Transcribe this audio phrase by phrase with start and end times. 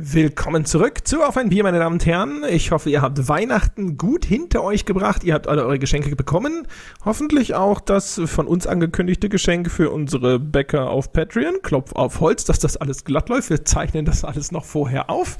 [0.00, 2.44] Willkommen zurück zu Auf ein Bier, meine Damen und Herren.
[2.48, 5.24] Ich hoffe, ihr habt Weihnachten gut hinter euch gebracht.
[5.24, 6.68] Ihr habt alle eure Geschenke bekommen.
[7.04, 11.62] Hoffentlich auch das von uns angekündigte Geschenk für unsere Bäcker auf Patreon.
[11.64, 13.50] Klopf auf Holz, dass das alles glatt läuft.
[13.50, 15.36] Wir zeichnen das alles noch vorher auf.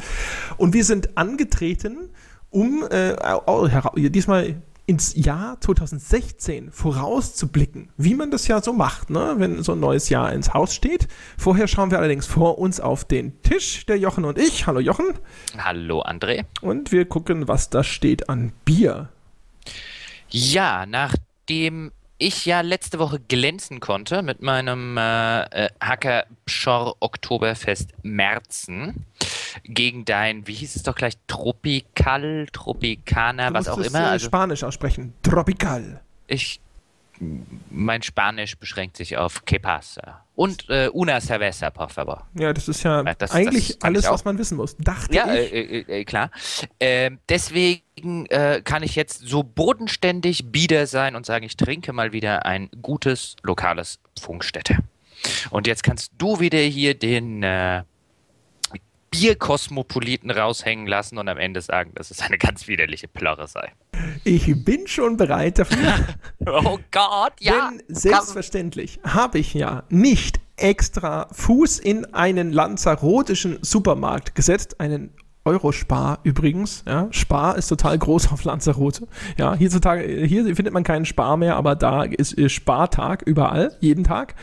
[0.56, 2.10] Und wir sind angetreten,
[2.50, 3.14] um äh,
[4.10, 4.56] diesmal
[4.88, 9.34] ins Jahr 2016 vorauszublicken, wie man das ja so macht, ne?
[9.36, 11.08] wenn so ein neues Jahr ins Haus steht.
[11.36, 14.66] Vorher schauen wir allerdings vor uns auf den Tisch, der Jochen und ich.
[14.66, 15.12] Hallo Jochen.
[15.58, 16.46] Hallo André.
[16.62, 19.10] Und wir gucken, was da steht an Bier.
[20.30, 27.92] Ja, nachdem ich ja letzte Woche glänzen konnte mit meinem äh, äh Hacker Pschor Oktoberfest
[28.02, 29.06] Merzen
[29.64, 34.00] gegen dein, wie hieß es doch gleich, Tropical, Tropicana, was auch immer.
[34.00, 35.14] Äh, also, Spanisch aussprechen.
[35.22, 36.00] Tropical.
[36.26, 36.60] Ich,
[37.70, 40.24] mein Spanisch beschränkt sich auf Que pasa.
[40.38, 42.28] Und äh, una cerveza, por favor.
[42.38, 44.76] Ja, das ist ja das, eigentlich das alles, was man wissen muss.
[44.76, 45.50] Dachte ja, ich.
[45.50, 46.30] Ja, äh, äh, äh, klar.
[46.78, 52.12] Ähm, deswegen äh, kann ich jetzt so bodenständig bieder sein und sagen, ich trinke mal
[52.12, 54.76] wieder ein gutes lokales Funkstätte.
[55.50, 57.82] Und jetzt kannst du wieder hier den äh,
[59.10, 63.72] Bierkosmopoliten raushängen lassen und am Ende sagen, dass es eine ganz widerliche Plörre sei.
[64.24, 65.94] Ich bin schon bereit dafür.
[66.46, 67.70] oh Gott, ja.
[67.70, 75.10] Denn selbstverständlich habe ich ja nicht extra Fuß in einen lanzarotischen Supermarkt gesetzt, einen
[75.44, 76.84] Eurospar übrigens.
[76.86, 77.08] Ja.
[77.10, 79.06] Spar ist total groß auf Lanzarote.
[79.38, 84.34] Ja, hierzutage, hier findet man keinen Spar mehr, aber da ist Spartag überall, jeden Tag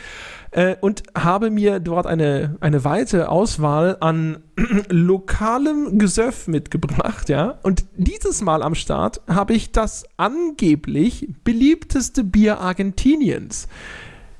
[0.56, 4.42] äh, und habe mir dort eine, eine weite Auswahl an
[4.88, 7.58] lokalem Gesöff mitgebracht, ja.
[7.62, 13.68] Und dieses Mal am Start habe ich das angeblich beliebteste Bier Argentiniens,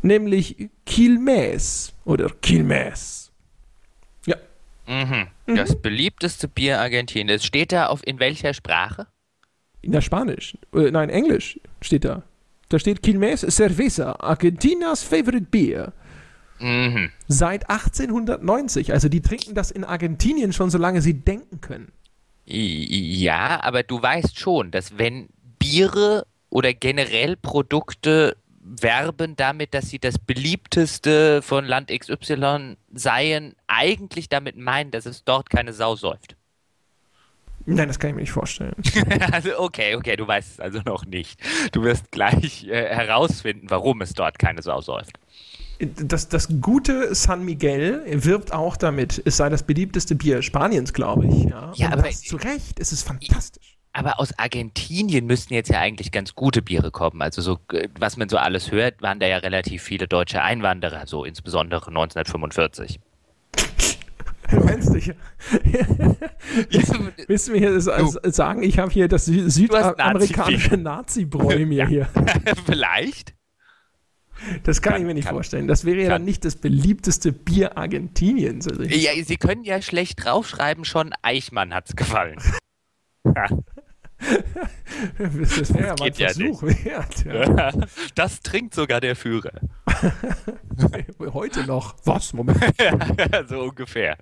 [0.00, 3.31] nämlich Quilmes oder Quilmes.
[4.25, 4.37] Ja.
[4.87, 5.27] Mhm.
[5.55, 5.83] Das mhm.
[5.83, 7.44] beliebteste Bier Argentiniens.
[7.44, 9.06] Steht da auf in welcher Sprache?
[9.83, 10.56] In der Spanisch.
[10.72, 12.22] Äh, nein, Englisch steht da.
[12.70, 15.93] Da steht Quilmes Cerveza, Argentinas favorite beer.
[16.59, 17.11] Mhm.
[17.28, 18.93] Seit 1890.
[18.93, 21.93] Also die trinken das in Argentinien schon, solange sie denken können.
[22.44, 25.28] Ja, aber du weißt schon, dass wenn
[25.59, 34.28] Biere oder generell Produkte werben damit, dass sie das beliebteste von Land XY seien, eigentlich
[34.28, 36.37] damit meinen, dass es dort keine Sau säuft.
[37.69, 38.75] Nein, das kann ich mir nicht vorstellen.
[39.33, 41.41] also okay, okay, du weißt es also noch nicht.
[41.72, 45.19] Du wirst gleich äh, herausfinden, warum es dort keine Sau säuft.
[45.78, 51.26] Das, das gute San Miguel wirbt auch damit, es sei das beliebteste Bier Spaniens, glaube
[51.26, 51.44] ich.
[51.44, 53.76] Ja, ja aber zu Recht, es ist fantastisch.
[53.92, 57.22] Aber aus Argentinien müssten jetzt ja eigentlich ganz gute Biere kommen.
[57.22, 61.06] Also so, äh, was man so alles hört, waren da ja relativ viele deutsche Einwanderer,
[61.06, 63.00] so insbesondere 1945.
[64.50, 65.12] Du meinst dich.
[67.26, 72.09] Willst du mir hier sagen, ich habe hier das südamerikanische Nazi-Bräu mir hier.
[72.65, 73.34] Vielleicht.
[74.64, 75.66] Das kann, kann ich mir nicht kann, vorstellen.
[75.66, 78.69] Das wäre ja dann nicht das beliebteste Bier Argentiniens.
[78.69, 82.38] Also ja, Sie können ja schlecht draufschreiben, schon Eichmann hat es gefallen.
[83.24, 83.47] ja.
[84.19, 87.24] das wäre ja mal ein Versuch ja wert.
[87.24, 87.72] Ja.
[88.14, 89.60] Das trinkt sogar der Führer.
[91.32, 91.97] Heute noch.
[92.04, 92.32] Was?
[92.32, 92.58] Moment.
[93.48, 94.16] so ungefähr.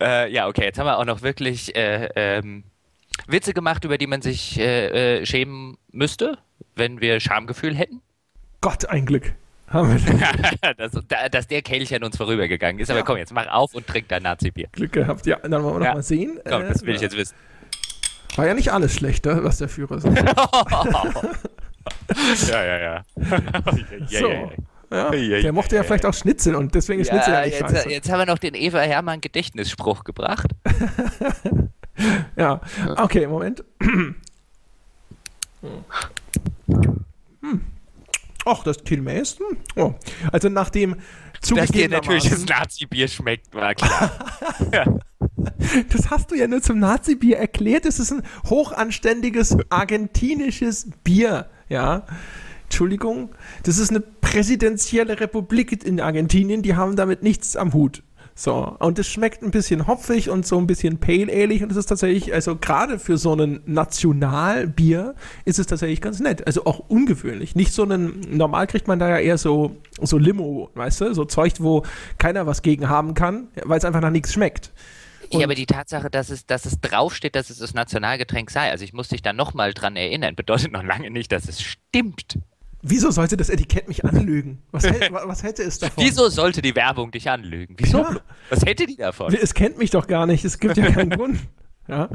[0.00, 2.64] Äh, ja, okay, jetzt haben wir auch noch wirklich äh, ähm,
[3.26, 6.38] Witze gemacht, über die man sich äh, äh schämen müsste,
[6.74, 8.02] wenn wir Schamgefühl hätten.
[8.60, 9.34] Gott, ein Glück.
[9.68, 10.92] Haben wir dass,
[11.30, 12.90] dass der Kelch an uns vorübergegangen ist.
[12.90, 13.04] Aber ja.
[13.04, 14.68] komm, jetzt mach auf und trink dein Nazi-Bier.
[14.72, 15.36] Glück gehabt, ja.
[15.36, 15.88] Dann wollen wir ja.
[15.88, 16.40] noch mal sehen.
[16.48, 17.34] Komm, das will ich jetzt wissen.
[18.36, 20.16] War ja nicht alles schlecht, ne, was der Führer sagt.
[22.48, 23.04] ja, ja, ja.
[24.06, 24.50] so.
[24.90, 28.10] Ja, der mochte ja vielleicht auch Schnitzel und deswegen ist Schnitzel ja nicht jetzt, jetzt
[28.10, 30.48] haben wir noch den Eva Hermann Gedächtnisspruch gebracht.
[32.36, 32.62] ja,
[32.96, 33.62] okay, Moment.
[38.48, 38.78] Ach, das?
[38.88, 39.56] Hm.
[39.76, 39.94] Oh.
[40.32, 40.96] Also nachdem
[41.54, 44.10] Dass dir natürlich das Nazi-Bier schmeckt, war klar.
[45.90, 47.84] Das hast du ja nur zum Nazi-Bier erklärt.
[47.84, 52.06] Es ist ein hochanständiges argentinisches Bier, ja.
[52.64, 53.30] Entschuldigung,
[53.62, 58.02] das ist eine präsidentielle Republik in Argentinien, die haben damit nichts am Hut.
[58.40, 61.76] So, und es schmeckt ein bisschen hopfig und so ein bisschen pale ale und es
[61.76, 66.46] ist tatsächlich, also gerade für so ein Nationalbier ist es tatsächlich ganz nett.
[66.46, 67.56] Also auch ungewöhnlich.
[67.56, 71.24] Nicht so ein, normal kriegt man da ja eher so, so Limo, weißt du, so
[71.24, 71.82] Zeug, wo
[72.18, 74.70] keiner was gegen haben kann, weil es einfach nach nichts schmeckt.
[75.32, 78.70] Und ja, aber die Tatsache, dass es, dass es draufsteht, dass es das Nationalgetränk sei,
[78.70, 82.38] also ich muss dich da nochmal dran erinnern, bedeutet noch lange nicht, dass es stimmt.
[82.82, 84.62] Wieso sollte das Etikett mich anlügen?
[84.70, 86.04] Was, hätte, was hätte es davon?
[86.04, 87.74] Wieso sollte die Werbung dich anlügen?
[87.78, 87.98] Wieso?
[87.98, 88.20] Ja.
[88.50, 89.34] Was hätte die davon?
[89.34, 90.44] Es kennt mich doch gar nicht.
[90.44, 91.40] Es gibt ja keinen Grund.
[91.90, 92.10] Ja.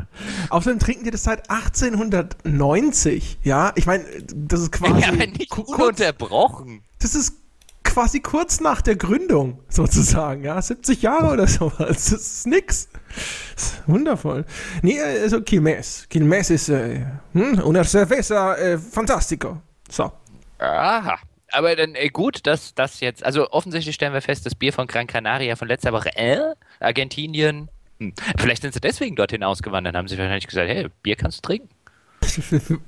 [0.51, 3.39] Außerdem trinken die das seit 1890.
[3.41, 4.05] Ja, ich meine,
[4.35, 5.01] das ist quasi.
[5.01, 6.83] Ja, aber nicht ununterbrochen.
[6.99, 7.37] Das ist
[7.83, 10.43] quasi kurz nach der Gründung, sozusagen.
[10.43, 11.87] Ja, 70 Jahre oder sowas.
[11.87, 12.89] Das ist nix.
[13.55, 14.45] Das ist wundervoll.
[14.83, 16.07] Nee, also Quilmes.
[16.07, 19.59] Quilmes ist äh, hm, una cerveza äh, fantastico.
[19.89, 20.11] So.
[20.63, 21.19] Aha.
[21.51, 24.87] Aber dann äh, gut, dass das jetzt, also offensichtlich stellen wir fest, das Bier von
[24.87, 26.39] Gran Canaria von letzter Woche, äh,
[26.79, 27.69] Argentinien,
[27.99, 28.13] hm.
[28.37, 31.69] vielleicht sind sie deswegen dorthin ausgewandert, haben sie wahrscheinlich gesagt, hey, Bier kannst du trinken.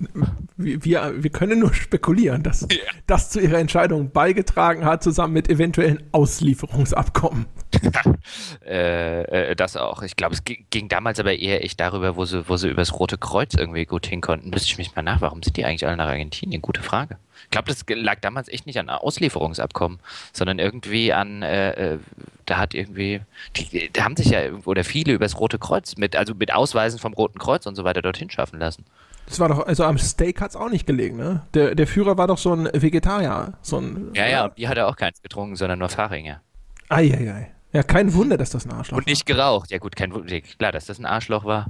[0.57, 2.77] wir, wir können nur spekulieren, dass ja.
[3.05, 7.45] das zu ihrer Entscheidung beigetragen hat, zusammen mit eventuellen Auslieferungsabkommen.
[8.65, 10.01] äh, äh, das auch.
[10.03, 13.17] Ich glaube, es ging damals aber eher echt darüber, wo sie, wo sie übers Rote
[13.17, 14.49] Kreuz irgendwie gut hin konnten.
[14.49, 16.61] Müsste ich mich mal nach, warum sind die eigentlich alle nach Argentinien?
[16.61, 17.17] Gute Frage.
[17.43, 19.99] Ich glaube, das lag damals echt nicht an Auslieferungsabkommen,
[20.33, 21.99] sondern irgendwie an, äh, äh,
[22.45, 23.21] da hat irgendwie,
[23.55, 27.13] die, da haben sich ja, oder viele übers Rote Kreuz mit, also mit Ausweisen vom
[27.13, 28.85] Roten Kreuz und so weiter dorthin schaffen lassen.
[29.27, 31.41] Das war doch, also am Steak hat es auch nicht gelegen, ne?
[31.53, 33.53] Der, der Führer war doch so ein Vegetarier.
[33.61, 36.41] So ein, ja, ja, die hat er auch keins getrunken, sondern nur Fahringer.
[36.89, 37.54] Eieiei.
[37.75, 38.99] Ja, kein Wunder, dass das ein Arschloch war.
[38.99, 39.69] Und nicht geraucht.
[39.69, 40.39] Ja, gut, kein Wunder.
[40.39, 41.67] Klar, dass das ein Arschloch war.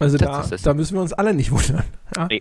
[0.00, 1.84] Also da, da, müssen wir uns alle nicht wundern.
[2.16, 2.26] Ja.
[2.28, 2.40] Nee.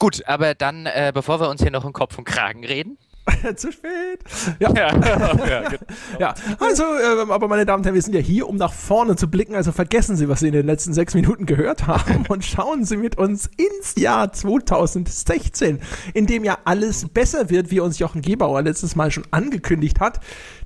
[0.00, 2.98] Gut, aber dann, äh, bevor wir uns hier noch im Kopf und Kragen reden,
[3.56, 4.20] Zu spät.
[4.58, 4.72] Ja.
[4.74, 5.84] Ja, genau.
[6.18, 6.34] ja.
[6.58, 9.28] also, äh, aber meine Damen und Herren, wir sind ja hier, um nach vorne zu
[9.28, 9.54] blicken.
[9.54, 12.96] Also vergessen Sie, was Sie in den letzten sechs Minuten gehört haben und schauen Sie
[12.96, 15.80] mit uns ins Jahr 2016,
[16.12, 20.20] in dem ja alles besser wird, wie uns Jochen Gebauer letztes Mal schon angekündigt hat,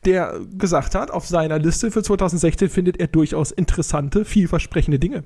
[0.05, 5.25] der gesagt hat, auf seiner Liste für 2016 findet er durchaus interessante, vielversprechende Dinge.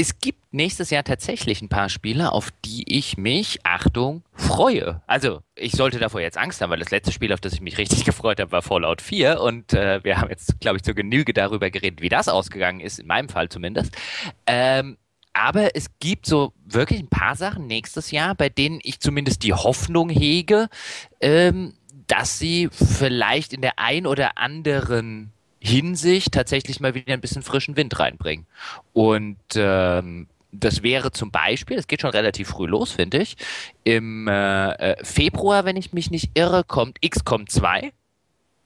[0.00, 5.02] Es gibt nächstes Jahr tatsächlich ein paar Spiele, auf die ich mich, Achtung, freue.
[5.08, 7.78] Also, ich sollte davor jetzt Angst haben, weil das letzte Spiel, auf das ich mich
[7.78, 11.32] richtig gefreut habe, war Fallout 4 und äh, wir haben jetzt, glaube ich, zur Genüge
[11.32, 13.92] darüber geredet, wie das ausgegangen ist, in meinem Fall zumindest.
[14.46, 14.98] Ähm,
[15.32, 19.52] aber es gibt so wirklich ein paar Sachen nächstes Jahr, bei denen ich zumindest die
[19.52, 20.68] Hoffnung hege,
[21.20, 21.74] ähm,
[22.06, 25.32] dass sie vielleicht in der ein oder anderen
[25.68, 28.46] Hinsicht tatsächlich mal wieder ein bisschen frischen Wind reinbringen.
[28.92, 33.36] Und ähm, das wäre zum Beispiel, es geht schon relativ früh los, finde ich,
[33.84, 37.92] im äh, äh Februar, wenn ich mich nicht irre, kommt XCOM 2.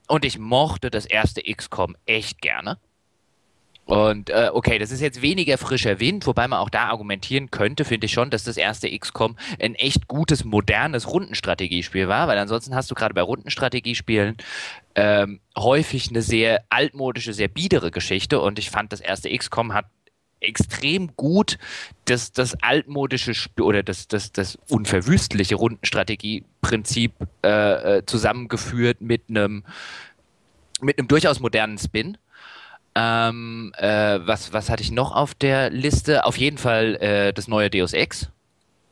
[0.08, 2.78] Und ich mochte das erste XCOM echt gerne.
[3.84, 7.84] Und äh, okay, das ist jetzt weniger frischer Wind, wobei man auch da argumentieren könnte,
[7.84, 12.76] finde ich schon, dass das erste XCOM ein echt gutes, modernes Rundenstrategiespiel war, weil ansonsten
[12.76, 14.37] hast du gerade bei Rundenstrategiespielen
[14.94, 19.87] ähm, häufig eine sehr altmodische, sehr biedere Geschichte und ich fand, das erste XCOM hat
[20.43, 21.58] extrem gut
[22.05, 27.12] das, das altmodische Sp oder das, das, das unverwüstliche Rundenstrategieprinzip
[27.44, 29.64] äh, äh, zusammengeführt mit einem
[30.81, 32.19] mit einem durchaus modernen Spin.
[32.94, 36.25] Ähm, äh, was, was hatte ich noch auf der Liste?
[36.25, 38.29] Auf jeden Fall äh, das neue Deus Ex,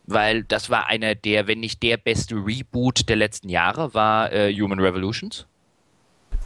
[0.07, 4.55] weil das war einer der, wenn nicht der beste Reboot der letzten Jahre, war äh,
[4.55, 5.47] Human Revolutions.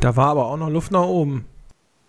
[0.01, 1.45] Da war aber auch noch Luft nach oben.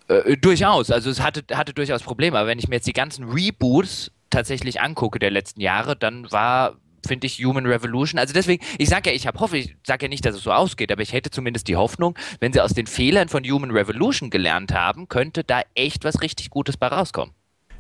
[0.08, 3.26] Äh, durchaus, also es hatte, hatte durchaus Probleme, aber wenn ich mir jetzt die ganzen
[3.30, 6.76] Reboots tatsächlich angucke der letzten Jahre, dann war
[7.08, 8.20] finde ich Human Revolution.
[8.20, 10.52] Also deswegen, ich sage ja, ich habe hoffe, ich sage ja nicht, dass es so
[10.52, 14.30] ausgeht, aber ich hätte zumindest die Hoffnung, wenn sie aus den Fehlern von Human Revolution
[14.30, 17.34] gelernt haben, könnte da echt was richtig Gutes bei rauskommen.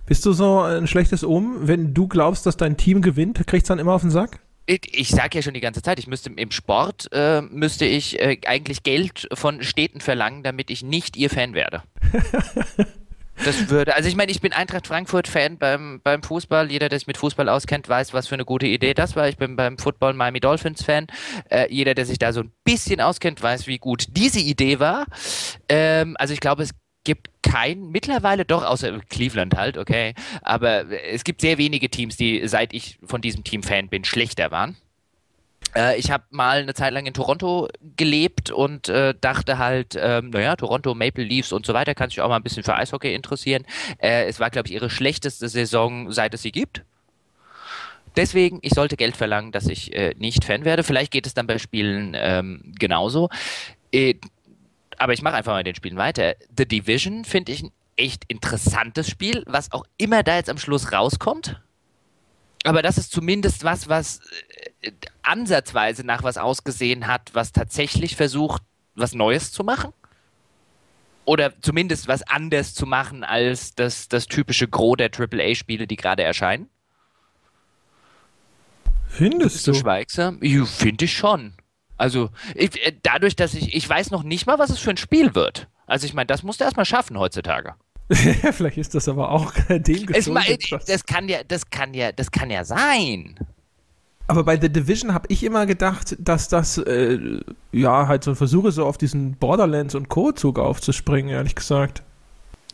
[0.05, 3.71] Bist du so ein schlechtes Um, wenn du glaubst, dass dein Team gewinnt, kriegst du
[3.71, 4.39] dann immer auf den Sack?
[4.67, 8.39] Ich, sage ja schon die ganze Zeit, ich müsste im Sport äh, müsste ich äh,
[8.47, 11.83] eigentlich Geld von Städten verlangen, damit ich nicht ihr Fan werde.
[13.43, 16.71] das würde, also ich meine, ich bin Eintracht Frankfurt-Fan beim, beim Fußball.
[16.71, 19.27] Jeder, der sich mit Fußball auskennt, weiß, was für eine gute Idee das war.
[19.27, 21.07] Ich bin beim Football Miami Dolphins-Fan.
[21.49, 25.05] Äh, jeder, der sich da so ein bisschen auskennt, weiß, wie gut diese Idee war.
[25.69, 26.71] Ähm, also ich glaube, es
[27.03, 32.47] gibt kein, mittlerweile doch, außer Cleveland halt, okay, aber es gibt sehr wenige Teams, die,
[32.47, 34.75] seit ich von diesem Team Fan bin, schlechter waren.
[35.75, 37.67] Äh, ich habe mal eine Zeit lang in Toronto
[37.97, 42.21] gelebt und äh, dachte halt, ähm, naja, Toronto, Maple Leafs und so weiter, kann sich
[42.21, 43.65] auch mal ein bisschen für Eishockey interessieren.
[43.97, 46.83] Äh, es war, glaube ich, ihre schlechteste Saison, seit es sie gibt.
[48.15, 50.83] Deswegen, ich sollte Geld verlangen, dass ich äh, nicht Fan werde.
[50.83, 53.29] Vielleicht geht es dann bei Spielen ähm, genauso.
[53.91, 54.15] Äh,
[54.97, 56.35] aber ich mache einfach mal den Spielen weiter.
[56.57, 60.93] The Division finde ich ein echt interessantes Spiel, was auch immer da jetzt am Schluss
[60.93, 61.59] rauskommt.
[62.65, 64.21] Aber das ist zumindest was, was
[64.81, 64.91] äh,
[65.21, 68.63] ansatzweise nach was ausgesehen hat, was tatsächlich versucht,
[68.95, 69.93] was Neues zu machen.
[71.25, 76.23] Oder zumindest was anders zu machen als das, das typische Gros der AAA-Spiele, die gerade
[76.23, 76.69] erscheinen.
[79.07, 79.71] Findest du?
[79.71, 79.79] du?
[79.79, 80.39] schweigsam?
[80.65, 81.53] Finde ich schon.
[81.97, 84.97] Also, ich, äh, dadurch, dass ich, ich weiß noch nicht mal, was es für ein
[84.97, 85.67] Spiel wird.
[85.85, 87.75] Also, ich meine, das musst du erstmal schaffen heutzutage.
[88.51, 90.71] Vielleicht ist das aber auch dem Es, geschuldet.
[90.71, 93.35] was- das kann ja, das kann ja, das kann ja sein.
[94.27, 97.39] Aber bei The Division habe ich immer gedacht, dass das äh,
[97.71, 102.01] ja halt so ein Versuch ist, so auf diesen Borderlands und Co-Zug aufzuspringen, ehrlich gesagt.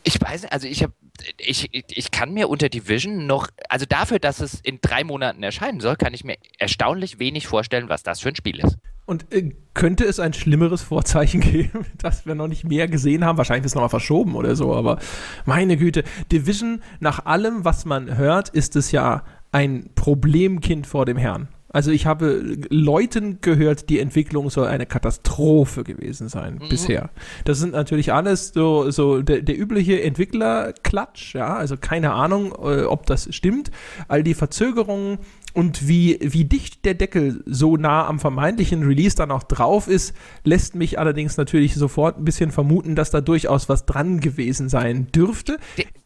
[0.04, 0.94] Ich weiß nicht, also ich habe,
[1.38, 5.80] ich- ich kann mir unter Division noch, also dafür, dass es in drei Monaten erscheinen
[5.80, 8.76] soll, kann ich mir erstaunlich wenig vorstellen, was das für ein Spiel ist.
[9.04, 13.36] Und äh, könnte es ein schlimmeres Vorzeichen geben, dass wir noch nicht mehr gesehen haben?
[13.38, 14.98] Wahrscheinlich ist es nochmal verschoben oder so, aber
[15.44, 16.04] meine Güte.
[16.30, 21.48] Division, nach allem, was man hört, ist es ja ein Problemkind vor dem Herrn.
[21.74, 26.68] Also ich habe Leuten gehört, die Entwicklung soll eine Katastrophe gewesen sein Mhm.
[26.68, 27.08] bisher.
[27.46, 32.82] Das sind natürlich alles so, so der, der übliche Entwicklerklatsch, ja, also keine Ahnung, äh,
[32.82, 33.70] ob das stimmt.
[34.08, 35.18] All die Verzögerungen
[35.54, 40.14] und wie, wie dicht der Deckel so nah am vermeintlichen Release dann auch drauf ist,
[40.44, 45.08] lässt mich allerdings natürlich sofort ein bisschen vermuten, dass da durchaus was dran gewesen sein
[45.12, 45.58] dürfte.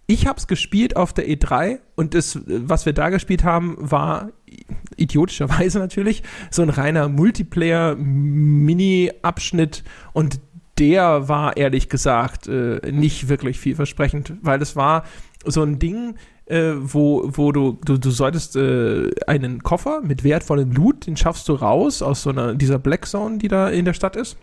[0.07, 4.31] Ich habe es gespielt auf der E3 und das, was wir da gespielt haben, war
[4.97, 10.41] idiotischerweise natürlich so ein reiner Multiplayer-Mini-Abschnitt und
[10.79, 15.05] der war ehrlich gesagt äh, nicht wirklich vielversprechend, weil es war
[15.45, 20.73] so ein Ding, äh, wo, wo du, du, du solltest äh, einen Koffer mit wertvollem
[20.73, 23.95] Loot, den schaffst du raus aus so einer, dieser Black Zone, die da in der
[23.95, 24.37] Stadt ist.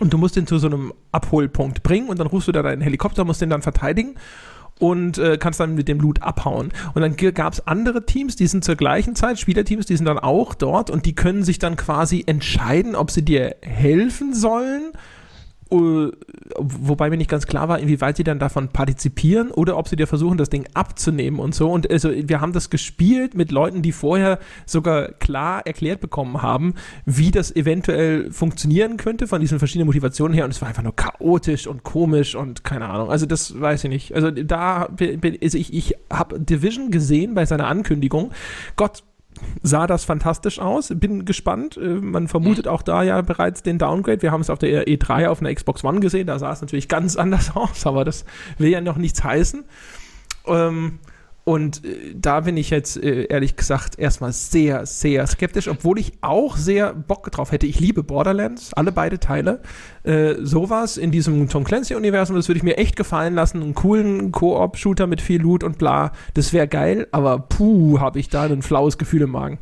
[0.00, 2.82] Und du musst den zu so einem Abholpunkt bringen und dann rufst du da deinen
[2.82, 4.14] Helikopter, musst den dann verteidigen
[4.78, 6.72] und äh, kannst dann mit dem Loot abhauen.
[6.94, 10.18] Und dann gab es andere Teams, die sind zur gleichen Zeit, Spielerteams, die sind dann
[10.18, 14.92] auch dort und die können sich dann quasi entscheiden, ob sie dir helfen sollen.
[15.70, 16.10] Äh,
[16.60, 20.06] Wobei mir nicht ganz klar war, inwieweit sie dann davon partizipieren oder ob sie dir
[20.06, 21.70] versuchen, das Ding abzunehmen und so.
[21.70, 26.74] Und also wir haben das gespielt mit Leuten, die vorher sogar klar erklärt bekommen haben,
[27.04, 30.44] wie das eventuell funktionieren könnte von diesen verschiedenen Motivationen her.
[30.44, 33.10] Und es war einfach nur chaotisch und komisch und keine Ahnung.
[33.10, 34.14] Also das weiß ich nicht.
[34.14, 38.32] Also da bin also ich, ich habe Division gesehen bei seiner Ankündigung.
[38.76, 39.02] Gott
[39.62, 40.92] sah das fantastisch aus.
[40.94, 41.76] Bin gespannt.
[41.76, 44.22] Äh, Man vermutet auch da ja bereits den Downgrade.
[44.22, 46.26] Wir haben es auf der E3 auf einer Xbox One gesehen.
[46.26, 48.24] Da sah es natürlich ganz anders aus, aber das
[48.58, 49.64] will ja noch nichts heißen.
[50.46, 50.98] Ähm,
[51.48, 56.12] und äh, da bin ich jetzt äh, ehrlich gesagt erstmal sehr, sehr skeptisch, obwohl ich
[56.20, 57.66] auch sehr Bock drauf hätte.
[57.66, 59.62] Ich liebe Borderlands, alle beide Teile.
[60.02, 63.62] Äh, sowas in diesem Tom Clancy-Universum, das würde ich mir echt gefallen lassen.
[63.62, 66.12] Einen coolen Koop-Shooter mit viel Loot und bla.
[66.34, 69.58] Das wäre geil, aber puh, habe ich da ein flaues Gefühl im Magen.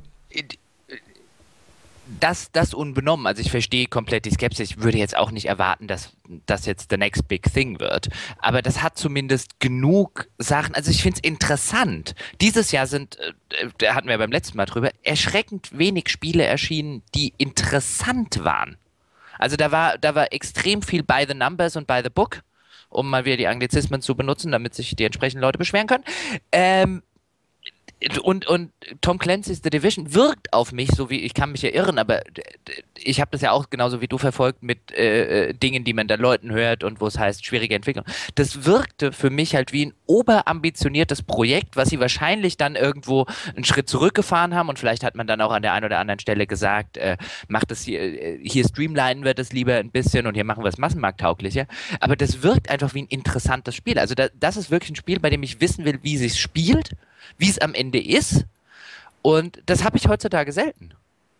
[2.20, 4.70] Das, das unbenommen, also ich verstehe komplett die Skepsis.
[4.70, 6.12] Ich würde jetzt auch nicht erwarten, dass
[6.46, 8.08] das jetzt the next big thing wird.
[8.38, 10.74] Aber das hat zumindest genug Sachen.
[10.74, 12.14] Also ich finde es interessant.
[12.40, 17.02] Dieses Jahr sind, äh, da hatten wir beim letzten Mal drüber, erschreckend wenig Spiele erschienen,
[17.14, 18.76] die interessant waren.
[19.38, 22.42] Also da war, da war extrem viel by the numbers und by the book,
[22.88, 26.04] um mal wieder die Anglizismen zu benutzen, damit sich die entsprechenden Leute beschweren können.
[26.52, 27.02] Ähm,
[28.22, 31.70] und, und Tom Clancy's The Division wirkt auf mich, so wie ich kann mich ja
[31.70, 32.22] irren, aber
[32.94, 36.06] ich habe das ja auch genauso wie du verfolgt mit äh, äh, Dingen, die man
[36.06, 38.04] da Leuten hört und wo es heißt, schwierige Entwicklung.
[38.34, 43.24] Das wirkte für mich halt wie ein oberambitioniertes Projekt, was sie wahrscheinlich dann irgendwo
[43.54, 46.20] einen Schritt zurückgefahren haben und vielleicht hat man dann auch an der einen oder anderen
[46.20, 47.16] Stelle gesagt, äh,
[47.48, 50.68] macht es hier, äh, hier streamlinen wir das lieber ein bisschen und hier machen wir
[50.68, 51.66] es massenmarkttauglicher.
[52.00, 53.98] Aber das wirkt einfach wie ein interessantes Spiel.
[53.98, 56.90] Also da, das ist wirklich ein Spiel, bei dem ich wissen will, wie sich spielt,
[57.38, 58.44] wie es am Ende ist.
[59.22, 60.90] Und das habe ich heutzutage selten.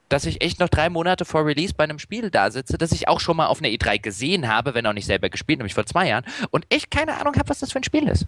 [0.08, 3.08] Dass ich echt noch drei Monate vor Release bei einem Spiel da sitze, das ich
[3.08, 5.86] auch schon mal auf einer E3 gesehen habe, wenn auch nicht selber gespielt, nämlich vor
[5.86, 8.26] zwei Jahren, und echt keine Ahnung habe, was das für ein Spiel ist.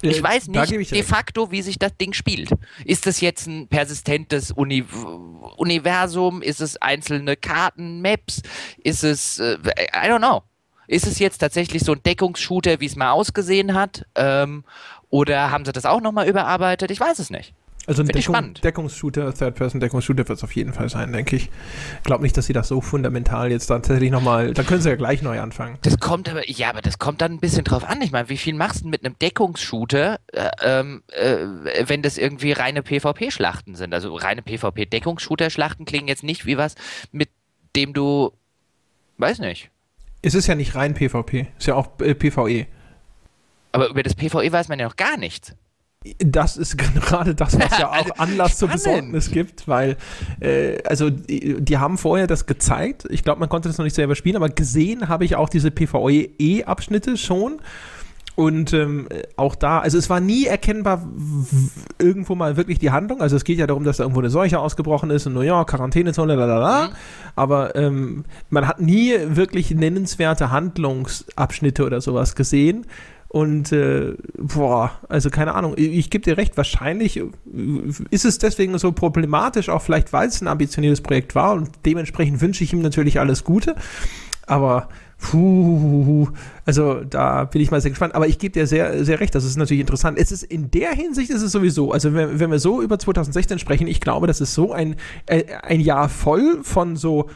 [0.00, 2.50] Ich Äh, weiß nicht ich de facto, wie sich das Ding spielt.
[2.84, 4.84] Ist das jetzt ein persistentes Uni
[5.56, 6.42] Universum?
[6.42, 8.42] Ist es einzelne Karten, Maps?
[8.82, 9.58] Ist es, äh,
[9.94, 10.42] I don't know.
[10.88, 14.04] Ist es jetzt tatsächlich so ein Deckungsshooter, wie es mal ausgesehen hat?
[14.14, 14.64] Ähm,
[15.12, 16.90] oder haben sie das auch nochmal überarbeitet?
[16.90, 17.54] Ich weiß es nicht.
[17.86, 18.54] Also ein ich Deckung.
[18.54, 21.50] Deckungsshooter, Third-Person-Deckungsshooter wird es auf jeden Fall sein, denke ich.
[22.02, 24.94] Glaube nicht, dass sie das so fundamental jetzt dann tatsächlich nochmal, dann können sie ja
[24.94, 25.76] gleich neu anfangen.
[25.82, 28.00] Das kommt aber, ja, aber das kommt dann ein bisschen drauf an.
[28.00, 32.52] Ich meine, wie viel machst du mit einem Deckungsshooter, äh, ähm, äh, wenn das irgendwie
[32.52, 33.92] reine PvP-Schlachten sind?
[33.92, 36.76] Also reine PvP-Deckungsshooter-Schlachten klingen jetzt nicht wie was,
[37.10, 37.28] mit
[37.76, 38.32] dem du,
[39.18, 39.70] weiß nicht.
[40.22, 42.66] Es ist ja nicht rein PvP, ist ja auch äh, PvE.
[43.72, 45.54] Aber über das PvE weiß man ja noch gar nichts.
[46.18, 48.68] Das ist gerade das, was ja auch Anlass zur.
[48.68, 49.96] Besorgnis gibt, weil,
[50.40, 53.06] äh, also, die, die haben vorher das gezeigt.
[53.10, 55.70] Ich glaube, man konnte das noch nicht selber spielen, aber gesehen habe ich auch diese
[55.70, 57.60] PvE-Abschnitte schon.
[58.34, 61.06] Und ähm, auch da, also es war nie erkennbar
[61.98, 63.20] irgendwo mal wirklich die Handlung.
[63.20, 65.68] Also es geht ja darum, dass da irgendwo eine Seuche ausgebrochen ist in New York,
[65.68, 66.88] Quarantänezone, lalala.
[66.88, 66.92] Mhm.
[67.36, 72.86] Aber ähm, man hat nie wirklich nennenswerte Handlungsabschnitte oder sowas gesehen.
[73.32, 77.24] Und äh, boah, also keine Ahnung, ich, ich gebe dir recht, wahrscheinlich äh,
[78.10, 82.42] ist es deswegen so problematisch, auch vielleicht weil es ein ambitioniertes Projekt war und dementsprechend
[82.42, 83.74] wünsche ich ihm natürlich alles Gute.
[84.46, 86.28] Aber puh,
[86.66, 88.14] also da bin ich mal sehr gespannt.
[88.14, 90.18] Aber ich gebe dir sehr, sehr recht, das ist natürlich interessant.
[90.18, 93.58] Es ist in der Hinsicht ist es sowieso, also wenn, wenn wir so über 2016
[93.58, 97.30] sprechen, ich glaube, das ist so ein, äh, ein Jahr voll von so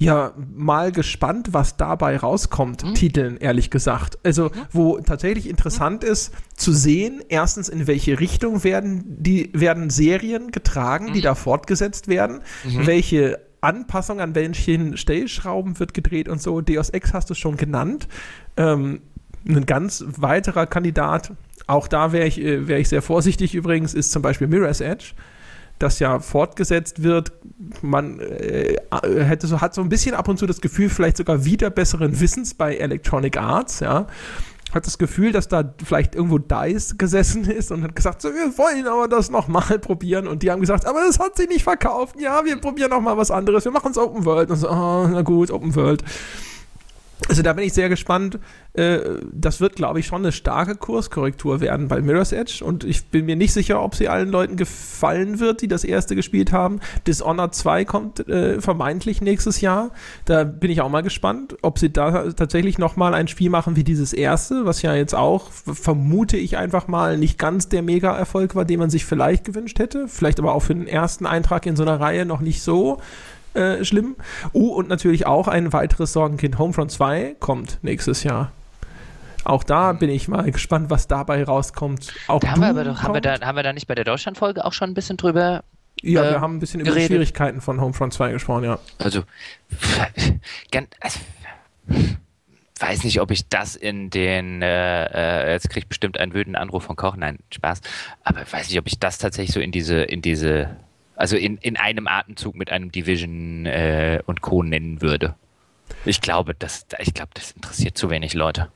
[0.00, 2.94] ja mal gespannt, was dabei rauskommt, mhm.
[2.94, 4.18] Titeln, ehrlich gesagt.
[4.24, 4.50] Also, mhm.
[4.72, 6.08] wo tatsächlich interessant mhm.
[6.08, 11.24] ist zu sehen, erstens, in welche Richtung werden die, werden Serien getragen, die mhm.
[11.24, 12.86] da fortgesetzt werden, mhm.
[12.86, 16.62] welche Anpassung an welchen Stellschrauben wird gedreht und so.
[16.62, 18.08] Deus Ex hast du schon genannt.
[18.56, 19.02] Ähm,
[19.46, 21.32] ein ganz weiterer Kandidat,
[21.66, 25.12] auch da wäre ich, äh, wär ich sehr vorsichtig übrigens, ist zum Beispiel Mirror's Edge
[25.80, 27.32] das ja fortgesetzt wird.
[27.82, 31.44] Man äh, hätte so, hat so ein bisschen ab und zu das Gefühl, vielleicht sogar
[31.44, 34.06] wieder besseren Wissens bei Electronic Arts, ja.
[34.72, 38.56] Hat das Gefühl, dass da vielleicht irgendwo DICE gesessen ist und hat gesagt, so, wir
[38.56, 40.28] wollen aber das nochmal probieren.
[40.28, 42.20] Und die haben gesagt, aber das hat sich nicht verkauft.
[42.20, 43.64] Ja, wir probieren nochmal was anderes.
[43.64, 44.50] Wir machen es Open World.
[44.50, 46.04] Und so, oh, na gut, Open World.
[47.28, 48.38] Also da bin ich sehr gespannt.
[48.72, 49.00] Äh,
[49.32, 53.26] das wird, glaube ich, schon eine starke Kurskorrektur werden bei Mirror's Edge und ich bin
[53.26, 56.80] mir nicht sicher, ob sie allen Leuten gefallen wird, die das erste gespielt haben.
[57.06, 59.90] Dishonored 2 kommt äh, vermeintlich nächstes Jahr.
[60.24, 63.84] Da bin ich auch mal gespannt, ob sie da tatsächlich nochmal ein Spiel machen wie
[63.84, 68.64] dieses erste, was ja jetzt auch, vermute ich einfach mal, nicht ganz der Mega-Erfolg war,
[68.64, 70.08] den man sich vielleicht gewünscht hätte.
[70.08, 72.98] Vielleicht aber auch für den ersten Eintrag in so einer Reihe noch nicht so.
[73.54, 74.16] Äh, schlimm.
[74.54, 78.52] Uh, und natürlich auch ein weiteres Sorgenkind Homefront 2 kommt nächstes Jahr.
[79.44, 79.98] Auch da mhm.
[79.98, 82.12] bin ich mal gespannt, was dabei rauskommt.
[82.28, 84.04] Auch da haben wir aber doch, haben wir, da, haben wir da nicht bei der
[84.04, 85.64] Deutschlandfolge auch schon ein bisschen drüber
[86.02, 86.94] ja, äh, wir haben ein bisschen geredet.
[86.94, 88.78] über die Schwierigkeiten von Homefront 2 gesprochen, ja.
[88.98, 89.22] Also,
[90.70, 91.18] ganz, also
[92.78, 96.60] weiß nicht, ob ich das in den, äh, äh jetzt kriege ich bestimmt einen wütenden
[96.60, 97.80] Anruf von Koch, nein, Spaß,
[98.24, 100.76] aber weiß nicht, ob ich das tatsächlich so in diese, in diese
[101.20, 104.62] also in, in einem Atemzug mit einem Division äh, und Co.
[104.62, 105.34] nennen würde.
[106.04, 108.70] Ich glaube, das, ich glaube, das interessiert zu wenig Leute.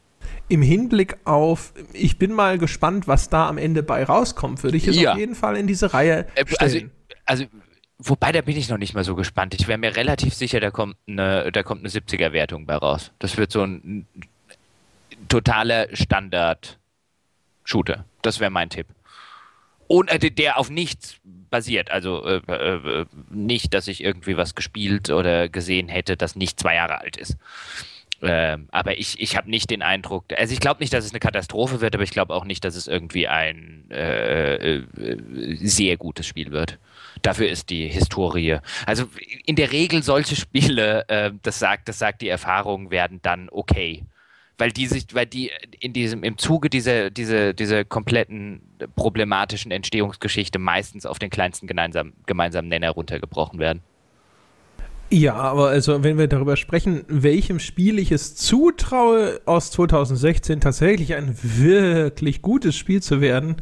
[0.48, 4.86] Im Hinblick auf, ich bin mal gespannt, was da am Ende bei rauskommt, würde ich
[4.86, 5.12] es ja.
[5.12, 6.90] auf jeden Fall in diese Reihe äh, also, stellen.
[7.24, 7.46] Also, also
[7.98, 9.54] Wobei, da bin ich noch nicht mal so gespannt.
[9.54, 13.12] Ich wäre mir relativ sicher, da kommt eine, da kommt eine 70er-Wertung bei raus.
[13.20, 14.08] Das wird so ein
[15.28, 18.04] totaler Standard-Shooter.
[18.20, 18.88] Das wäre mein Tipp.
[19.86, 21.20] Und äh, der auf nichts
[21.54, 21.92] basiert.
[21.92, 26.74] Also äh, äh, nicht, dass ich irgendwie was gespielt oder gesehen hätte, das nicht zwei
[26.74, 27.36] Jahre alt ist.
[28.22, 31.20] Ähm, aber ich, ich habe nicht den Eindruck, also ich glaube nicht, dass es eine
[31.20, 34.82] Katastrophe wird, aber ich glaube auch nicht, dass es irgendwie ein äh, äh,
[35.60, 36.78] sehr gutes Spiel wird.
[37.22, 38.58] Dafür ist die Historie.
[38.84, 39.04] Also
[39.46, 44.02] in der Regel solche Spiele, äh, das sagt, das sagt die Erfahrung, werden dann okay
[44.58, 48.60] weil die sich, weil die in diesem, im Zuge dieser, dieser, dieser kompletten
[48.94, 53.80] problematischen Entstehungsgeschichte meistens auf den kleinsten gemeinsamen, gemeinsamen Nenner runtergebrochen werden.
[55.10, 61.14] Ja, aber also wenn wir darüber sprechen, welchem Spiel ich es zutraue, aus 2016 tatsächlich
[61.14, 63.56] ein wirklich gutes Spiel zu werden,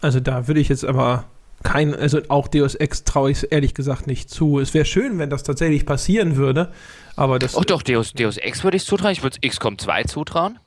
[0.00, 1.26] also da würde ich jetzt aber
[1.62, 4.58] kein, also auch Deus Ex traue ich es ehrlich gesagt nicht zu.
[4.58, 6.72] Es wäre schön, wenn das tatsächlich passieren würde,
[7.16, 7.54] aber das.
[7.54, 9.12] Oh doch, Deus, Deus Ex würde ich zutrauen.
[9.12, 10.58] Ich würde es XCOM 2 zutrauen.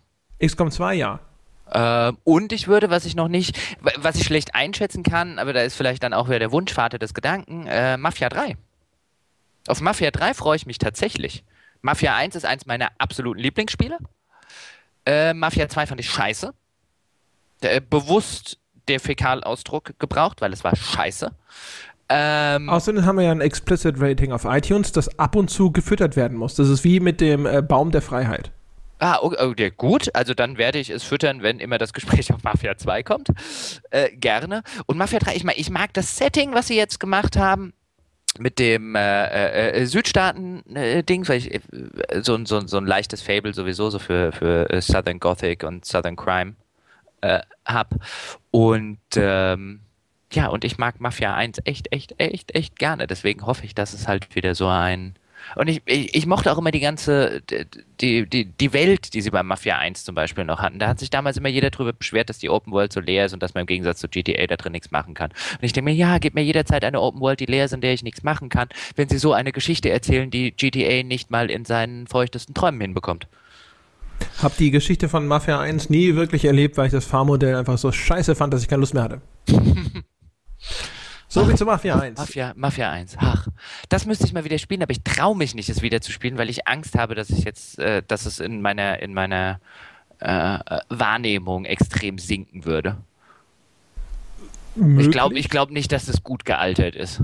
[0.43, 1.19] XCOM 2, ja.
[1.71, 3.57] Äh, und ich würde, was ich noch nicht,
[3.97, 7.13] was ich schlecht einschätzen kann, aber da ist vielleicht dann auch wieder der Wunschvater des
[7.13, 8.55] Gedanken, äh, Mafia 3.
[9.67, 11.43] Auf Mafia 3 freue ich mich tatsächlich.
[11.81, 13.97] Mafia 1 ist eins meiner absoluten Lieblingsspiele.
[15.05, 16.53] Äh, Mafia 2 fand ich scheiße.
[17.61, 21.31] Äh, bewusst der Fäkalausdruck gebraucht, weil es war scheiße.
[22.07, 26.15] Ähm, Außerdem haben wir ja ein Explicit Rating auf iTunes, das ab und zu gefüttert
[26.15, 26.55] werden muss.
[26.55, 28.51] Das ist wie mit dem äh, Baum der Freiheit.
[28.99, 30.13] Ah, okay, gut.
[30.15, 33.29] Also dann werde ich es füttern, wenn immer das Gespräch auf Mafia 2 kommt.
[33.89, 34.63] Äh, gerne.
[34.85, 37.73] Und Mafia 3, ich, mag, ich mag das Setting, was sie jetzt gemacht haben
[38.37, 41.61] mit dem äh, äh, äh Südstaaten-Ding, weil ich äh,
[42.21, 46.15] so, so, so ein leichtes Fable sowieso so für, für äh, Southern Gothic und Southern
[46.15, 46.55] Crime
[47.21, 47.97] äh, habe.
[48.51, 49.81] Und ähm,
[50.35, 53.07] ja, und ich mag Mafia 1 echt, echt, echt, echt gerne.
[53.07, 55.15] Deswegen hoffe ich, dass es halt wieder so ein.
[55.55, 57.41] Und ich, ich, ich mochte auch immer die ganze,
[58.01, 60.79] die, die, die Welt, die sie bei Mafia 1 zum Beispiel noch hatten.
[60.79, 63.33] Da hat sich damals immer jeder darüber beschwert, dass die Open World so leer ist
[63.33, 65.31] und dass man im Gegensatz zu GTA da drin nichts machen kann.
[65.31, 67.81] Und ich denke mir, ja, gib mir jederzeit eine Open World, die leer ist, in
[67.81, 71.49] der ich nichts machen kann, wenn sie so eine Geschichte erzählen, die GTA nicht mal
[71.51, 73.27] in seinen feuchtesten Träumen hinbekommt.
[74.41, 77.91] Hab die Geschichte von Mafia 1 nie wirklich erlebt, weil ich das Fahrmodell einfach so
[77.91, 79.21] scheiße fand, dass ich keine Lust mehr hatte.
[81.27, 82.17] so wie zu Mafia 1.
[82.17, 83.17] Mafia, Mafia 1.
[83.19, 83.47] Ach,
[83.89, 86.37] das müsste ich mal wieder spielen, aber ich traue mich nicht, es wieder zu spielen,
[86.37, 89.59] weil ich Angst habe, dass ich jetzt, äh, dass es in meiner, in meiner
[90.19, 92.97] äh, Wahrnehmung extrem sinken würde.
[94.75, 95.07] Möglich?
[95.07, 97.21] Ich glaube ich glaub nicht, dass das gut gealtert ist.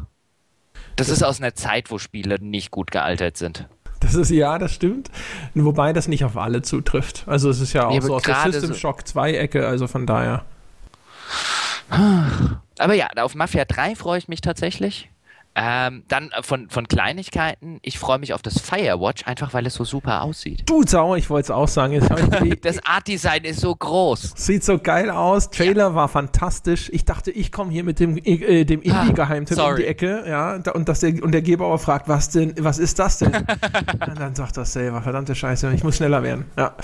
[0.96, 3.68] Das ist aus einer Zeit, wo Spiele nicht gut gealtert sind.
[4.02, 5.10] Das ist ja, das stimmt.
[5.54, 7.24] Wobei das nicht auf alle zutrifft.
[7.28, 10.08] Also es ist ja auch ja, so aus der System Shock 2 Ecke, also von
[10.08, 10.44] daher.
[12.82, 15.11] Aber ja, auf Mafia 3 freue ich mich tatsächlich.
[15.54, 17.80] Ähm, dann äh, von, von Kleinigkeiten.
[17.82, 20.64] Ich freue mich auf das Firewatch, einfach weil es so super aussieht.
[20.66, 22.00] Du Sau, ich wollte es auch sagen.
[22.62, 24.34] das Art-Design ist so groß.
[24.38, 25.50] Sieht so geil aus.
[25.50, 25.96] Trailer ja.
[25.96, 26.90] war fantastisch.
[26.94, 30.24] Ich dachte, ich komme hier mit dem, äh, dem ah, Indie-Geheimtipp um die Ecke.
[30.26, 33.36] Ja, und, dass der, und der Gebauer fragt, was denn, was ist das denn?
[34.08, 36.46] und dann sagt das selber, verdammte Scheiße, ich muss schneller werden.
[36.58, 36.76] Ja.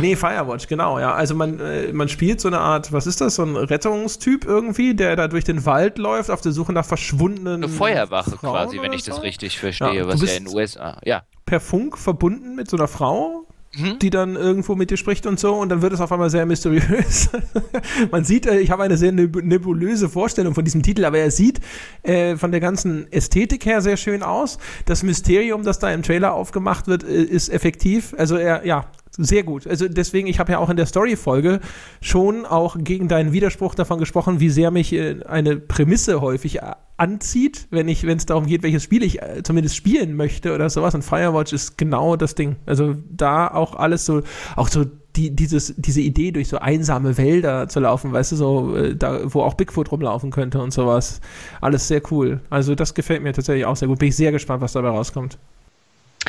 [0.00, 0.98] Nee, Firewatch, genau.
[0.98, 4.46] Ja, also man, äh, man spielt so eine Art, was ist das, so ein Rettungstyp
[4.46, 7.62] irgendwie, der da durch den Wald läuft auf der Suche nach verschwundenen.
[7.62, 10.54] Eine Feuer Feuerwache Frauen quasi, wenn ich das richtig verstehe, ja, was ja in den
[10.54, 11.22] USA, ja.
[11.44, 13.98] Per Funk verbunden mit so einer Frau, mhm.
[14.00, 16.46] die dann irgendwo mit dir spricht und so und dann wird es auf einmal sehr
[16.46, 17.30] mysteriös.
[18.10, 21.60] Man sieht, äh, ich habe eine sehr nebulöse Vorstellung von diesem Titel, aber er sieht
[22.02, 24.58] äh, von der ganzen Ästhetik her sehr schön aus.
[24.86, 28.14] Das Mysterium, das da im Trailer aufgemacht wird, äh, ist effektiv.
[28.18, 28.86] Also er, ja,
[29.18, 29.66] sehr gut.
[29.66, 31.60] Also deswegen, ich habe ja auch in der Story-Folge
[32.00, 36.72] schon auch gegen deinen Widerspruch davon gesprochen, wie sehr mich äh, eine Prämisse häufig äh,
[36.98, 40.68] anzieht, wenn ich, wenn es darum geht, welches Spiel ich äh, zumindest spielen möchte oder
[40.68, 40.94] sowas.
[40.94, 42.56] Und Firewatch ist genau das Ding.
[42.66, 44.22] Also da auch alles so,
[44.54, 44.84] auch so
[45.16, 49.40] die, dieses, diese Idee, durch so einsame Wälder zu laufen, weißt du, so, da, wo
[49.40, 51.22] auch Bigfoot rumlaufen könnte und sowas.
[51.62, 52.40] Alles sehr cool.
[52.50, 53.98] Also das gefällt mir tatsächlich auch sehr gut.
[53.98, 55.38] Bin ich sehr gespannt, was dabei rauskommt.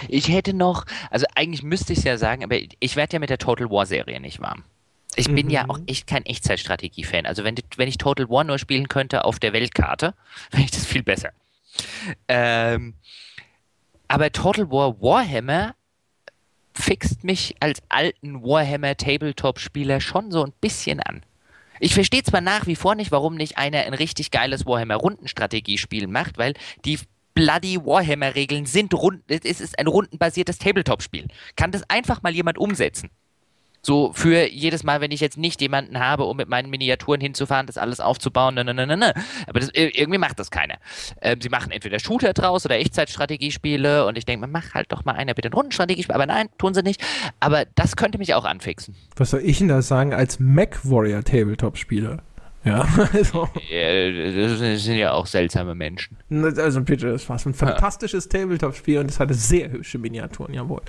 [0.07, 3.29] Ich hätte noch, also eigentlich müsste ich es ja sagen, aber ich werde ja mit
[3.29, 4.63] der Total War Serie nicht warm.
[5.15, 5.51] Ich bin mhm.
[5.51, 7.25] ja auch echt kein Echtzeitstrategie-Fan.
[7.25, 10.13] Also wenn, wenn ich Total War nur spielen könnte auf der Weltkarte,
[10.51, 11.31] wäre ich das viel besser.
[12.27, 12.93] Ähm,
[14.07, 15.75] aber Total War Warhammer
[16.73, 21.23] fixt mich als alten Warhammer Tabletop-Spieler schon so ein bisschen an.
[21.79, 26.07] Ich verstehe zwar nach wie vor nicht, warum nicht einer ein richtig geiles Warhammer Rundenstrategiespiel
[26.07, 26.53] macht, weil
[26.85, 26.99] die
[27.37, 31.27] bloody Warhammer-Regeln sind rund, es ist ein rundenbasiertes Tabletop-Spiel.
[31.55, 33.11] Kann das einfach mal jemand umsetzen?
[33.83, 37.67] So für jedes Mal, wenn ich jetzt nicht jemanden habe, um mit meinen Miniaturen hinzufahren,
[37.67, 38.97] das alles aufzubauen, ne, ne, ne, ne.
[38.97, 39.13] ne.
[39.45, 40.77] Aber das, irgendwie macht das keiner.
[41.21, 45.05] Ähm, sie machen entweder Shooter draus oder Echtzeitstrategiespiele und ich denke, man mach halt doch
[45.05, 46.15] mal einer bitte ein Rundenstrategiespiel.
[46.15, 47.01] Aber nein, tun sie nicht.
[47.39, 48.95] Aber das könnte mich auch anfixen.
[49.15, 52.23] Was soll ich denn da sagen als Mac Warrior Tabletop-Spieler?
[52.67, 53.47] Ja, also.
[53.53, 56.17] das sind ja auch seltsame Menschen.
[56.57, 58.39] Also bitte, es war ein fantastisches ja.
[58.39, 60.81] Tabletop-Spiel und es hatte sehr hübsche Miniaturen, jawohl.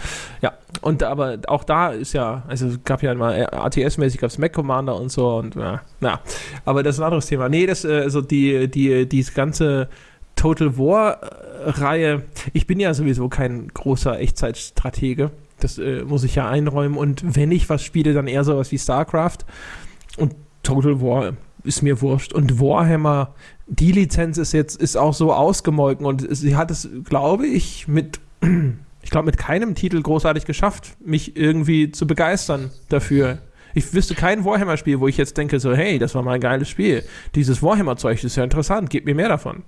[0.42, 4.38] Ja, und aber auch da ist ja, also es gab ja mal ATS-mäßig gab es
[4.38, 6.20] Mac Commander und so und ja, na,
[6.64, 7.48] aber das ist ein anderes Thema.
[7.48, 9.88] Nee, das, also die, die, die ganze
[10.38, 15.32] Total War-Reihe, ich bin ja sowieso kein großer Echtzeitstratege.
[15.58, 16.96] Das äh, muss ich ja einräumen.
[16.96, 19.38] Und wenn ich was spiele, dann eher sowas wie StarCraft.
[20.16, 20.36] Und
[20.68, 21.33] Total War
[21.64, 22.35] ist mir wurscht.
[22.35, 23.35] Und Warhammer,
[23.66, 28.20] die Lizenz ist jetzt ist auch so ausgemolken und sie hat es, glaube ich, mit
[29.02, 33.38] ich glaube mit keinem Titel großartig geschafft, mich irgendwie zu begeistern dafür.
[33.72, 36.68] Ich wüsste kein Warhammer-Spiel, wo ich jetzt denke so, hey, das war mal ein geiles
[36.68, 37.02] Spiel.
[37.35, 39.62] Dieses Warhammer-Zeug ist ja interessant, gib mir mehr davon.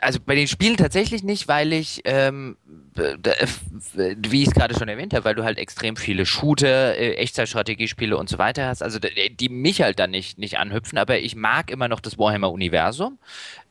[0.00, 2.56] Also bei den Spielen tatsächlich nicht, weil ich, ähm,
[2.94, 8.16] wie ich es gerade schon erwähnt habe, weil du halt extrem viele Shooter, äh, Echtzeitstrategiespiele
[8.16, 11.70] und so weiter hast, also die mich halt dann nicht, nicht anhüpfen, aber ich mag
[11.70, 13.18] immer noch das Warhammer-Universum.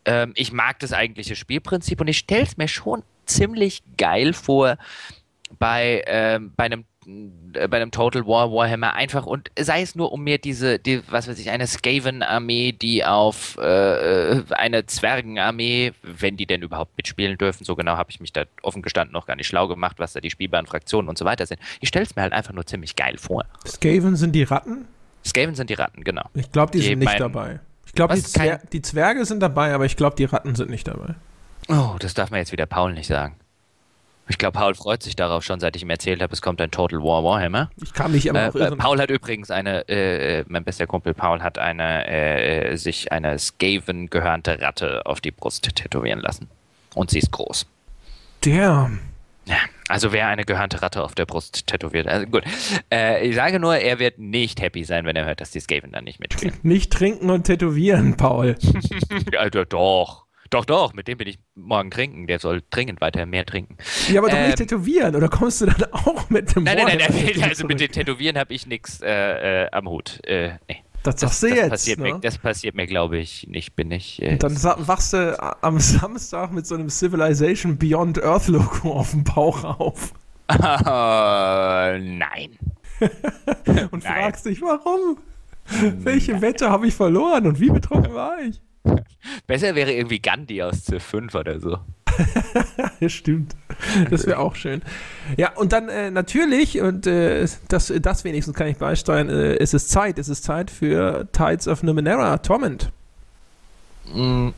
[0.06, 4.78] Ähm, ich mag das eigentliche Spielprinzip und ich stelle es mir schon ziemlich geil vor,
[5.60, 10.12] bei, ähm, bei einem äh, bei einem Total War Warhammer einfach und sei es nur
[10.12, 15.94] um mir diese, die, was weiß ich, eine Skaven-Armee, die auf äh, äh, eine Zwergenarmee,
[16.04, 19.26] wenn die denn überhaupt mitspielen dürfen, so genau habe ich mich da offen gestanden noch
[19.26, 21.60] gar nicht schlau gemacht, was da die spielbaren Fraktionen und so weiter sind.
[21.80, 23.46] Ich stelle es mir halt einfach nur ziemlich geil vor.
[23.68, 24.86] Skaven sind die Ratten?
[25.26, 26.26] Skaven sind die Ratten, genau.
[26.36, 27.60] Ich glaube, die, die, sind nicht dabei.
[27.88, 30.88] Ich glaube, die, Zwer die Zwerge sind dabei, aber ich glaube, die Ratten sind nicht
[30.88, 31.16] dabei.
[31.68, 33.36] Oh, das darf man jetzt wieder Paul nicht sagen.
[34.32, 36.72] Ich glaube, Paul freut sich darauf schon, seit ich ihm erzählt habe, es kommt ein
[36.72, 37.70] Total War Warhammer.
[37.84, 41.14] Ich kann mich immer äh, äh, Paul hat übrigens eine, äh, äh, mein bester Kumpel
[41.14, 46.48] Paul hat eine, äh, sich eine Skaven gehörnte Ratte auf die Brust tätowieren lassen.
[46.96, 47.68] Und sie ist groß.
[48.40, 49.00] Damn.
[49.48, 49.58] Ja,
[49.90, 52.08] also wer eine gehörnte Ratte auf der Brust tätowiert.
[52.08, 52.44] Also gut.
[52.90, 55.92] Äh, ich sage nur, er wird nicht happy sein, wenn er hört, dass die Skaven
[55.92, 56.56] dann nicht mitspielen.
[56.64, 58.56] Nicht trinken und tätowieren, Paul.
[59.38, 60.21] also doch.
[60.52, 62.28] Doch, doch, mit dem bin ich morgen trinken.
[62.28, 63.78] Der soll dringend weiter mehr trinken.
[64.10, 66.98] Ja, aber doch nicht ähm, tätowieren, oder kommst du dann auch mit dem Nein, nein,
[66.98, 70.20] nein, nein also mit dem Tätowieren habe ich nichts äh, äh, am Hut.
[70.26, 70.84] Äh, nee.
[71.04, 71.70] Das sagst du das jetzt.
[71.70, 72.14] Passiert ne?
[72.14, 73.76] mir, das passiert mir, glaube ich, nicht.
[73.76, 74.22] Bin ich.
[74.22, 79.24] Äh, dann wachst du am Samstag mit so einem Civilization Beyond Earth Logo auf dem
[79.24, 80.14] Bauch auf.
[80.52, 82.58] Uh, nein.
[83.92, 84.14] Und nein.
[84.14, 85.18] fragst dich, warum?
[86.04, 88.62] Welche Wette habe ich verloren und wie betroffen war ich?
[89.48, 91.78] Besser wäre irgendwie Gandhi aus C5 oder so.
[93.08, 93.56] stimmt.
[94.10, 94.82] Das wäre auch schön.
[95.38, 99.74] Ja, und dann äh, natürlich, und äh, das, das wenigstens kann ich beisteuern, äh, es
[99.74, 100.20] ist Zeit.
[100.20, 102.92] Es ist Zeit für Tides of Numenera, Torment.
[104.14, 104.54] Mhm.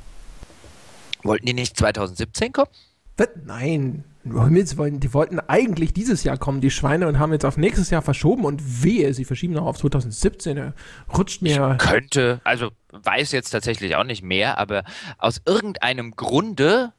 [1.24, 2.70] Wollten die nicht 2017 kommen?
[3.18, 3.30] Was?
[3.46, 4.04] Nein.
[4.26, 8.46] Die wollten eigentlich dieses Jahr kommen, die Schweine, und haben jetzt auf nächstes Jahr verschoben
[8.46, 10.74] und wehe, sie verschieben noch auf 2017.
[11.16, 11.78] Rutscht mir.
[11.80, 14.84] Ich könnte, also weiß jetzt tatsächlich auch nicht mehr, aber
[15.18, 16.94] aus irgendeinem Grunde,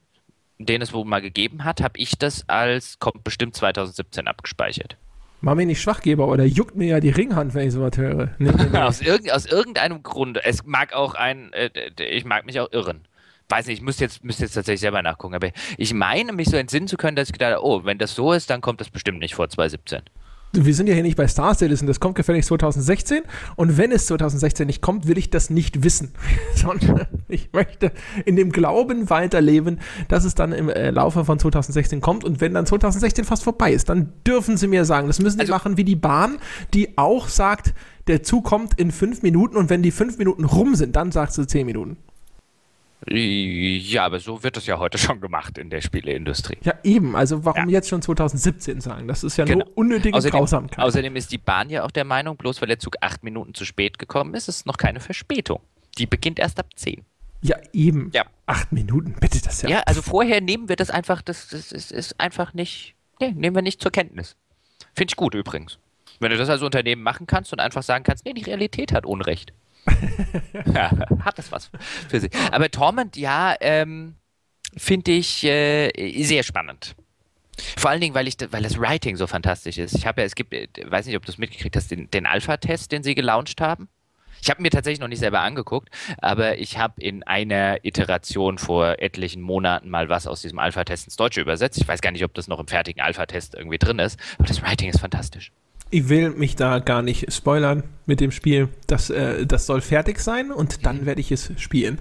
[0.58, 4.98] den es wohl mal gegeben hat, habe ich das als kommt bestimmt 2017 abgespeichert.
[5.40, 8.34] Mach mich nicht Schwachgeber, oder juckt mir ja die Ringhand, wenn ich sowas höre.
[8.38, 8.78] Nee, nee, nee.
[8.78, 10.44] aus, irg aus, irgendeinem Grunde.
[10.44, 13.06] Es mag auch ein, äh, ich mag mich auch irren
[13.48, 16.57] weiß nicht, ich müsste jetzt, müsste jetzt tatsächlich selber nachgucken, aber ich meine, mich so
[16.57, 18.90] entsinnen zu können, dass ich gedacht habe, oh, wenn das so ist, dann kommt das
[18.90, 20.02] bestimmt nicht vor 2017.
[20.57, 23.22] Wir sind ja hier nicht bei Star Citizen, das kommt gefälligst 2016
[23.57, 26.12] und wenn es 2016 nicht kommt, will ich das nicht wissen,
[26.54, 27.90] sondern ich möchte
[28.24, 32.54] in dem Glauben weiterleben, dass es dann im äh, Laufe von 2016 kommt und wenn
[32.54, 35.76] dann 2016 fast vorbei ist, dann dürfen sie mir sagen, das müssen sie also, machen
[35.76, 36.38] wie die Bahn,
[36.72, 37.74] die auch sagt,
[38.07, 41.33] der Zug kommt in fünf Minuten und wenn die fünf Minuten rum sind, dann sagt
[41.33, 41.96] sie zehn Minuten.
[43.06, 46.58] Ja, aber so wird es ja heute schon gemacht in der Spieleindustrie.
[46.62, 47.16] Ja, eben.
[47.16, 47.74] Also warum ja.
[47.74, 49.08] jetzt schon 2017 sagen?
[49.08, 49.64] Das ist ja genau.
[49.64, 50.84] nur unnötige außerdem, Grausamkeit.
[50.84, 53.64] Außerdem ist die Bahn ja auch der Meinung, bloß weil der Zug acht Minuten zu
[53.64, 55.60] spät gekommen ist, ist es noch keine Verspätung.
[55.98, 57.04] Die beginnt erst ab zehn.
[57.42, 58.10] Ja, eben.
[58.14, 58.24] Ja.
[58.46, 59.68] Acht Minuten, bitte das ja.
[59.68, 63.54] Ja, also vorher nehmen wir das einfach, das, das, das ist einfach nicht, nee, nehmen
[63.54, 64.36] wir nicht zur Kenntnis.
[64.94, 65.78] Finde ich gut übrigens.
[66.20, 69.04] Wenn du das als Unternehmen machen kannst und einfach sagen kannst, nee, die Realität hat
[69.04, 69.52] Unrecht.
[71.25, 71.70] hat das was
[72.09, 72.31] für sich.
[72.51, 74.16] Aber Torment, ja, ähm,
[74.77, 76.97] finde ich äh, sehr spannend.
[77.77, 79.94] Vor allen Dingen, weil, ich, weil das Writing so fantastisch ist.
[79.94, 82.27] Ich habe ja, es gibt, äh, weiß nicht, ob du es mitgekriegt hast, den, den
[82.27, 83.88] Alpha-Test, den sie gelauncht haben.
[84.42, 88.99] Ich habe mir tatsächlich noch nicht selber angeguckt, aber ich habe in einer Iteration vor
[88.99, 91.81] etlichen Monaten mal was aus diesem Alpha-Test ins Deutsche übersetzt.
[91.81, 94.61] Ich weiß gar nicht, ob das noch im fertigen Alpha-Test irgendwie drin ist, aber das
[94.62, 95.51] Writing ist fantastisch
[95.94, 98.68] ich will mich da gar nicht spoilern mit dem Spiel.
[98.88, 101.07] Das, äh, das soll fertig sein und dann mhm.
[101.07, 101.98] werde ich es spielen.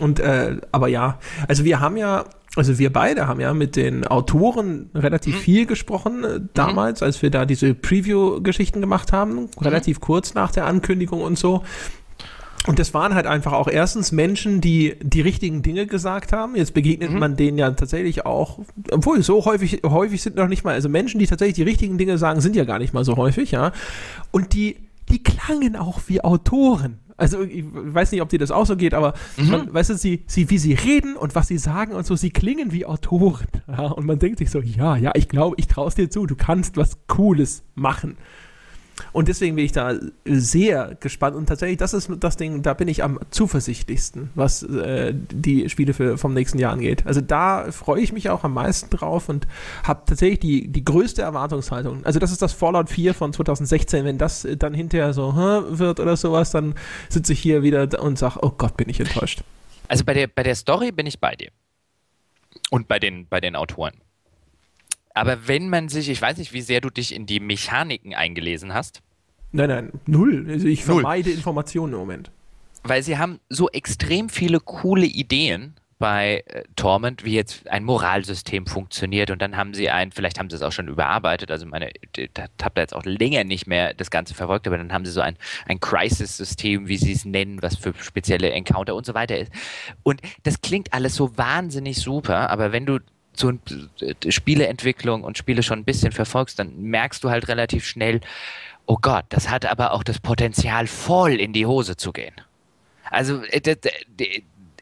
[0.00, 2.24] Und äh, aber ja, also wir haben ja,
[2.56, 5.40] also wir beide haben ja mit den Autoren relativ mhm.
[5.40, 7.04] viel gesprochen äh, damals, mhm.
[7.04, 9.48] als wir da diese Preview-Geschichten gemacht haben, mhm.
[9.60, 11.62] relativ kurz nach der Ankündigung und so.
[12.66, 16.56] Und das waren halt einfach auch erstens Menschen, die die richtigen Dinge gesagt haben.
[16.56, 17.18] Jetzt begegnet mhm.
[17.18, 18.58] man denen ja tatsächlich auch,
[18.90, 22.18] obwohl so häufig, häufig sind noch nicht mal, also Menschen, die tatsächlich die richtigen Dinge
[22.18, 23.72] sagen, sind ja gar nicht mal so häufig, ja.
[24.32, 24.76] Und die,
[25.08, 26.98] die klangen auch wie Autoren.
[27.18, 29.50] Also ich weiß nicht, ob dir das auch so geht, aber mhm.
[29.50, 32.30] man, weißt du, sie, sie, wie sie reden und was sie sagen und so, sie
[32.30, 33.46] klingen wie Autoren.
[33.68, 33.86] Ja?
[33.86, 36.36] Und man denkt sich so, ja, ja, ich glaube, ich traue es dir zu, du
[36.36, 38.16] kannst was Cooles machen.
[39.12, 41.36] Und deswegen bin ich da sehr gespannt.
[41.36, 45.94] Und tatsächlich, das ist das Ding, da bin ich am zuversichtlichsten, was äh, die Spiele
[45.94, 47.06] für, vom nächsten Jahr angeht.
[47.06, 49.46] Also da freue ich mich auch am meisten drauf und
[49.82, 52.04] habe tatsächlich die, die größte Erwartungshaltung.
[52.04, 54.04] Also das ist das Fallout 4 von 2016.
[54.04, 56.74] Wenn das dann hinterher so wird oder sowas, dann
[57.08, 59.42] sitze ich hier wieder und sage, oh Gott, bin ich enttäuscht.
[59.88, 61.50] Also bei der, bei der Story bin ich bei dir.
[62.70, 63.92] Und bei den, bei den Autoren.
[65.16, 68.74] Aber wenn man sich, ich weiß nicht, wie sehr du dich in die Mechaniken eingelesen
[68.74, 69.02] hast.
[69.52, 70.46] Nein, nein, null.
[70.48, 71.00] Also ich null.
[71.00, 72.30] vermeide Informationen im Moment.
[72.82, 78.66] Weil sie haben so extrem viele coole Ideen bei äh, Torment, wie jetzt ein Moralsystem
[78.66, 81.88] funktioniert und dann haben sie ein, vielleicht haben sie es auch schon überarbeitet, also meine,
[82.14, 82.30] ich
[82.62, 85.22] habe da jetzt auch länger nicht mehr das Ganze verfolgt, aber dann haben sie so
[85.22, 89.50] ein, ein Crisis-System, wie sie es nennen, was für spezielle Encounter und so weiter ist.
[90.02, 92.98] Und das klingt alles so wahnsinnig super, aber wenn du
[93.42, 98.20] äh, Spieleentwicklung und Spiele schon ein bisschen verfolgst, dann merkst du halt relativ schnell,
[98.86, 102.34] oh Gott, das hat aber auch das Potenzial, voll in die Hose zu gehen.
[103.10, 103.76] Also äh,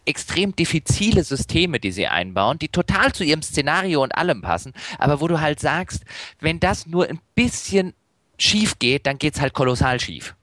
[0.06, 5.20] extrem diffizile Systeme, die sie einbauen, die total zu ihrem Szenario und allem passen, aber
[5.20, 6.04] wo du halt sagst,
[6.40, 7.94] wenn das nur ein bisschen
[8.38, 10.34] schief geht, dann geht es halt kolossal schief.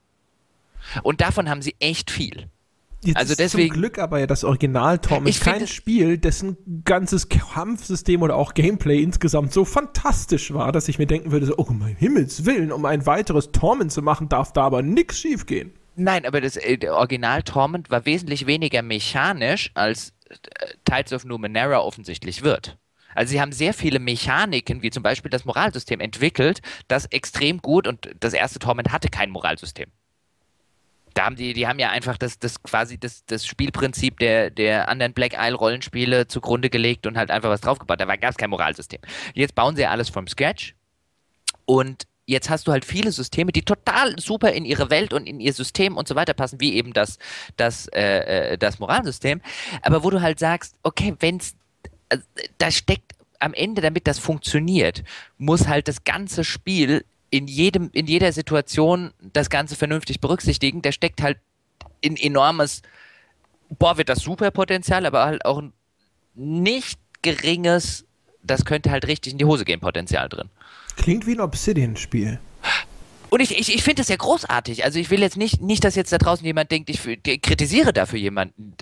[1.04, 2.48] Und davon haben sie echt viel.
[3.04, 7.30] Jetzt also deswegen, zum Glück aber ja das Original Tom ist kein Spiel, dessen ganzes
[7.30, 11.72] Kampfsystem oder auch Gameplay insgesamt so fantastisch war, dass ich mir denken würde, so, oh
[11.72, 15.74] mein Himmels Willen, um ein weiteres Torment zu machen, darf da aber nichts schiefgehen.
[15.96, 20.14] Nein, aber das äh, Original Torment war wesentlich weniger mechanisch als
[20.86, 22.78] Tides of Numenera offensichtlich wird.
[23.14, 27.88] Also sie haben sehr viele Mechaniken, wie zum Beispiel das Moralsystem, entwickelt, das extrem gut
[27.88, 29.92] und das erste Torment hatte kein Moralsystem.
[31.14, 34.90] Da haben die, die haben ja einfach das, das quasi das, das Spielprinzip der, der
[34.90, 38.00] anderen Black Isle Rollenspiele zugrunde gelegt und halt einfach was draufgebaut.
[38.00, 39.02] Da gab es kein Moralsystem.
[39.34, 40.76] Jetzt bauen sie alles vom Scratch
[41.66, 45.40] und jetzt hast du halt viele Systeme, die total super in ihre Welt und in
[45.40, 47.20] ihr System und so weiter passen, wie eben das,
[47.58, 49.42] das, äh, äh das Moralsystem.
[49.82, 51.56] Aber wo du halt sagst, okay, wenn es
[52.10, 52.24] also,
[52.58, 55.04] da steckt am Ende, damit das funktioniert,
[55.38, 60.82] muss halt das ganze Spiel in jedem, in jeder Situation das Ganze vernünftig berücksichtigen.
[60.84, 61.40] Da steckt halt
[62.06, 62.84] ein enormes,
[63.80, 65.74] boah, wird das super Potenzial, aber halt auch ein
[66.36, 68.06] nicht geringes,
[68.44, 70.50] das könnte halt richtig in die Hose gehen, Potenzial drin.
[70.98, 72.40] Klingt wie ein Obsidian-Spiel.
[73.34, 74.84] Und ich, ich, ich finde das ja großartig.
[74.84, 77.02] Also ich will jetzt nicht, nicht, dass jetzt da draußen jemand denkt, ich,
[77.42, 78.76] kritisiere dafür jemanden.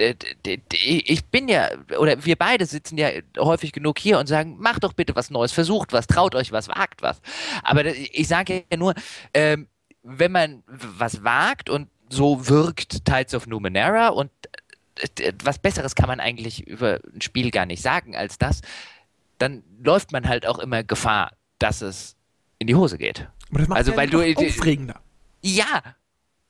[0.73, 4.93] Ich bin ja, oder wir beide sitzen ja häufig genug hier und sagen, macht doch
[4.93, 7.21] bitte was Neues, versucht was, traut euch was, wagt was.
[7.61, 8.95] Aber ich sage ja nur,
[9.35, 9.67] ähm,
[10.01, 14.31] wenn man was wagt und so wirkt Tides of Numenera und
[15.19, 18.61] äh, was Besseres kann man eigentlich über ein Spiel gar nicht sagen als das,
[19.37, 22.15] dann läuft man halt auch immer Gefahr, dass es
[22.57, 23.27] in die Hose geht.
[23.49, 25.01] Aber das macht also, ja weil du, aufregender.
[25.41, 25.95] Ja,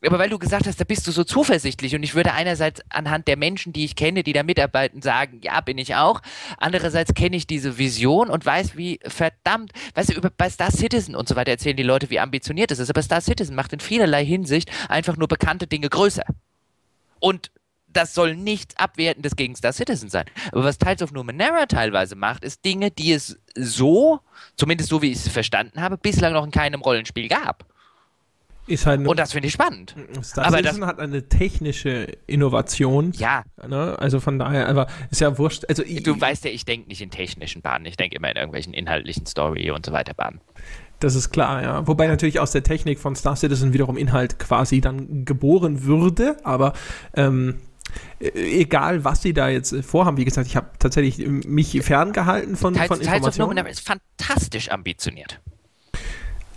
[0.05, 3.27] aber weil du gesagt hast, da bist du so zuversichtlich und ich würde einerseits anhand
[3.27, 6.21] der Menschen, die ich kenne, die da mitarbeiten, sagen, ja, bin ich auch.
[6.57, 11.15] Andererseits kenne ich diese Vision und weiß, wie verdammt, weißt du, über, bei Star Citizen
[11.15, 13.81] und so weiter erzählen die Leute, wie ambitioniert es ist, aber Star Citizen macht in
[13.81, 16.23] vielerlei Hinsicht einfach nur bekannte Dinge größer.
[17.19, 17.51] Und
[17.93, 20.25] das soll nichts Abwertendes gegen Star Citizen sein.
[20.51, 24.19] Aber was Tales of Numenera teilweise macht, ist Dinge, die es so,
[24.55, 27.65] zumindest so wie ich es verstanden habe, bislang noch in keinem Rollenspiel gab.
[28.67, 29.95] Ist halt und das finde ich spannend.
[30.21, 33.13] Star aber Citizen hat eine technische Innovation.
[33.17, 33.43] Ja.
[33.67, 33.97] Ne?
[33.97, 35.65] Also von daher, aber ist ja wurscht.
[35.67, 37.85] Also du weißt ja, ich denke nicht in technischen Bahnen.
[37.85, 40.39] Ich denke immer in irgendwelchen inhaltlichen Story und so weiter Bahnen.
[40.99, 41.87] Das ist klar, ja.
[41.87, 46.73] Wobei natürlich aus der Technik von Star Citizen wiederum Inhalt quasi dann geboren würde, aber
[47.15, 47.68] ähm, äh,
[48.19, 52.55] egal was sie da jetzt äh, vorhaben, wie gesagt, ich habe tatsächlich äh, mich ferngehalten
[52.55, 53.57] von, Teils, von Informationen.
[53.57, 55.39] Teils ist fantastisch ambitioniert.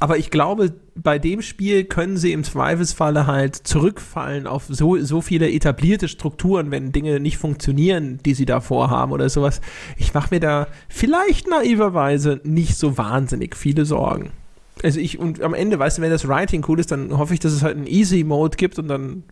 [0.03, 5.21] Aber ich glaube, bei dem Spiel können sie im Zweifelsfalle halt zurückfallen auf so, so
[5.21, 9.61] viele etablierte Strukturen, wenn Dinge nicht funktionieren, die sie da vorhaben oder sowas.
[9.97, 14.33] Ich mache mir da vielleicht naiverweise nicht so wahnsinnig viele Sorgen.
[14.83, 17.39] Also ich, und am Ende, weißt du, wenn das Writing cool ist, dann hoffe ich,
[17.39, 19.23] dass es halt einen Easy-Mode gibt und dann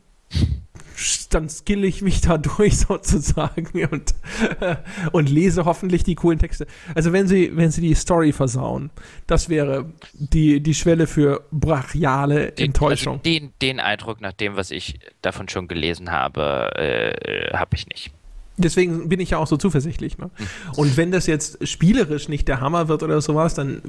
[1.30, 4.14] dann skill ich mich da durch sozusagen und,
[4.60, 4.76] äh,
[5.12, 6.66] und lese hoffentlich die coolen Texte.
[6.94, 8.90] Also wenn sie, wenn sie die Story versauen,
[9.26, 13.14] das wäre die, die Schwelle für brachiale den, Enttäuschung.
[13.14, 17.86] Also den, den Eindruck, nach dem, was ich davon schon gelesen habe, äh, habe ich
[17.86, 18.10] nicht.
[18.56, 20.18] Deswegen bin ich ja auch so zuversichtlich.
[20.18, 20.30] Ne?
[20.34, 20.46] Hm.
[20.76, 23.80] Und wenn das jetzt spielerisch nicht der Hammer wird oder sowas, dann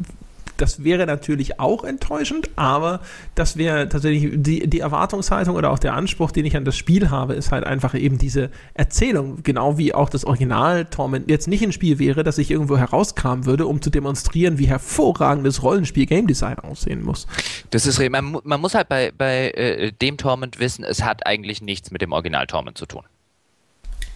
[0.57, 3.01] das wäre natürlich auch enttäuschend, aber
[3.35, 7.09] das wäre tatsächlich die, die Erwartungshaltung oder auch der Anspruch, den ich an das Spiel
[7.09, 11.63] habe, ist halt einfach eben diese Erzählung, genau wie auch das Original Torment jetzt nicht
[11.63, 16.27] ein Spiel wäre, das ich irgendwo herauskramen würde, um zu demonstrieren, wie hervorragendes Rollenspiel Game
[16.27, 17.27] Design aussehen muss.
[17.69, 21.61] Das ist man, man muss halt bei, bei äh, dem Torment wissen, es hat eigentlich
[21.61, 23.03] nichts mit dem Original Torment zu tun.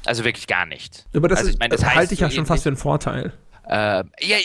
[0.06, 1.06] Also wirklich gar nichts.
[1.16, 3.34] Aber das, also ich mein, das halte ich ja schon fast für einen Vorteil.
[3.68, 4.38] Äh, ja,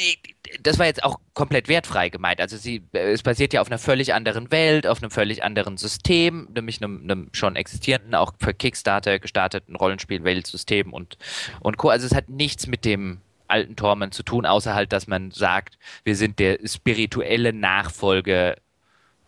[0.62, 2.40] das war jetzt auch komplett wertfrei gemeint.
[2.40, 6.48] Also sie, es basiert ja auf einer völlig anderen Welt, auf einem völlig anderen System,
[6.54, 11.18] nämlich einem, einem schon existierenden, auch für Kickstarter gestarteten Rollenspiel-Weltsystem und,
[11.60, 11.88] und Co.
[11.90, 15.78] Also es hat nichts mit dem alten Torment zu tun, außer halt, dass man sagt,
[16.04, 18.56] wir sind der spirituelle Nachfolger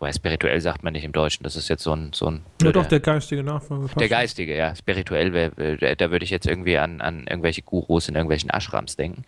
[0.03, 2.11] Wobei spirituell sagt man nicht im Deutschen, das ist jetzt so ein.
[2.11, 3.87] So ein ja, doch, der geistige Nachfolger.
[3.97, 4.75] Der geistige, ja.
[4.75, 9.23] Spirituell, wär, da würde ich jetzt irgendwie an, an irgendwelche Gurus in irgendwelchen Ashrams denken.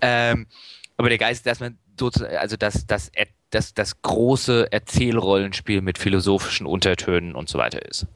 [0.00, 0.48] Ähm,
[0.96, 3.12] aber der Geist, dass man sozusagen, also das, das,
[3.50, 8.08] das, das große Erzählrollenspiel mit philosophischen Untertönen und so weiter ist.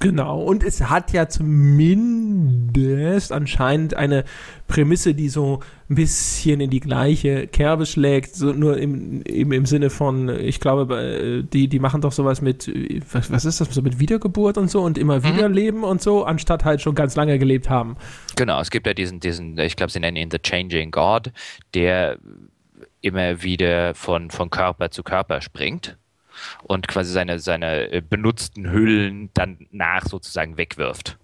[0.00, 4.24] Genau, und es hat ja zumindest anscheinend eine
[4.66, 9.66] Prämisse, die so ein bisschen in die gleiche Kerbe schlägt, so nur im, im, im
[9.66, 12.70] Sinne von, ich glaube, die, die machen doch sowas mit,
[13.12, 15.24] was, was ist das, so mit Wiedergeburt und so und immer mhm.
[15.24, 17.96] wieder leben und so, anstatt halt schon ganz lange gelebt haben.
[18.36, 21.30] Genau, es gibt ja diesen, diesen ich glaube, sie nennen ihn The Changing God,
[21.72, 22.18] der
[23.00, 25.96] immer wieder von, von Körper zu Körper springt
[26.64, 31.18] und quasi seine, seine äh, benutzten Hüllen dann nach sozusagen wegwirft.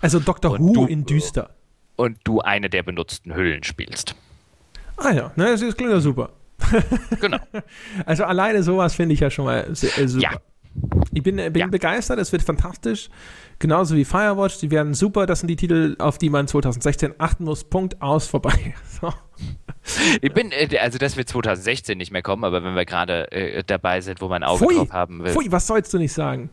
[0.00, 0.52] Also Dr.
[0.52, 1.50] Und Who du, in düster.
[1.96, 4.14] Und du eine der benutzten Hüllen spielst.
[4.96, 6.30] Ah ja, ne, das, klingt ja super.
[7.20, 7.38] Genau.
[8.06, 10.22] Also alleine sowas finde ich ja schon mal sehr, äh, super.
[10.22, 10.40] Ja.
[11.12, 11.66] Ich bin, bin ja.
[11.66, 13.08] begeistert, es wird fantastisch.
[13.58, 15.26] Genauso wie Firewatch, die werden super.
[15.26, 17.64] Das sind die Titel, auf die man 2016 achten muss.
[17.64, 18.74] Punkt aus, vorbei.
[19.00, 19.12] So.
[20.22, 23.62] Ich bin, äh, also dass wir 2016 nicht mehr kommen, aber wenn wir gerade äh,
[23.64, 25.32] dabei sind, wo man Auge Pfui, drauf haben will.
[25.32, 26.48] Pfui, was sollst du nicht sagen?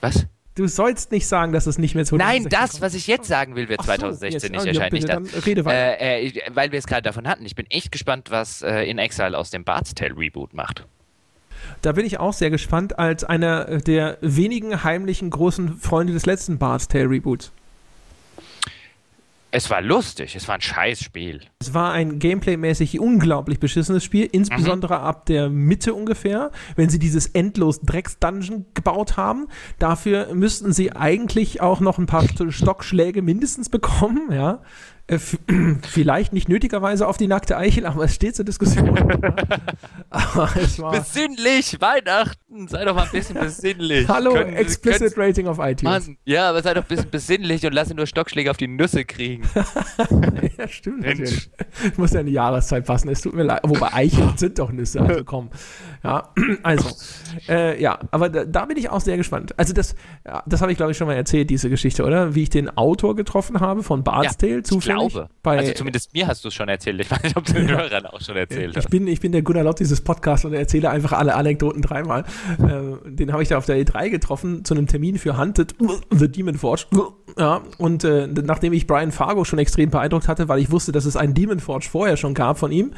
[0.00, 0.26] Was?
[0.56, 3.56] Du sollst nicht sagen, dass es nicht mehr 2016 Nein, das, was ich jetzt sagen
[3.56, 5.06] will, wird 2016 so, nicht oh, erscheinen.
[5.06, 6.00] Ja, nicht rede weiter.
[6.00, 7.44] Äh, äh, weil wir es gerade davon hatten.
[7.44, 10.86] Ich bin echt gespannt, was äh, In Exile aus dem Bard's Tale Reboot macht.
[11.82, 16.58] Da bin ich auch sehr gespannt, als einer der wenigen heimlichen großen Freunde des letzten
[16.58, 17.52] Bard's Tale Reboots.
[19.52, 21.40] Es war lustig, es war ein Scheißspiel.
[21.60, 25.04] Es war ein gameplaymäßig unglaublich beschissenes Spiel, insbesondere mhm.
[25.04, 29.46] ab der Mitte ungefähr, wenn sie dieses endlos Drecks-Dungeon gebaut haben.
[29.78, 34.60] Dafür müssten sie eigentlich auch noch ein paar Stockschläge mindestens bekommen, ja.
[35.08, 35.18] Äh,
[35.88, 38.92] vielleicht nicht nötigerweise auf die nackte Eichel, aber es steht zur Diskussion.
[40.90, 44.08] besinnlich, Weihnachten, sei doch mal ein bisschen besinnlich.
[44.08, 46.08] Hallo, können, Explicit können, Rating auf iTunes.
[46.08, 48.66] Mann, ja, aber sei doch ein bisschen besinnlich und lass ihn nur Stockschläge auf die
[48.66, 49.44] Nüsse kriegen.
[50.58, 51.20] ja, stimmt Mensch.
[51.20, 51.50] natürlich.
[51.84, 53.60] Ich muss ja in die Jahreszeit passen, es tut mir leid.
[53.62, 55.50] Wobei Eicheln sind doch Nüsse, also komm.
[56.02, 56.30] Ja,
[56.64, 56.88] also,
[57.48, 59.56] äh, ja, aber da, da, bin ich auch sehr gespannt.
[59.56, 59.94] Also das,
[60.24, 62.34] ja, das habe ich glaube ich schon mal erzählt, diese Geschichte, oder?
[62.34, 65.28] Wie ich den Autor getroffen habe von Bard's ja, Tale, zufällig glaube.
[65.42, 67.00] Bei, also zumindest mir hast du es schon erzählt.
[67.00, 68.84] Ich weiß nicht, ob du den Hörern auch schon erzählt hast.
[68.84, 72.24] Ich bin, ich bin der Gunnar Lott dieses Podcasts und erzähle einfach alle Anekdoten dreimal.
[72.58, 75.74] Äh, den habe ich da auf der E3 getroffen zu einem Termin für Hunted
[76.10, 76.86] The Demon Forge.
[77.38, 81.04] Ja, und äh, nachdem ich Brian Fargo schon extrem beeindruckt hatte, weil ich wusste, dass
[81.04, 82.92] es einen Demon Forge vorher schon gab von ihm,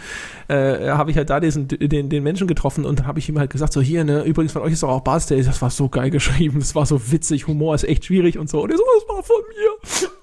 [0.48, 3.50] äh, habe ich halt da diesen, den, den Menschen getroffen und habe ich ihm halt
[3.50, 6.10] gesagt, so hier, ne, übrigens von euch ist doch auch Bastel, das war so geil
[6.18, 8.62] geschrieben, das war so witzig, Humor ist echt schwierig und so.
[8.62, 10.17] Und er so, das war von mir.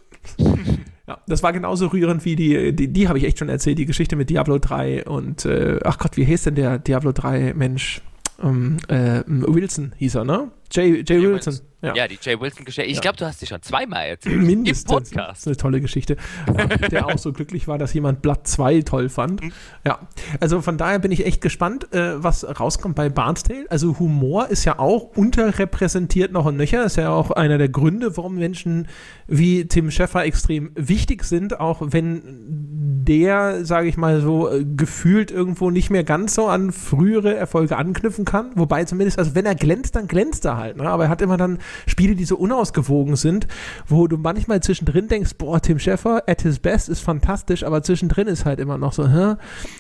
[1.07, 3.85] Ja, das war genauso rührend wie die, die, die habe ich echt schon erzählt, die
[3.85, 8.01] Geschichte mit Diablo 3 und, äh, ach Gott, wie hieß denn der Diablo 3 Mensch?
[8.41, 10.51] Ähm, äh, Wilson hieß er, ne?
[10.71, 11.53] Jay, Jay, Jay Wilson.
[11.53, 11.65] Wilson.
[11.85, 11.93] Ja.
[11.93, 12.89] ja, die Jay Wilson-Geschichte.
[12.89, 13.01] Ich ja.
[13.01, 14.35] glaube, du hast sie schon zweimal erzählt.
[14.41, 14.91] Mindestens.
[14.91, 15.29] Im Podcast.
[15.29, 16.17] Das ist eine tolle Geschichte.
[16.47, 19.43] Ja, der auch so glücklich war, dass jemand Blatt 2 toll fand.
[19.43, 19.51] Mhm.
[19.85, 19.99] Ja,
[20.39, 23.65] also von daher bin ich echt gespannt, äh, was rauskommt bei Barnstale.
[23.69, 26.83] Also Humor ist ja auch unterrepräsentiert noch und nöcher.
[26.85, 28.87] Ist ja auch einer der Gründe, warum Menschen
[29.27, 35.29] wie Tim Schäffer extrem wichtig sind, auch wenn der, sage ich mal so, äh, gefühlt
[35.29, 38.51] irgendwo nicht mehr ganz so an frühere Erfolge anknüpfen kann.
[38.55, 40.77] Wobei zumindest, also wenn er glänzt, dann glänzt er halt.
[40.77, 40.89] Ne?
[40.89, 43.47] Aber er hat immer dann Spiele, die so unausgewogen sind,
[43.87, 48.27] wo du manchmal zwischendrin denkst, boah, Tim Schafer at his best ist fantastisch, aber zwischendrin
[48.27, 49.35] ist halt immer noch so, hä?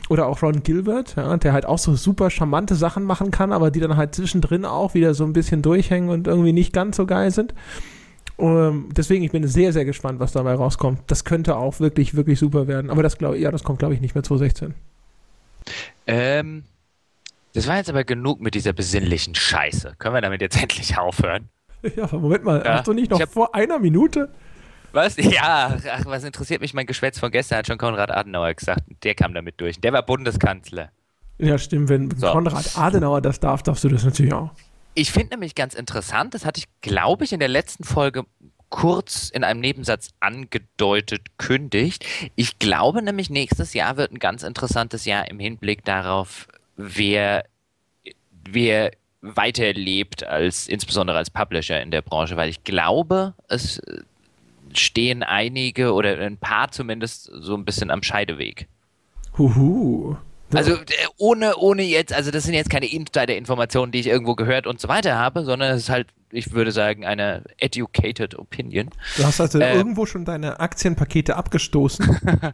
[0.09, 3.71] Oder auch Ron Gilbert, ja, der halt auch so super charmante Sachen machen kann, aber
[3.71, 7.05] die dann halt zwischendrin auch wieder so ein bisschen durchhängen und irgendwie nicht ganz so
[7.05, 7.53] geil sind.
[8.37, 10.99] Um, ähm, deswegen, ich bin sehr, sehr gespannt, was dabei rauskommt.
[11.07, 12.89] Das könnte auch wirklich, wirklich super werden.
[12.89, 14.73] Aber das glaube ja, das kommt, glaube ich, nicht mehr 2016.
[16.07, 16.63] Ähm,
[17.55, 19.95] das war jetzt aber genug mit dieser besinnlichen Scheiße.
[19.97, 21.49] Können wir damit jetzt endlich aufhören?
[21.95, 22.75] Ja, Moment mal, ja.
[22.75, 24.29] hast du nicht noch hab, vor einer Minute?
[24.91, 25.17] Was?
[25.17, 28.81] Ja, ach, was interessiert mich mein Geschwätz von gestern, hat schon Konrad Adenauer gesagt.
[29.03, 29.79] Der kam damit durch.
[29.79, 30.91] Der war Bundeskanzler.
[31.37, 31.89] Ja, stimmt.
[31.89, 32.31] Wenn so.
[32.31, 34.51] Konrad Adenauer das darf, darfst du das natürlich auch.
[34.93, 38.23] Ich finde nämlich ganz interessant, das hatte ich, glaube ich, in der letzten Folge
[38.69, 42.05] kurz in einem Nebensatz angedeutet kündigt.
[42.35, 47.45] Ich glaube nämlich, nächstes Jahr wird ein ganz interessantes Jahr im Hinblick darauf, wer,
[48.49, 53.81] wer weiterlebt als insbesondere als Publisher in der Branche, weil ich glaube, es
[54.73, 58.67] stehen einige oder ein paar zumindest so ein bisschen am Scheideweg.
[59.37, 60.17] Huhu.
[60.53, 60.85] Also äh,
[61.17, 64.87] ohne, ohne jetzt, also das sind jetzt keine Insider-Informationen, die ich irgendwo gehört und so
[64.87, 68.89] weiter habe, sondern es ist halt, ich würde sagen, eine educated opinion.
[69.17, 72.19] Du hast also äh, irgendwo schon deine Aktienpakete abgestoßen.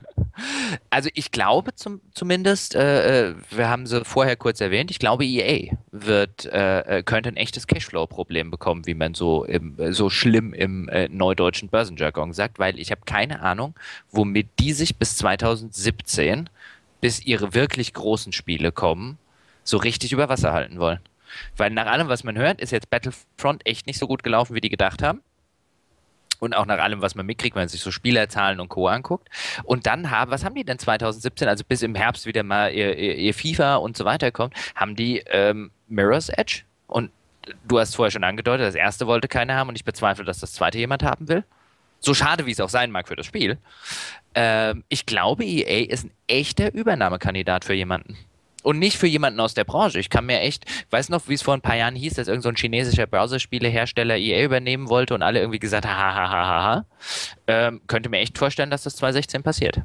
[0.89, 5.25] also ich glaube zum, zumindest, äh, äh wir haben sie vorher kurz erwähnt, ich glaube
[5.25, 10.53] EA wird, äh, äh, könnte ein echtes Cashflow-Problem bekommen, wie man so, im, so schlimm
[10.53, 13.75] im neudeutschen Börsenjargon sagt, weil ich habe keine Ahnung,
[14.11, 16.49] womit die sich bis 2017
[17.01, 19.17] bis ihre wirklich großen Spiele kommen,
[19.63, 20.99] so richtig über Wasser halten wollen.
[21.57, 24.61] Weil nach allem, was man hört, ist jetzt Battlefront echt nicht so gut gelaufen, wie
[24.61, 25.21] die gedacht haben.
[26.41, 28.87] Und auch nach allem, was man mitkriegt, wenn man sich so Spielerzahlen und Co.
[28.87, 29.29] anguckt.
[29.63, 32.97] Und dann haben, was haben die denn 2017, also bis im Herbst wieder mal ihr,
[32.97, 36.63] ihr, ihr FIFA und so weiter kommt, haben die ähm, Mirror's Edge.
[36.87, 37.11] Und
[37.67, 40.53] du hast vorher schon angedeutet, das erste wollte keiner haben und ich bezweifle, dass das
[40.53, 41.43] zweite jemand haben will.
[41.99, 43.59] So schade, wie es auch sein mag für das Spiel.
[44.33, 48.17] Ähm, ich glaube, EA ist ein echter Übernahmekandidat für jemanden.
[48.63, 49.99] Und nicht für jemanden aus der Branche.
[49.99, 52.43] Ich kann mir echt, weiß noch, wie es vor ein paar Jahren hieß, dass irgendein
[52.43, 56.63] so ein chinesischer Browserspielehersteller EA übernehmen wollte und alle irgendwie gesagt haben, ha, ha, ha,
[56.63, 56.85] ha.
[57.47, 59.81] Ähm, könnte mir echt vorstellen, dass das 2016 passiert.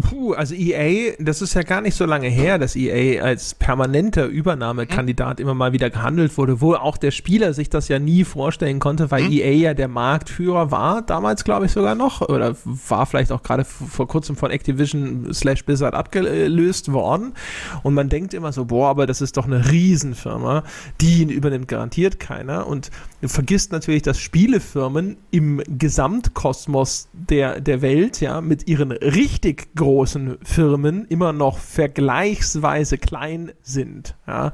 [0.00, 4.26] Puh, also EA, das ist ja gar nicht so lange her, dass EA als permanenter
[4.26, 8.80] Übernahmekandidat immer mal wieder gehandelt wurde, wo auch der Spieler sich das ja nie vorstellen
[8.80, 9.32] konnte, weil mhm.
[9.32, 13.64] EA ja der Marktführer war, damals glaube ich sogar noch, oder war vielleicht auch gerade
[13.64, 17.34] vor kurzem von Activision slash Blizzard abgelöst worden.
[17.82, 20.64] Und man denkt immer so, boah, aber das ist doch eine Riesenfirma,
[21.00, 22.66] die übernimmt garantiert keiner.
[22.66, 22.90] Und
[23.28, 31.06] vergisst natürlich, dass Spielefirmen im Gesamtkosmos der, der Welt, ja, mit ihren richtig großen Firmen
[31.06, 34.16] immer noch vergleichsweise klein sind.
[34.26, 34.52] Ja.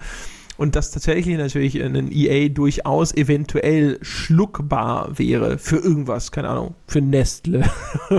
[0.56, 7.00] Und dass tatsächlich natürlich ein EA durchaus eventuell schluckbar wäre für irgendwas, keine Ahnung, für
[7.00, 7.60] Nestle.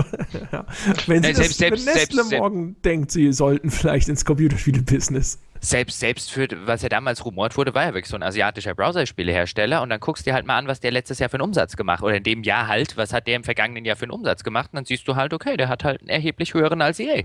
[0.52, 0.66] ja.
[1.06, 5.38] Wenn, sie selbst, das, selbst, wenn Nestle selbst, morgen denkt, sie sollten vielleicht ins Computerspiele-Business
[5.64, 9.80] selbst, selbst für, was ja damals rumort wurde, war ja wirklich so ein asiatischer Browserspielehersteller
[9.80, 11.76] und dann guckst du dir halt mal an, was der letztes Jahr für einen Umsatz
[11.76, 14.42] gemacht oder in dem Jahr halt, was hat der im vergangenen Jahr für einen Umsatz
[14.42, 17.22] gemacht und dann siehst du halt, okay, der hat halt einen erheblich höheren als EA.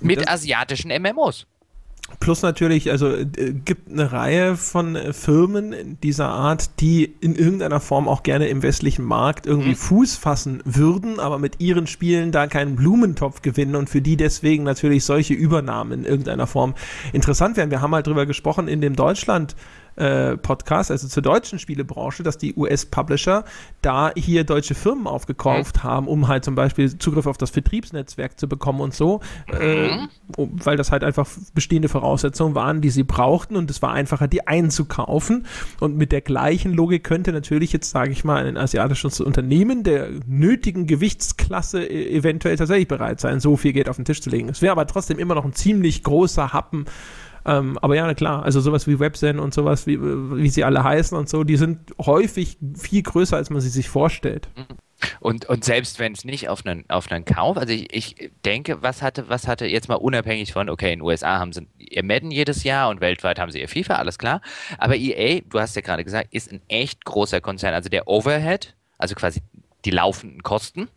[0.00, 1.46] Mit das asiatischen MMOs.
[2.20, 3.26] Plus natürlich, also äh,
[3.64, 8.62] gibt eine Reihe von äh, Firmen dieser Art, die in irgendeiner Form auch gerne im
[8.62, 9.76] westlichen Markt irgendwie mhm.
[9.76, 14.64] Fuß fassen würden, aber mit ihren Spielen da keinen Blumentopf gewinnen und für die deswegen
[14.64, 16.74] natürlich solche Übernahmen in irgendeiner Form
[17.12, 17.70] interessant wären.
[17.70, 19.54] Wir haben halt drüber gesprochen in dem Deutschland
[19.96, 23.44] äh, Podcast, also zur deutschen Spielebranche, dass die US-Publisher
[23.82, 25.82] da hier deutsche Firmen aufgekauft mhm.
[25.82, 30.08] haben, um halt zum Beispiel Zugriff auf das Vertriebsnetzwerk zu bekommen und so, äh, mhm.
[30.36, 34.46] weil das halt einfach bestehende Voraussetzungen waren, die sie brauchten und es war einfacher, die
[34.46, 35.46] einzukaufen.
[35.80, 40.08] Und mit der gleichen Logik könnte natürlich jetzt, sage ich mal, ein asiatisches Unternehmen der
[40.26, 44.48] nötigen Gewichtsklasse e-, eventuell tatsächlich bereit sein, so viel Geld auf den Tisch zu legen.
[44.48, 46.86] Es wäre aber trotzdem immer noch ein ziemlich großer Happen
[47.46, 51.16] ähm, aber ja, klar, also sowas wie Webzen und sowas, wie, wie sie alle heißen
[51.16, 54.48] und so, die sind häufig viel größer, als man sie sich vorstellt.
[55.20, 58.82] Und, und selbst wenn es nicht auf einen, auf einen Kauf, also ich, ich denke,
[58.82, 62.02] was hatte, was hatte jetzt mal unabhängig von, okay, in den USA haben sie ihr
[62.02, 64.40] Madden jedes Jahr und weltweit haben sie ihr FIFA, alles klar.
[64.78, 67.74] Aber EA, du hast ja gerade gesagt, ist ein echt großer Konzern.
[67.74, 69.42] Also der Overhead, also quasi
[69.84, 70.88] die laufenden Kosten,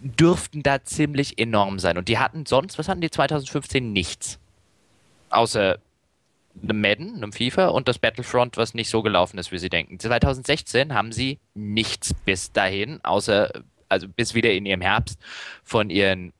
[0.00, 1.96] dürften da ziemlich enorm sein.
[1.96, 3.92] Und die hatten sonst, was hatten die 2015?
[3.92, 4.39] Nichts
[5.30, 5.78] außer
[6.62, 9.98] einem Madden, einem FIFA und das Battlefront, was nicht so gelaufen ist, wie sie denken.
[9.98, 13.50] 2016 haben sie nichts bis dahin, außer,
[13.88, 15.18] also bis wieder in ihrem Herbst
[15.62, 16.32] von ihren,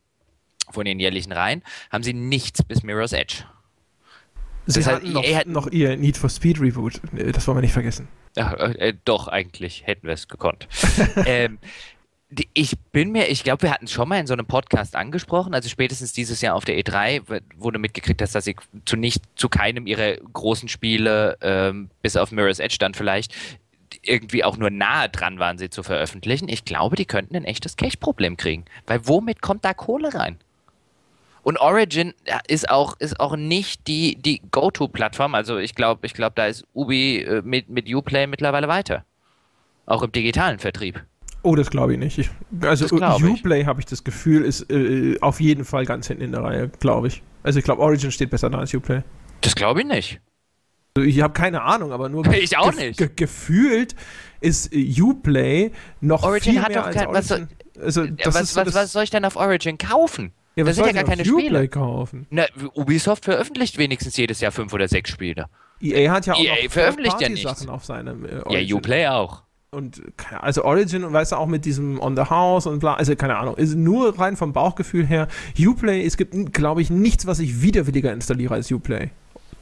[0.70, 3.44] von ihren jährlichen Reihen, haben sie nichts bis Mirror's Edge.
[4.66, 7.72] Sie das hatten noch, hat, noch ihr Need for Speed Reboot, das wollen wir nicht
[7.72, 8.08] vergessen.
[8.36, 10.68] Ja, äh, doch, eigentlich hätten wir es gekonnt.
[11.26, 11.58] ähm,
[12.54, 15.52] ich bin mir, ich glaube, wir hatten es schon mal in so einem Podcast angesprochen,
[15.52, 19.48] also spätestens dieses Jahr auf der E3 wurde mitgekriegt, dass, dass sie zu nicht, zu
[19.48, 23.34] keinem ihrer großen Spiele, ähm, bis auf Mirror's Edge dann vielleicht,
[24.02, 26.48] irgendwie auch nur nahe dran waren, sie zu veröffentlichen.
[26.48, 28.64] Ich glaube, die könnten ein echtes Cash-Problem kriegen.
[28.86, 30.38] Weil womit kommt da Kohle rein?
[31.42, 32.14] Und Origin
[32.46, 35.34] ist auch, ist auch nicht die, die Go-To-Plattform.
[35.34, 39.04] Also ich glaube, ich glaube, da ist Ubi äh, mit, mit Uplay mittlerweile weiter.
[39.86, 41.04] Auch im digitalen Vertrieb.
[41.42, 42.18] Oh, das glaube ich nicht.
[42.18, 42.30] Ich,
[42.62, 46.42] also Uplay habe ich das Gefühl, ist äh, auf jeden Fall ganz hinten in der
[46.42, 47.22] Reihe, glaube ich.
[47.42, 49.02] Also ich glaube, Origin steht besser da als Uplay.
[49.40, 50.20] Das glaube ich nicht.
[50.96, 52.98] Also ich habe keine Ahnung, aber nur ich auch nicht.
[52.98, 53.94] Ge gefühlt
[54.40, 57.48] ist äh, Uplay noch Origin viel hat mehr doch kein, was, soll,
[57.80, 60.32] also, was, ist, was, was, soll ich denn auf Origin kaufen?
[60.56, 61.68] Ja, das sind ja gar keine Spiele.
[61.68, 62.26] Kaufen?
[62.28, 65.46] Na, Ubisoft veröffentlicht wenigstens jedes Jahr fünf oder sechs Spiele.
[65.80, 67.48] EA hat ja auch EA veröffentlicht ja nichts.
[67.48, 70.02] Sachen auf seinem äh, Ja, Uplay auch und
[70.40, 73.36] also Origin und weißt du auch mit diesem On the House und bla, also keine
[73.36, 75.28] Ahnung, ist nur rein vom Bauchgefühl her.
[75.58, 79.10] Uplay, es gibt, glaube ich, nichts, was ich widerwilliger installiere als Uplay.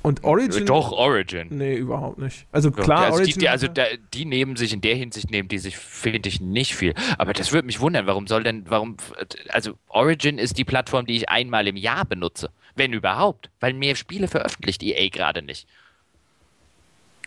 [0.00, 0.64] Und Origin.
[0.64, 1.48] Doch, Origin.
[1.50, 2.46] Nee, überhaupt nicht.
[2.52, 3.40] Also klar, also Origin.
[3.40, 3.82] Die, also da,
[4.14, 6.94] die nehmen sich in der Hinsicht, nehmen die sich, finde ich, nicht viel.
[7.18, 8.96] Aber das würde mich wundern, warum soll denn, warum,
[9.48, 12.50] also Origin ist die Plattform, die ich einmal im Jahr benutze.
[12.76, 13.50] Wenn überhaupt.
[13.60, 15.66] Weil mehr Spiele veröffentlicht EA gerade nicht.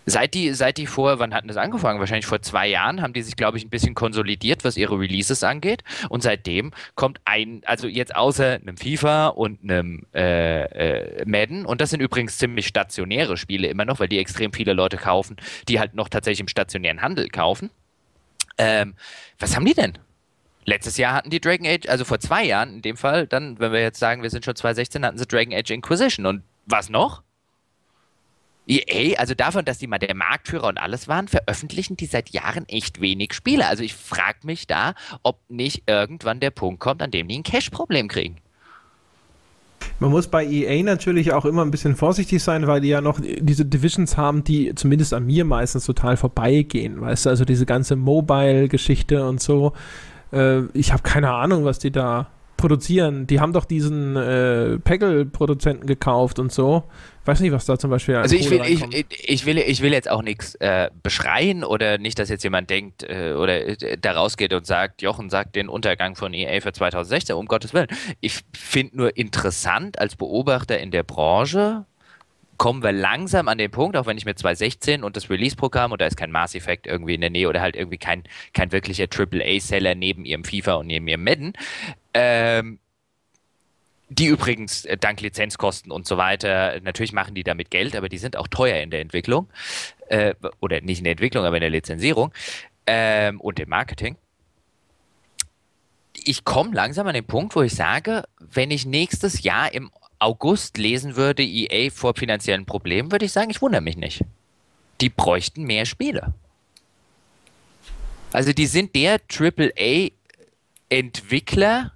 [0.06, 2.00] Seit die, seit die vor, wann hatten das angefangen?
[2.00, 5.44] Wahrscheinlich vor zwei Jahren haben die sich, glaube ich, ein bisschen konsolidiert, was ihre Releases
[5.44, 5.84] angeht.
[6.10, 11.82] Und seitdem kommt ein, also jetzt außer einem FIFA und einem äh, äh, Madden, und
[11.82, 15.36] das sind übrigens ziemlich stationäre Spiele immer noch, weil die extrem viele Leute kaufen,
[15.68, 17.70] die halt noch tatsächlich im stationären Handel kaufen.
[18.58, 18.96] Ähm,
[19.40, 19.98] was haben die denn?
[20.66, 23.72] Letztes Jahr hatten die Dragon Age, also vor zwei Jahren in dem Fall, dann, wenn
[23.72, 26.26] wir jetzt sagen, wir sind schon 2016, hatten sie Dragon Age Inquisition.
[26.26, 27.24] Und was noch?
[28.72, 32.68] EA, also davon, dass die mal der Marktführer und alles waren, veröffentlichen die seit Jahren
[32.70, 33.68] echt wenig Spiele.
[33.68, 34.94] Also ich frage mich da,
[35.24, 38.38] ob nicht irgendwann der Punkt kommt, an dem die ein Cash-Problem kriegen.
[40.00, 43.20] Man muss bei EA natürlich auch immer ein bisschen vorsichtig sein, weil die ja noch
[43.22, 47.02] diese Divisions haben, die zumindest an mir meistens total vorbeigehen.
[47.02, 49.74] Weißt du, also diese ganze Mobile-Geschichte und so.
[50.32, 52.32] Äh, ich habe keine Ahnung, was die da
[52.62, 53.28] produzieren.
[53.28, 56.84] Die haben doch diesen äh, Peggle-Produzenten gekauft und so.
[57.26, 58.16] Weiß nicht, was da zum Beispiel.
[58.16, 62.18] Also ich will, ich, ich, will, ich will jetzt auch nichts äh, beschreien oder nicht,
[62.18, 66.16] dass jetzt jemand denkt äh, oder äh, da rausgeht und sagt, Jochen sagt den Untergang
[66.16, 67.88] von EA für 2016, um Gottes Willen.
[68.22, 71.86] Ich finde nur interessant als Beobachter in der Branche,
[72.62, 76.00] kommen wir langsam an den Punkt, auch wenn ich mit 2016 und das Release-Programm, und
[76.00, 78.22] da ist kein Mass Effect irgendwie in der Nähe oder halt irgendwie kein,
[78.54, 81.54] kein wirklicher AAA-Seller neben ihrem FIFA und neben ihrem Madden,
[82.14, 82.80] ähm,
[84.10, 88.18] die übrigens äh, dank Lizenzkosten und so weiter, natürlich machen die damit Geld, aber die
[88.18, 89.48] sind auch teuer in der Entwicklung.
[90.10, 92.34] Äh, oder nicht in der Entwicklung, aber in der Lizenzierung
[92.86, 94.18] ähm, und im Marketing.
[96.14, 99.90] Ich komme langsam an den Punkt, wo ich sage, wenn ich nächstes Jahr im
[100.20, 104.26] August lesen würde, EA vor finanziellen Problemen, würde ich sagen, ich wundere mich nicht.
[105.00, 106.34] Die bräuchten mehr Spiele.
[108.34, 111.92] Also die sind der AAA-Entwickler,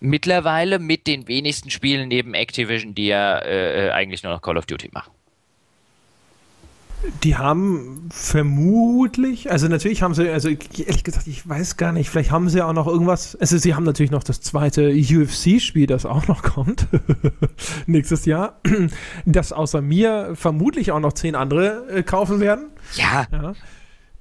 [0.00, 4.56] mittlerweile mit den wenigsten Spielen neben Activision, die ja äh, äh, eigentlich nur noch Call
[4.56, 5.12] of Duty machen.
[7.22, 12.30] Die haben vermutlich, also natürlich haben sie, also ehrlich gesagt, ich weiß gar nicht, vielleicht
[12.30, 16.28] haben sie auch noch irgendwas, also sie haben natürlich noch das zweite UFC-Spiel, das auch
[16.28, 16.88] noch kommt,
[17.86, 18.60] nächstes Jahr,
[19.24, 22.66] das außer mir vermutlich auch noch zehn andere äh, kaufen werden.
[22.96, 23.26] Ja.
[23.32, 23.54] ja.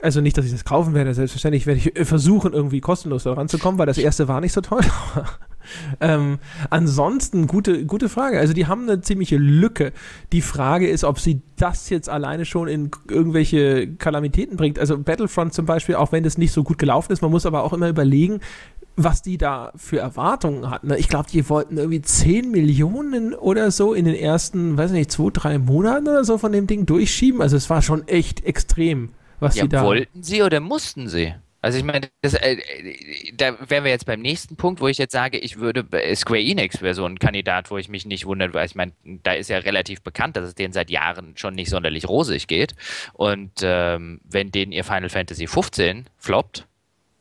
[0.01, 3.77] Also nicht, dass ich das kaufen werde, selbstverständlich werde ich versuchen, irgendwie kostenlos da ranzukommen,
[3.77, 4.81] weil das erste war nicht so toll.
[5.99, 6.39] ähm,
[6.69, 8.39] ansonsten, gute, gute Frage.
[8.39, 9.91] Also die haben eine ziemliche Lücke.
[10.31, 14.79] Die Frage ist, ob sie das jetzt alleine schon in irgendwelche Kalamitäten bringt.
[14.79, 17.63] Also Battlefront zum Beispiel, auch wenn das nicht so gut gelaufen ist, man muss aber
[17.63, 18.39] auch immer überlegen,
[18.95, 20.91] was die da für Erwartungen hatten.
[20.93, 25.29] Ich glaube, die wollten irgendwie 10 Millionen oder so in den ersten, weiß nicht, zwei,
[25.31, 27.41] drei Monaten oder so von dem Ding durchschieben.
[27.41, 29.09] Also es war schon echt extrem
[29.39, 29.83] was ja, sie da.
[29.83, 31.33] Wollten sie oder mussten sie?
[31.61, 32.57] Also ich meine, das, äh,
[33.33, 35.85] da wären wir jetzt beim nächsten Punkt, wo ich jetzt sage, ich würde
[36.15, 39.33] Square Enix wäre so ein Kandidat, wo ich mich nicht wundern, weil ich meine, da
[39.33, 42.75] ist ja relativ bekannt, dass es denen seit Jahren schon nicht sonderlich rosig geht.
[43.13, 46.65] Und ähm, wenn denen ihr Final Fantasy 15 floppt,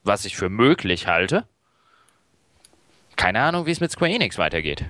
[0.04, 1.44] was ich für möglich halte,
[3.16, 4.84] keine Ahnung, wie es mit Square Enix weitergeht.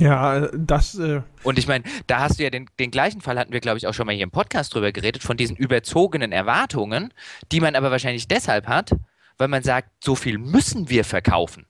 [0.00, 0.98] Ja, das.
[0.98, 3.78] Äh und ich meine, da hast du ja den, den gleichen Fall, hatten wir, glaube
[3.78, 7.12] ich, auch schon mal hier im Podcast drüber geredet, von diesen überzogenen Erwartungen,
[7.52, 8.92] die man aber wahrscheinlich deshalb hat,
[9.38, 11.66] weil man sagt, so viel müssen wir verkaufen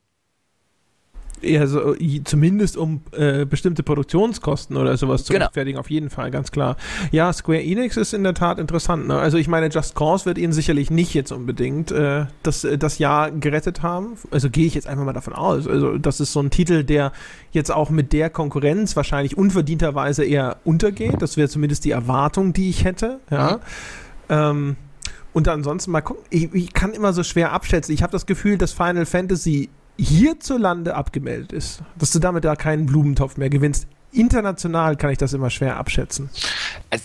[1.44, 5.46] eher so, zumindest um äh, bestimmte Produktionskosten oder sowas zu genau.
[5.46, 6.76] rechtfertigen, auf jeden Fall, ganz klar.
[7.12, 9.06] Ja, Square Enix ist in der Tat interessant.
[9.06, 9.18] Ne?
[9.18, 12.98] Also ich meine, Just Cause wird ihnen sicherlich nicht jetzt unbedingt äh, das, äh, das
[12.98, 14.14] Jahr gerettet haben.
[14.30, 15.66] Also gehe ich jetzt einfach mal davon aus.
[15.66, 17.12] Also das ist so ein Titel, der
[17.52, 21.20] jetzt auch mit der Konkurrenz wahrscheinlich unverdienterweise eher untergeht.
[21.20, 23.20] Das wäre zumindest die Erwartung, die ich hätte.
[23.30, 23.56] Ja.
[23.56, 23.60] Mhm.
[24.28, 24.76] Ähm,
[25.34, 27.92] und ansonsten mal gucken, ich, ich, kann immer so schwer abschätzen.
[27.92, 29.68] Ich habe das Gefühl, dass Final Fantasy
[29.98, 33.86] hierzulande abgemeldet ist, dass du damit da keinen Blumentopf mehr gewinnst.
[34.12, 36.30] International kann ich das immer schwer abschätzen.
[36.90, 37.04] Also,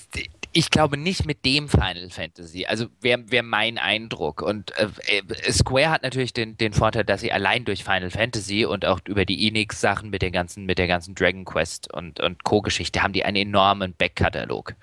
[0.52, 2.66] ich glaube nicht mit dem Final Fantasy.
[2.66, 4.42] Also wäre wär mein Eindruck.
[4.42, 8.66] Und äh, äh, Square hat natürlich den, den Vorteil, dass sie allein durch Final Fantasy
[8.66, 13.14] und auch über die Enix-Sachen mit, mit der ganzen Dragon Quest und, und Co-Geschichte haben
[13.14, 14.74] die einen enormen Backkatalog.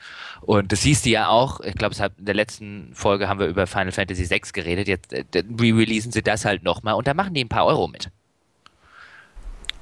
[0.42, 3.66] Und das siehst du ja auch, ich glaube, in der letzten Folge haben wir über
[3.66, 7.44] Final Fantasy VI geredet, jetzt äh, re-releasen sie das halt nochmal und da machen die
[7.44, 8.10] ein paar Euro mit.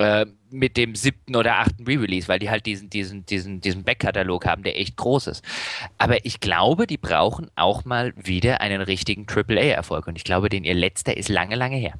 [0.04, 4.46] Äh, mit dem siebten oder achten Re-Release, weil die halt diesen, diesen, diesen, diesen Backkatalog
[4.46, 5.42] haben, der echt groß ist.
[5.98, 10.06] Aber ich glaube, die brauchen auch mal wieder einen richtigen AAA-Erfolg.
[10.06, 11.94] Und ich glaube, den ihr letzter ist lange, lange her.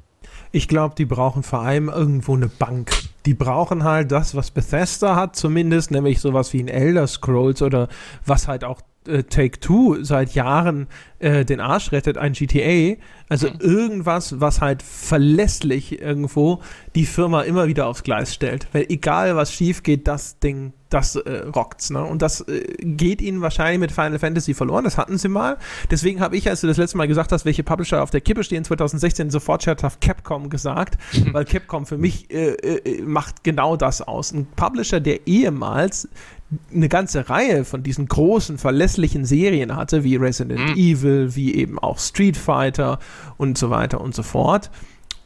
[0.53, 2.91] Ich glaube, die brauchen vor allem irgendwo eine Bank.
[3.25, 7.89] Die brauchen halt das, was Bethesda hat, zumindest, nämlich sowas wie ein Elder Scrolls oder
[8.25, 10.87] was halt auch äh, Take Two seit Jahren
[11.19, 13.01] äh, den Arsch rettet, ein GTA.
[13.29, 13.59] Also mhm.
[13.59, 16.61] irgendwas, was halt verlässlich irgendwo
[16.93, 18.67] die Firma immer wieder aufs Gleis stellt.
[18.73, 21.89] Weil egal was schief geht, das Ding, das äh, rockt's.
[21.89, 22.03] Ne?
[22.03, 24.83] Und das äh, geht ihnen wahrscheinlich mit Final Fantasy verloren.
[24.83, 25.57] Das hatten sie mal.
[25.89, 28.43] Deswegen habe ich, als du das letzte Mal gesagt hast, welche Publisher auf der Kippe
[28.43, 31.29] stehen, 2016 sofort scherzhaft Capcom gesagt, mhm.
[31.33, 34.31] weil Capcom für mich äh, äh, macht genau das aus.
[34.31, 36.07] Ein Publisher, der ehemals
[36.73, 40.75] eine ganze Reihe von diesen großen, verlässlichen Serien hatte, wie Resident mhm.
[40.75, 42.99] Evil, wie eben auch Street Fighter
[43.37, 44.69] und so weiter und so fort.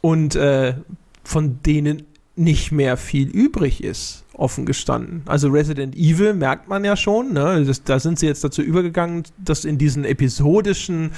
[0.00, 0.74] Und äh,
[1.22, 2.04] von denen
[2.36, 5.22] nicht mehr viel übrig ist, offen gestanden.
[5.26, 7.64] Also Resident Evil merkt man ja schon, ne?
[7.66, 11.12] Das, da sind sie jetzt dazu übergegangen, das in diesen episodischen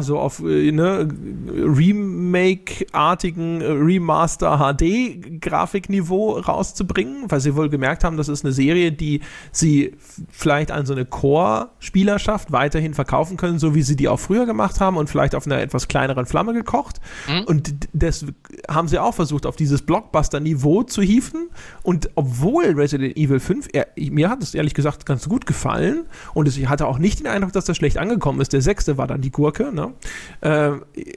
[0.00, 1.08] so auf äh, ne,
[1.48, 9.20] Remake-artigen äh, Remaster HD-Grafikniveau rauszubringen, weil sie wohl gemerkt haben, das ist eine Serie, die
[9.52, 9.96] sie
[10.30, 14.80] vielleicht an so eine Core-Spielerschaft weiterhin verkaufen können, so wie sie die auch früher gemacht
[14.80, 17.00] haben und vielleicht auf einer etwas kleineren Flamme gekocht.
[17.28, 17.44] Mhm.
[17.44, 18.24] Und das
[18.68, 21.48] haben sie auch versucht, auf dieses Blockbuster-Niveau zu hieven.
[21.82, 26.48] Und obwohl Resident Evil 5, er, mir hat es ehrlich gesagt ganz gut gefallen und
[26.48, 28.52] ich hatte auch nicht den Eindruck, dass das schlecht angekommen ist.
[28.52, 29.72] Der sechste war dann die Gurke.
[29.72, 29.94] Ne?
[30.40, 30.72] Äh,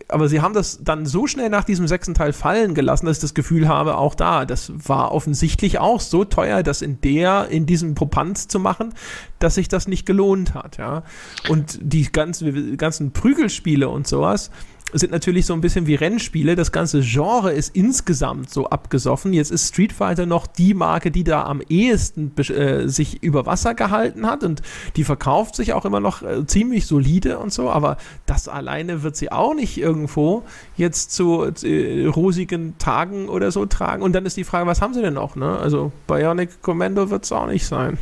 [0.07, 3.21] aber sie haben das dann so schnell nach diesem sechsten Teil fallen gelassen, dass ich
[3.21, 7.65] das Gefühl habe, auch da, das war offensichtlich auch so teuer, das in der, in
[7.65, 8.93] diesem Popanz zu machen,
[9.39, 10.77] dass sich das nicht gelohnt hat.
[10.77, 11.03] Ja?
[11.49, 14.49] Und die ganzen, ganzen Prügelspiele und sowas,
[14.93, 16.55] sind natürlich so ein bisschen wie Rennspiele.
[16.55, 19.33] Das ganze Genre ist insgesamt so abgesoffen.
[19.33, 23.75] Jetzt ist Street Fighter noch die Marke, die da am ehesten äh, sich über Wasser
[23.75, 24.61] gehalten hat und
[24.95, 27.69] die verkauft sich auch immer noch äh, ziemlich solide und so.
[27.69, 30.43] Aber das alleine wird sie auch nicht irgendwo
[30.77, 34.01] jetzt zu äh, rosigen Tagen oder so tragen.
[34.03, 35.35] Und dann ist die Frage, was haben sie denn noch?
[35.35, 35.57] Ne?
[35.59, 37.97] Also Bionic Commando wird es auch nicht sein.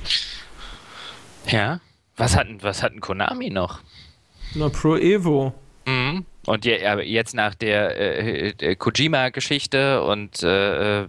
[1.47, 1.79] Ja.
[2.17, 3.81] Was hat, was hat ein Konami noch?
[4.53, 5.53] Na, Pro Evo.
[5.85, 6.25] Mhm.
[6.45, 11.07] Und ja, jetzt nach der äh, äh, Kojima-Geschichte und äh, äh,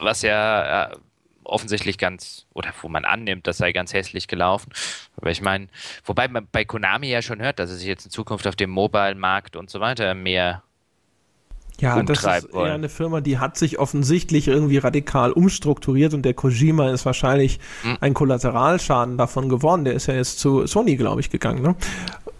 [0.00, 0.96] was ja äh,
[1.44, 4.72] offensichtlich ganz, oder wo man annimmt, das sei ganz hässlich gelaufen.
[5.16, 5.68] Aber ich meine,
[6.04, 8.70] wobei man bei Konami ja schon hört, dass es sich jetzt in Zukunft auf dem
[8.70, 10.62] Mobile-Markt und so weiter mehr
[11.80, 16.34] ja, das ist eher eine Firma, die hat sich offensichtlich irgendwie radikal umstrukturiert und der
[16.34, 17.98] Kojima ist wahrscheinlich mhm.
[18.00, 19.84] ein Kollateralschaden davon geworden.
[19.84, 21.62] Der ist ja jetzt zu Sony, glaube ich, gegangen.
[21.62, 21.76] Ne?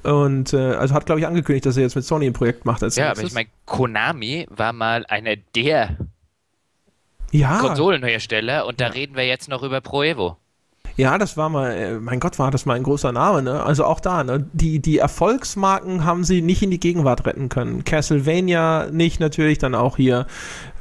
[0.08, 2.82] Und äh, also hat, glaube ich, angekündigt, dass er jetzt mit Sony ein Projekt macht.
[2.82, 3.24] Als ja, nächstes.
[3.24, 5.96] aber ich meine, Konami war mal einer der
[7.30, 7.58] ja.
[7.58, 10.38] Konsolenhersteller und da reden wir jetzt noch über Pro Evo.
[10.96, 13.62] Ja, das war mal, äh, mein Gott, war das mal ein großer Name, ne?
[13.62, 14.48] Also auch da, ne?
[14.52, 17.84] Die, die Erfolgsmarken haben sie nicht in die Gegenwart retten können.
[17.84, 20.26] Castlevania nicht, natürlich, dann auch hier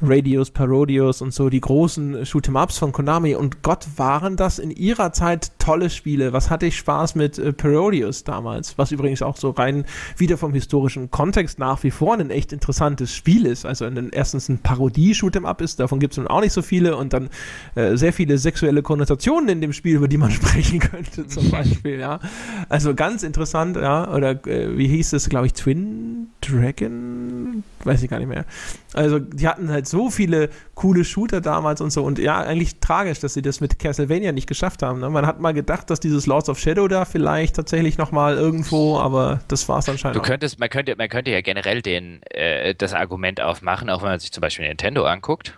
[0.02, 3.36] Radios, Parodios und so, die großen Shoot'em-Ups von Konami.
[3.36, 6.34] Und Gott, waren das in ihrer Zeit tolle Spiele.
[6.34, 8.78] Was hatte ich Spaß mit äh, Parodios damals?
[8.78, 9.86] Was übrigens auch so rein
[10.18, 13.66] wieder vom historischen Kontext nach wie vor ein echt interessantes Spiel ist.
[13.66, 17.14] Also ein, erstens ein Parodie-Shoot'em-Up ist, davon gibt es nun auch nicht so viele und
[17.14, 17.30] dann
[17.76, 22.00] äh, sehr viele sexuelle Konnotationen in dem Spiel, über die man sprechen könnte, zum Beispiel,
[22.00, 22.20] ja.
[22.70, 24.14] Also ganz interessant, ja.
[24.14, 27.64] Oder äh, wie hieß es, glaube ich, Twin Dragon?
[27.84, 28.46] Weiß ich gar nicht mehr.
[28.94, 32.04] Also, die hatten halt so viele coole Shooter damals und so.
[32.04, 35.00] Und ja, eigentlich tragisch, dass sie das mit Castlevania nicht geschafft haben.
[35.00, 35.10] Ne?
[35.10, 39.42] Man hat mal gedacht, dass dieses Lords of Shadow da vielleicht tatsächlich nochmal irgendwo, aber
[39.48, 40.18] das war es anscheinend.
[40.18, 44.10] Du könntest, man könnte, man könnte ja generell den, äh, das Argument aufmachen, auch wenn
[44.10, 45.58] man sich zum Beispiel Nintendo anguckt,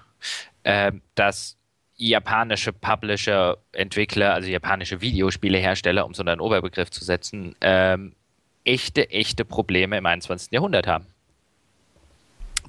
[0.63, 1.57] äh, dass
[1.95, 8.13] japanische Publisher, Entwickler, also japanische Videospielehersteller, um so einen Oberbegriff zu setzen, ähm,
[8.63, 10.51] echte, echte Probleme im 21.
[10.51, 11.05] Jahrhundert haben.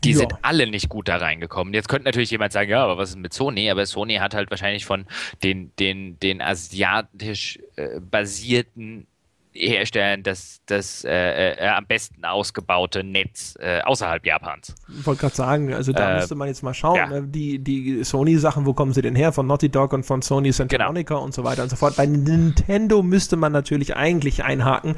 [0.04, 0.18] Die ja.
[0.18, 1.74] sind alle nicht gut da reingekommen.
[1.74, 3.70] Jetzt könnte natürlich jemand sagen, ja, aber was ist mit Sony?
[3.70, 5.06] Aber Sony hat halt wahrscheinlich von
[5.42, 9.06] den, den, den asiatisch äh, basierten
[9.52, 14.74] herstellen das, das äh, äh, am besten ausgebaute Netz äh, außerhalb Japans.
[14.88, 17.06] Ich wollte gerade sagen, also da äh, müsste man jetzt mal schauen, ja.
[17.06, 17.22] ne?
[17.22, 19.32] die, die Sony-Sachen, wo kommen sie denn her?
[19.32, 20.88] Von Naughty Dog und von Sony Santa genau.
[20.88, 21.96] Monica und so weiter und so fort.
[21.96, 24.94] Bei Nintendo müsste man natürlich eigentlich einhaken,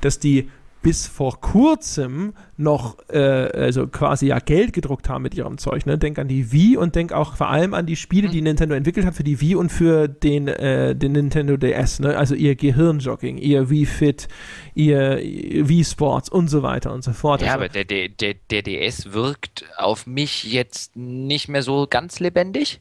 [0.00, 0.50] dass die
[0.82, 5.86] bis vor kurzem noch äh, also quasi ja Geld gedruckt haben mit ihrem Zeug.
[5.86, 5.98] Ne?
[5.98, 8.44] Denk an die Wii und denk auch vor allem an die Spiele, die mhm.
[8.44, 12.00] Nintendo entwickelt hat für die Wii und für den, äh, den Nintendo DS.
[12.00, 12.16] Ne?
[12.16, 14.28] Also ihr Gehirnjogging, ihr Wii Fit,
[14.74, 17.42] ihr Wii Sports und so weiter und so fort.
[17.42, 22.20] Ja, also, aber der, der, der DS wirkt auf mich jetzt nicht mehr so ganz
[22.20, 22.80] lebendig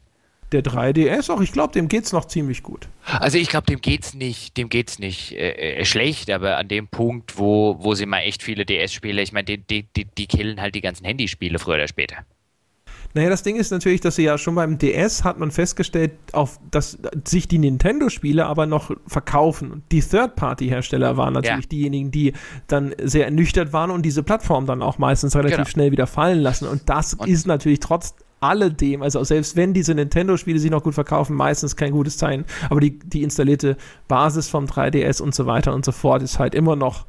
[0.51, 2.87] der 3DS, auch ich glaube, dem geht es noch ziemlich gut.
[3.05, 6.87] Also ich glaube, dem geht's nicht, dem geht's nicht äh, äh, schlecht, aber an dem
[6.87, 10.61] Punkt, wo, wo sie mal echt viele DS-Spiele, ich meine, die, die, die, die killen
[10.61, 12.25] halt die ganzen Handyspiele früher oder später.
[13.13, 16.59] Naja, das Ding ist natürlich, dass sie ja schon beim DS hat man festgestellt, auf,
[16.69, 19.83] dass sich die Nintendo-Spiele aber noch verkaufen.
[19.91, 21.69] Die Third-Party-Hersteller waren natürlich ja.
[21.69, 22.33] diejenigen, die
[22.67, 25.69] dann sehr ernüchtert waren und diese Plattform dann auch meistens relativ genau.
[25.69, 26.67] schnell wieder fallen lassen.
[26.67, 30.93] Und das und ist natürlich trotz alledem, also selbst wenn diese Nintendo-Spiele sich noch gut
[30.93, 32.45] verkaufen, meistens kein gutes Zeichen.
[32.69, 33.77] Aber die, die installierte
[34.07, 37.05] Basis vom 3DS und so weiter und so fort ist halt immer noch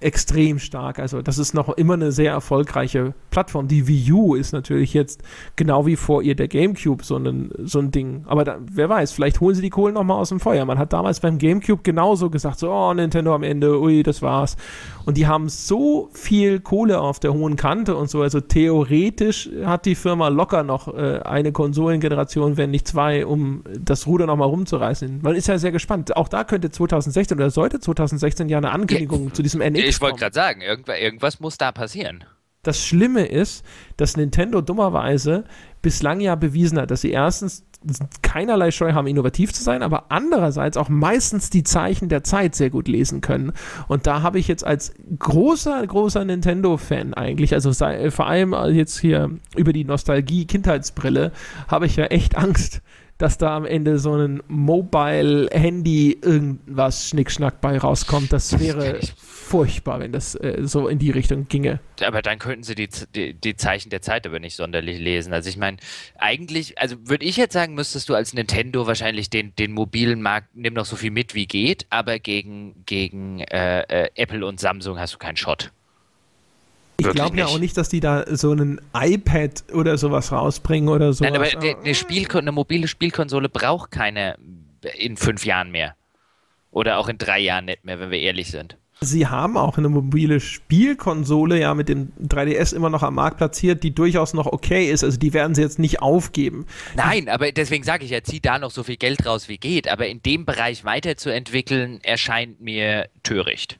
[0.00, 1.00] extrem stark.
[1.00, 3.66] Also das ist noch immer eine sehr erfolgreiche Plattform.
[3.66, 5.22] Die Wii U ist natürlich jetzt
[5.56, 8.24] genau wie vor ihr der GameCube so ein, so ein Ding.
[8.26, 10.64] Aber da, wer weiß, vielleicht holen sie die Kohlen nochmal aus dem Feuer.
[10.64, 14.56] Man hat damals beim GameCube genauso gesagt, so, oh, Nintendo am Ende, ui, das war's.
[15.04, 18.22] Und die haben so viel Kohle auf der hohen Kante und so.
[18.22, 24.06] Also theoretisch hat die Firma locker noch äh, eine Konsolengeneration, wenn nicht zwei, um das
[24.06, 25.20] Ruder nochmal rumzureißen.
[25.22, 26.16] Man ist ja sehr gespannt.
[26.16, 29.32] Auch da könnte 2016 oder sollte 2016 ja eine Ankündigung ja.
[29.32, 32.24] zu diesem NX Ich wollte gerade sagen, irgendwas, muss da passieren.
[32.62, 33.64] Das Schlimme ist,
[33.96, 35.44] dass Nintendo dummerweise
[35.80, 37.64] bislang ja bewiesen hat, dass sie erstens
[38.22, 42.70] keinerlei Scheu haben, innovativ zu sein, aber andererseits auch meistens die Zeichen der Zeit sehr
[42.70, 43.52] gut lesen können.
[43.86, 48.98] Und da habe ich jetzt als großer, großer Nintendo-Fan eigentlich, also sei, vor allem jetzt
[48.98, 51.30] hier über die Nostalgie-Kindheitsbrille,
[51.68, 52.82] habe ich ja echt Angst,
[53.16, 58.32] dass da am Ende so ein Mobile-Handy irgendwas Schnickschnack bei rauskommt.
[58.32, 58.98] Das wäre
[59.48, 61.80] furchtbar, wenn das äh, so in die Richtung ginge.
[62.04, 65.32] Aber dann könnten sie die, die, die Zeichen der Zeit aber nicht sonderlich lesen.
[65.32, 65.78] Also ich meine,
[66.18, 70.48] eigentlich, also würde ich jetzt sagen, müsstest du als Nintendo wahrscheinlich den, den mobilen Markt,
[70.54, 74.98] nimm noch so viel mit wie geht, aber gegen, gegen äh, äh, Apple und Samsung
[74.98, 75.72] hast du keinen Shot.
[77.00, 81.12] Ich glaube ja auch nicht, dass die da so ein iPad oder sowas rausbringen oder
[81.12, 81.24] so.
[81.24, 84.36] Nein, aber eine, Spiel eine mobile Spielkonsole braucht keine
[84.96, 85.94] in fünf Jahren mehr.
[86.72, 88.77] Oder auch in drei Jahren nicht mehr, wenn wir ehrlich sind.
[89.00, 93.84] Sie haben auch eine mobile Spielkonsole ja mit dem 3DS immer noch am Markt platziert,
[93.84, 95.04] die durchaus noch okay ist.
[95.04, 96.66] Also die werden sie jetzt nicht aufgeben.
[96.96, 99.88] Nein, aber deswegen sage ich ja, zieh da noch so viel Geld raus wie geht.
[99.88, 103.78] Aber in dem Bereich weiterzuentwickeln, erscheint mir töricht.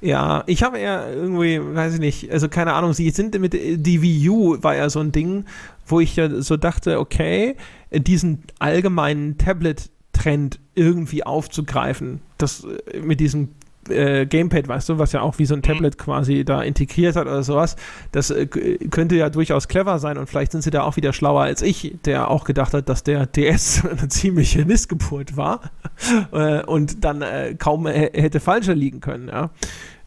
[0.00, 4.02] Ja, ich habe eher irgendwie, weiß ich nicht, also keine Ahnung, sie sind mit, die
[4.02, 5.44] Wii U war ja so ein Ding,
[5.86, 7.56] wo ich ja so dachte, okay,
[7.92, 12.66] diesen allgemeinen Tablet-Trend irgendwie aufzugreifen, das
[13.02, 13.50] mit diesem
[13.90, 15.62] äh, Gamepad, weißt du, was ja auch wie so ein mhm.
[15.64, 17.76] Tablet quasi da integriert hat oder sowas.
[18.12, 21.42] Das äh, könnte ja durchaus clever sein und vielleicht sind sie da auch wieder schlauer
[21.42, 25.70] als ich, der auch gedacht hat, dass der DS eine ziemliche Missgeburt war
[26.32, 29.50] äh, und dann äh, kaum hätte falscher liegen können, ja.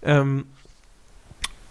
[0.06, 0.46] Ähm,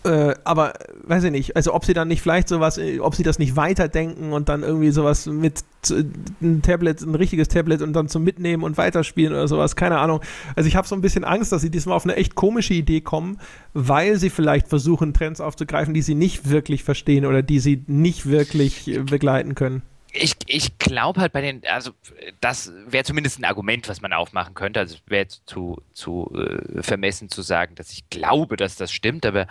[0.05, 0.75] äh, aber
[1.05, 3.55] weiß ich nicht, also ob sie dann nicht vielleicht sowas, äh, ob sie das nicht
[3.55, 6.05] weiterdenken und dann irgendwie sowas mit äh,
[6.41, 10.21] ein Tablet, ein richtiges Tablet und dann zum Mitnehmen und weiterspielen oder sowas, keine Ahnung.
[10.57, 13.01] Also ich habe so ein bisschen Angst, dass sie diesmal auf eine echt komische Idee
[13.01, 13.39] kommen,
[13.75, 18.27] weil sie vielleicht versuchen, Trends aufzugreifen, die sie nicht wirklich verstehen oder die sie nicht
[18.27, 19.83] wirklich begleiten können
[20.13, 21.93] ich, ich glaube halt bei den, also
[22.41, 24.81] das wäre zumindest ein Argument, was man aufmachen könnte.
[24.81, 29.47] Also wäre zu, zu äh, vermessen zu sagen, dass ich glaube, dass das stimmt, aber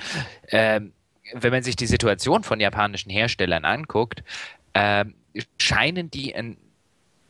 [0.49, 0.93] ähm,
[1.33, 4.23] wenn man sich die Situation von japanischen Herstellern anguckt,
[4.73, 5.15] ähm,
[5.59, 6.57] scheinen die ein,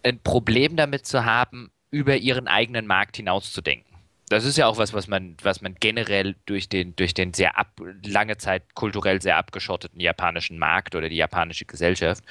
[0.04, 3.91] ein Problem damit zu haben, über ihren eigenen Markt hinauszudenken
[4.32, 7.58] das ist ja auch was, was man, was man generell durch den, durch den sehr
[7.58, 12.24] ab, lange Zeit kulturell sehr abgeschotteten japanischen Markt oder die japanische Gesellschaft,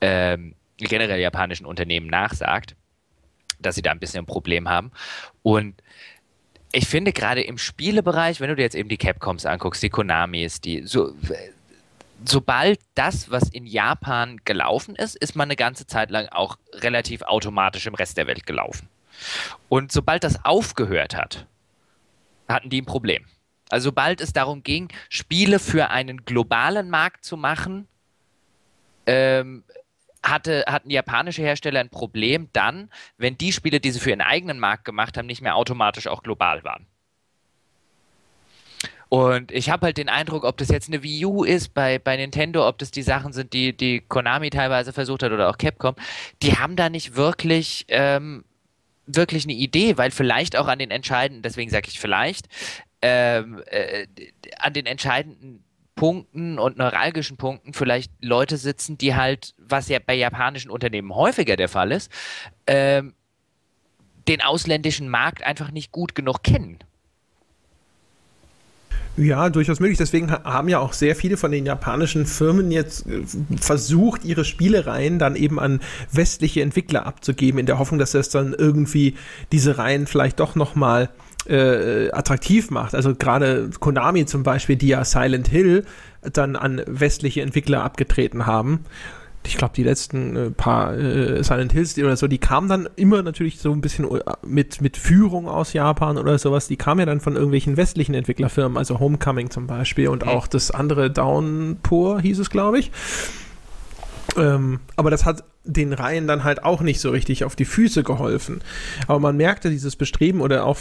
[0.00, 2.74] ähm, generell japanischen Unternehmen nachsagt,
[3.60, 4.92] dass sie da ein bisschen ein Problem haben.
[5.42, 5.74] Und
[6.72, 10.62] ich finde gerade im Spielebereich, wenn du dir jetzt eben die Capcoms anguckst, die Konamis,
[10.62, 11.14] die so,
[12.24, 17.20] sobald das, was in Japan gelaufen ist, ist man eine ganze Zeit lang auch relativ
[17.22, 18.88] automatisch im Rest der Welt gelaufen.
[19.68, 21.46] Und sobald das aufgehört hat,
[22.48, 23.24] hatten die ein Problem.
[23.70, 27.88] Also sobald es darum ging, Spiele für einen globalen Markt zu machen,
[29.06, 29.64] ähm,
[30.22, 34.58] hatte, hatten japanische Hersteller ein Problem dann, wenn die Spiele, die sie für ihren eigenen
[34.58, 36.86] Markt gemacht haben, nicht mehr automatisch auch global waren.
[39.08, 42.16] Und ich habe halt den Eindruck, ob das jetzt eine Wii U ist bei, bei
[42.16, 45.96] Nintendo, ob das die Sachen sind, die, die Konami teilweise versucht hat oder auch Capcom,
[46.42, 48.44] die haben da nicht wirklich ähm,
[49.06, 52.48] wirklich eine Idee, weil vielleicht auch an den entscheidenden, deswegen sage ich vielleicht,
[53.02, 54.06] ähm, äh,
[54.58, 60.14] an den entscheidenden Punkten und neuralgischen Punkten vielleicht Leute sitzen, die halt, was ja bei
[60.14, 62.10] japanischen Unternehmen häufiger der Fall ist,
[62.66, 63.14] ähm,
[64.28, 66.78] den ausländischen Markt einfach nicht gut genug kennen.
[69.16, 69.98] Ja, durchaus möglich.
[69.98, 73.22] Deswegen haben ja auch sehr viele von den japanischen Firmen jetzt äh,
[73.60, 78.54] versucht, ihre Spielereien dann eben an westliche Entwickler abzugeben, in der Hoffnung, dass das dann
[78.54, 79.14] irgendwie
[79.52, 81.10] diese Reihen vielleicht doch nochmal
[81.46, 82.94] äh, attraktiv macht.
[82.94, 85.84] Also gerade Konami zum Beispiel, die ja Silent Hill
[86.22, 88.84] dann an westliche Entwickler abgetreten haben
[89.44, 93.22] ich glaube, die letzten äh, paar äh, Silent Hills oder so, die kamen dann immer
[93.22, 96.68] natürlich so ein bisschen äh, mit, mit Führung aus Japan oder sowas.
[96.68, 100.28] Die kamen ja dann von irgendwelchen westlichen Entwicklerfirmen, also Homecoming zum Beispiel und mhm.
[100.28, 102.90] auch das andere Downpour hieß es, glaube ich.
[104.36, 108.02] Ähm, aber das hat den Reihen dann halt auch nicht so richtig auf die Füße
[108.02, 108.62] geholfen.
[109.06, 110.76] Aber man merkte dieses Bestreben oder auch,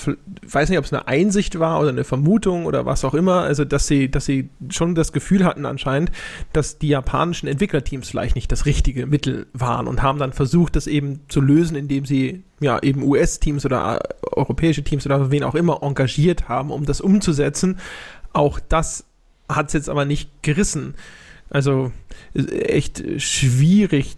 [0.47, 3.63] weiß nicht, ob es eine Einsicht war oder eine Vermutung oder was auch immer, also
[3.63, 6.11] dass sie, dass sie schon das Gefühl hatten anscheinend,
[6.53, 10.87] dass die japanischen Entwicklerteams vielleicht nicht das richtige Mittel waren und haben dann versucht, das
[10.87, 15.55] eben zu lösen, indem sie ja eben US-Teams oder äh, europäische Teams oder wen auch
[15.55, 17.79] immer engagiert haben, um das umzusetzen.
[18.33, 19.05] Auch das
[19.47, 20.95] hat es jetzt aber nicht gerissen.
[21.51, 21.91] Also
[22.35, 24.17] echt schwierig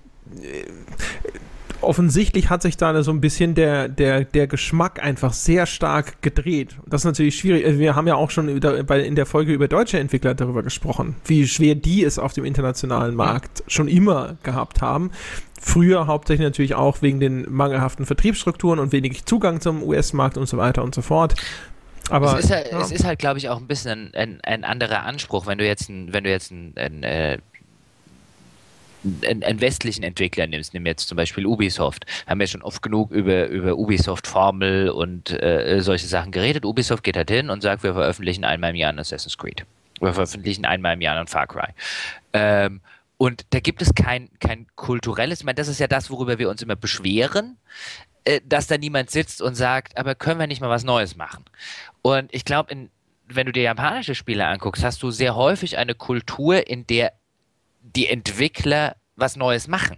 [1.84, 6.76] offensichtlich hat sich da so ein bisschen der, der, der Geschmack einfach sehr stark gedreht.
[6.88, 7.66] Das ist natürlich schwierig.
[7.66, 11.48] Also wir haben ja auch schon in der Folge über deutsche Entwickler darüber gesprochen, wie
[11.48, 15.12] schwer die es auf dem internationalen Markt schon immer gehabt haben.
[15.62, 20.58] Früher hauptsächlich natürlich auch wegen den mangelhaften Vertriebsstrukturen und wenig Zugang zum US-Markt und so
[20.58, 21.36] weiter und so fort.
[22.10, 22.82] Aber es ist halt, ja.
[22.82, 25.90] es halt glaube ich, auch ein bisschen ein, ein, ein, anderer Anspruch, wenn du jetzt
[25.90, 27.38] ein, wenn du jetzt ein, ein äh,
[29.26, 33.12] einen, einen, westlichen Entwickler nimmst, nimm jetzt zum Beispiel Ubisoft, haben wir schon oft genug
[33.12, 36.66] über, über Ubisoft-Formel und äh, solche Sachen geredet.
[36.66, 39.66] Ubisoft geht halt hin und sagt, wir veröffentlichen einmal im Jahr ein Assassin's Creed.
[40.00, 41.74] Wir veröffentlichen einmal im Jahr ein Far Cry.
[42.34, 42.82] Ähm,
[43.18, 46.50] und da gibt es kein, kein kulturelles, ich meine, das ist ja das, worüber wir
[46.50, 47.58] uns immer beschweren,
[48.26, 51.44] äh, dass da niemand sitzt und sagt, aber können wir nicht mal was Neues machen?
[52.04, 52.90] Und ich glaube,
[53.28, 57.14] wenn du dir japanische Spiele anguckst, hast du sehr häufig eine Kultur, in der
[57.82, 59.98] die Entwickler was Neues machen.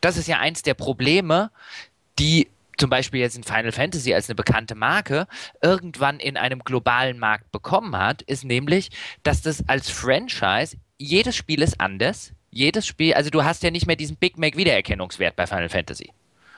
[0.00, 1.50] Das ist ja eins der Probleme,
[2.18, 5.26] die zum Beispiel jetzt in Final Fantasy als eine bekannte Marke
[5.62, 8.90] irgendwann in einem globalen Markt bekommen hat, ist nämlich,
[9.22, 12.32] dass das als Franchise, jedes Spiel ist anders.
[12.50, 16.12] Jedes Spiel, also du hast ja nicht mehr diesen Big Mac Wiedererkennungswert bei Final Fantasy.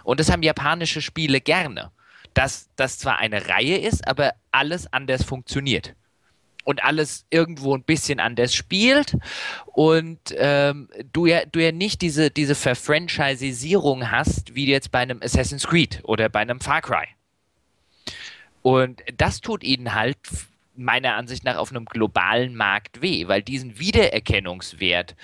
[0.04, 1.90] Und das haben japanische Spiele gerne.
[2.36, 5.94] Dass das zwar eine Reihe ist, aber alles anders funktioniert
[6.66, 9.16] und alles irgendwo ein bisschen anders spielt
[9.66, 15.22] und ähm, du, ja, du ja nicht diese, diese Verfranchisierung hast, wie jetzt bei einem
[15.22, 17.06] Assassin's Creed oder bei einem Far Cry.
[18.62, 20.18] Und das tut ihnen halt
[20.74, 25.14] meiner Ansicht nach auf einem globalen Markt weh, weil diesen Wiedererkennungswert,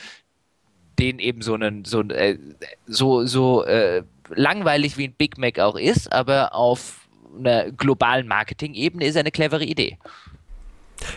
[1.00, 2.38] den eben so einen, so, äh,
[2.86, 7.01] so, so äh, langweilig wie ein Big Mac auch ist, aber auf
[7.39, 9.99] einer globalen Marketing-Ebene ist eine clevere Idee.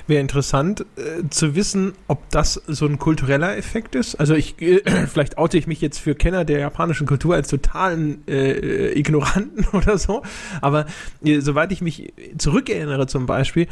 [0.08, 4.16] Wäre interessant äh, zu wissen, ob das so ein kultureller Effekt ist.
[4.16, 8.28] Also ich, äh, vielleicht oute ich mich jetzt für Kenner der japanischen Kultur als totalen
[8.28, 10.24] äh, Ignoranten oder so.
[10.62, 10.86] Aber
[11.24, 13.68] äh, soweit ich mich zurückerinnere zum Beispiel,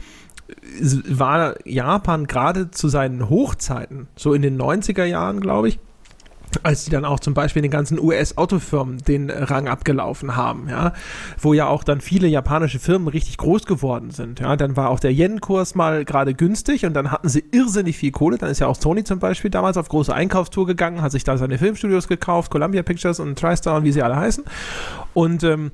[1.08, 5.80] war Japan gerade zu seinen Hochzeiten, so in den 90er Jahren, glaube ich,
[6.62, 10.94] als die dann auch zum Beispiel den ganzen US-Autofirmen den Rang abgelaufen haben, ja,
[11.40, 15.00] wo ja auch dann viele japanische Firmen richtig groß geworden sind, ja, dann war auch
[15.00, 18.68] der Yen-Kurs mal gerade günstig und dann hatten sie irrsinnig viel Kohle, dann ist ja
[18.68, 22.52] auch Sony zum Beispiel damals auf große Einkaufstour gegangen, hat sich da seine Filmstudios gekauft,
[22.52, 24.44] Columbia Pictures und TriStar und wie sie alle heißen
[25.14, 25.72] und ähm,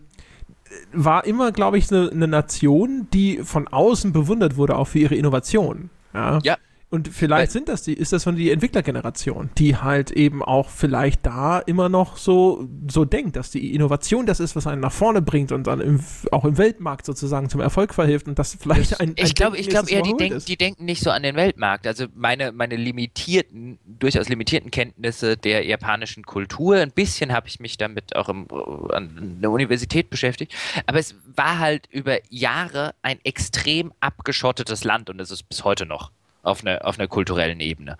[0.93, 5.15] war immer, glaube ich, eine ne Nation, die von außen bewundert wurde, auch für ihre
[5.15, 5.89] Innovation.
[6.13, 6.39] Ja.
[6.43, 6.57] ja.
[6.91, 11.23] Und vielleicht sind das die, ist das von die Entwicklergeneration, die halt eben auch vielleicht
[11.23, 15.21] da immer noch so, so denkt, dass die Innovation das ist, was einen nach vorne
[15.21, 15.99] bringt und dann im,
[16.31, 19.69] auch im Weltmarkt sozusagen zum Erfolg verhilft und das vielleicht ein, ein Ich glaube, ich
[19.69, 21.85] glaube eher, die, denk, die denken nicht so an den Weltmarkt.
[21.85, 27.77] Also meine, meine limitierten, durchaus limitierten Kenntnisse der japanischen Kultur, ein bisschen habe ich mich
[27.77, 28.47] damit auch im,
[28.91, 30.55] an der Universität beschäftigt,
[30.87, 35.85] aber es war halt über Jahre ein extrem abgeschottetes Land und es ist bis heute
[35.85, 36.11] noch
[36.43, 37.97] auf einer, auf einer kulturellen Ebene.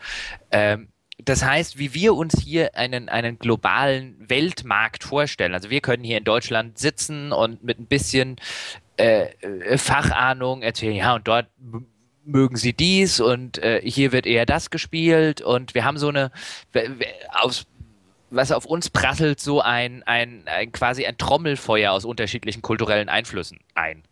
[0.52, 0.90] Ähm,
[1.24, 5.54] das heißt, wie wir uns hier einen, einen globalen Weltmarkt vorstellen.
[5.54, 8.38] Also wir können hier in Deutschland sitzen und mit ein bisschen
[8.96, 11.48] äh, Fachahnung erzählen, ja, und dort
[12.24, 16.32] mögen sie dies und äh, hier wird eher das gespielt und wir haben so eine,
[17.32, 17.66] aus,
[18.30, 23.60] was auf uns prasselt, so ein, ein, ein quasi ein Trommelfeuer aus unterschiedlichen kulturellen Einflüssen
[23.74, 24.04] ein.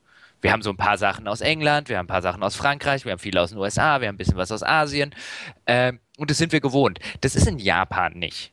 [0.41, 3.05] Wir haben so ein paar Sachen aus England, wir haben ein paar Sachen aus Frankreich,
[3.05, 5.13] wir haben viele aus den USA, wir haben ein bisschen was aus Asien.
[5.65, 6.99] Ähm, und das sind wir gewohnt.
[7.21, 8.51] Das ist in Japan nicht.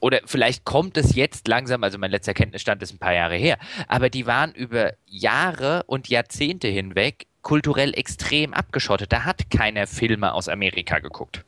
[0.00, 3.58] Oder vielleicht kommt es jetzt langsam, also mein letzter Kenntnisstand ist ein paar Jahre her,
[3.88, 9.12] aber die waren über Jahre und Jahrzehnte hinweg kulturell extrem abgeschottet.
[9.12, 11.44] Da hat keiner Filme aus Amerika geguckt.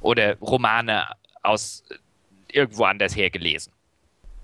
[0.00, 1.06] Oder Romane
[1.42, 1.84] aus
[2.50, 3.73] irgendwo anders her gelesen.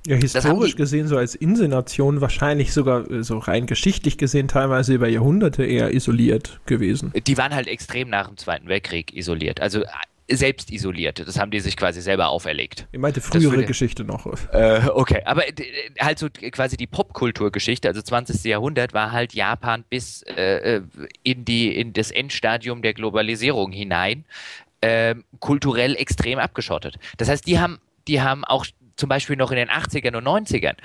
[0.07, 5.09] Ja, historisch gesehen, so als Inselnation, wahrscheinlich sogar äh, so rein geschichtlich gesehen, teilweise über
[5.09, 7.13] Jahrhunderte eher isoliert gewesen.
[7.27, 9.61] Die waren halt extrem nach dem Zweiten Weltkrieg isoliert.
[9.61, 9.87] Also äh,
[10.37, 11.19] selbst isoliert.
[11.27, 12.87] Das haben die sich quasi selber auferlegt.
[12.93, 14.27] Ich meinte frühere würde, Geschichte noch.
[14.53, 15.43] Äh, okay, aber
[16.01, 18.45] halt so quasi die Popkulturgeschichte, also 20.
[18.45, 20.81] Jahrhundert, war halt Japan bis äh,
[21.23, 24.25] in, die, in das Endstadium der Globalisierung hinein
[24.81, 26.99] äh, kulturell extrem abgeschottet.
[27.19, 28.65] Das heißt, die haben, die haben auch
[28.97, 30.77] zum Beispiel noch in den 80ern und 90ern,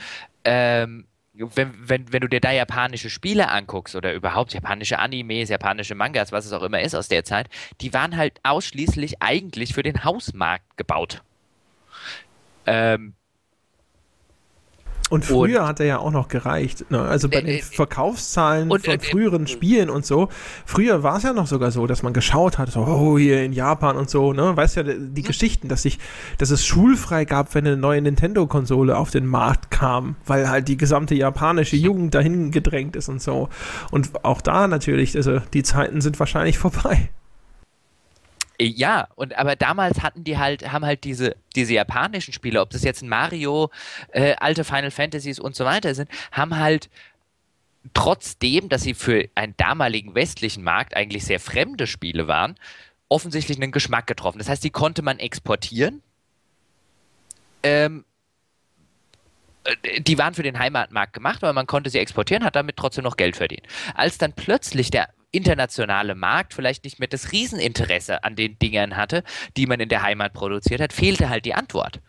[0.43, 5.95] ähm, wenn, wenn, wenn du dir da japanische Spiele anguckst oder überhaupt japanische Animes, japanische
[5.95, 7.49] Mangas, was es auch immer ist aus der Zeit,
[7.81, 11.23] die waren halt ausschließlich eigentlich für den Hausmarkt gebaut.
[12.65, 13.15] Ähm,
[15.11, 16.89] Und früher und, hat er ja auch noch gereicht.
[16.89, 16.99] Ne?
[16.99, 20.29] Also bei äh, den Verkaufszahlen und, von äh, früheren äh, Spielen und so.
[20.65, 23.53] Früher war es ja noch sogar so, dass man geschaut hat, so, oh, hier in
[23.53, 24.57] Japan und so, ne?
[24.57, 25.23] Weißt ja, die hm.
[25.23, 25.99] Geschichten, dass sich,
[26.39, 30.77] dass es schulfrei gab, wenn eine neue Nintendo-Konsole auf den Markt kam, weil halt die
[30.77, 33.49] gesamte japanische Jugend dahin gedrängt ist und so.
[33.91, 37.09] Und auch da natürlich, also die Zeiten sind wahrscheinlich vorbei.
[38.57, 42.69] Äh, ja, und aber damals hatten die halt, haben halt diese, diese japanischen Spiele, ob
[42.69, 43.69] das jetzt ein Mario,
[44.11, 46.89] äh, alte Final Fantasies und so weiter sind, haben halt
[47.93, 52.55] trotzdem, dass sie für einen damaligen westlichen Markt eigentlich sehr fremde Spiele waren,
[53.09, 54.39] offensichtlich einen Geschmack getroffen.
[54.39, 56.01] Das heißt, die konnte man exportieren.
[57.63, 58.14] Ähm, äh,
[59.99, 63.17] die waren für den Heimatmarkt gemacht, aber man konnte sie exportieren, hat damit trotzdem noch
[63.17, 63.63] Geld verdient.
[63.95, 69.23] Als dann plötzlich der internationale Markt vielleicht nicht mehr das Rieseninteresse an den Dingern hatte,
[69.57, 71.99] die man in der Heimat produziert hat, fehlte halt die Antwort.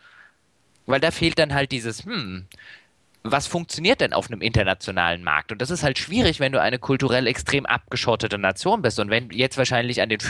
[0.87, 2.47] Weil da fehlt dann halt dieses, hm,
[3.25, 5.51] was funktioniert denn auf einem internationalen Markt?
[5.51, 9.01] Und das ist halt schwierig, wenn du eine kulturell extrem abgeschottete Nation bist.
[9.01, 10.21] Und wenn jetzt wahrscheinlich an den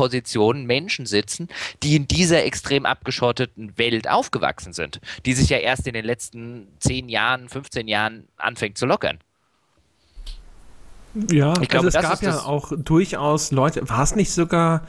[0.00, 1.48] Führungspositionen Menschen sitzen,
[1.82, 6.68] die in dieser extrem abgeschotteten Welt aufgewachsen sind, die sich ja erst in den letzten
[6.80, 9.18] 10 Jahren, 15 Jahren anfängt zu lockern.
[11.30, 14.86] Ja, ich glaube, also es gab ja auch durchaus Leute, war es nicht sogar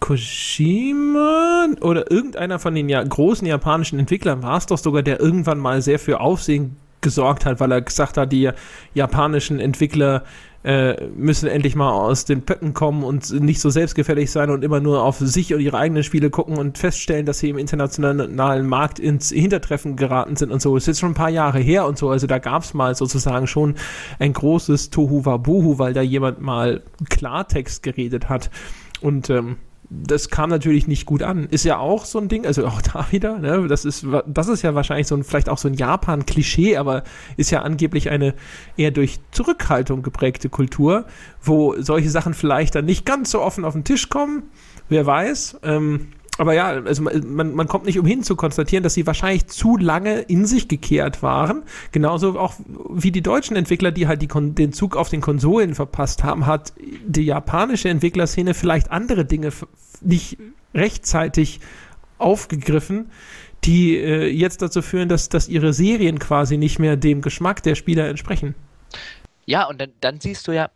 [0.00, 5.58] Kojima oder irgendeiner von den ja, großen japanischen Entwicklern war es doch sogar, der irgendwann
[5.58, 8.50] mal sehr für Aufsehen gesorgt hat, weil er gesagt hat, die
[8.94, 10.24] japanischen Entwickler
[10.62, 14.80] äh, müssen endlich mal aus den Pöcken kommen und nicht so selbstgefällig sein und immer
[14.80, 18.98] nur auf sich und ihre eigenen Spiele gucken und feststellen, dass sie im internationalen Markt
[18.98, 20.74] ins Hintertreffen geraten sind und so.
[20.74, 22.10] Das ist jetzt schon ein paar Jahre her und so.
[22.10, 23.76] Also da gab es mal sozusagen schon
[24.18, 28.50] ein großes Tohu Wabuhu, weil da jemand mal Klartext geredet hat.
[29.00, 29.56] Und ähm,
[29.90, 31.48] das kam natürlich nicht gut an.
[31.50, 33.66] Ist ja auch so ein Ding, also auch da wieder, ne?
[33.66, 37.02] das, ist, das ist ja wahrscheinlich so ein, vielleicht auch so ein Japan-Klischee, aber
[37.36, 38.34] ist ja angeblich eine
[38.76, 41.06] eher durch Zurückhaltung geprägte Kultur,
[41.42, 44.44] wo solche Sachen vielleicht dann nicht ganz so offen auf den Tisch kommen.
[44.88, 45.58] Wer weiß.
[45.64, 46.08] Ähm,
[46.40, 50.20] aber ja, also man, man kommt nicht umhin zu konstatieren, dass sie wahrscheinlich zu lange
[50.20, 51.64] in sich gekehrt waren.
[51.92, 52.54] Genauso auch
[52.88, 56.72] wie die deutschen Entwickler, die halt die, den Zug auf den Konsolen verpasst haben, hat
[56.78, 59.52] die japanische Entwicklerszene vielleicht andere Dinge
[60.00, 60.38] nicht
[60.72, 61.60] rechtzeitig
[62.16, 63.10] aufgegriffen,
[63.64, 67.74] die äh, jetzt dazu führen, dass, dass ihre Serien quasi nicht mehr dem Geschmack der
[67.74, 68.54] Spieler entsprechen.
[69.44, 70.70] Ja, und dann, dann siehst du ja,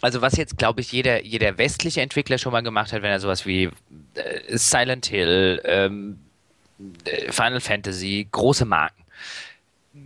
[0.00, 3.18] also was jetzt, glaube ich, jeder, jeder westliche Entwickler schon mal gemacht hat, wenn er
[3.18, 3.68] sowas wie
[4.48, 6.18] Silent Hill, ähm,
[7.04, 9.02] äh, Final Fantasy, große Marken.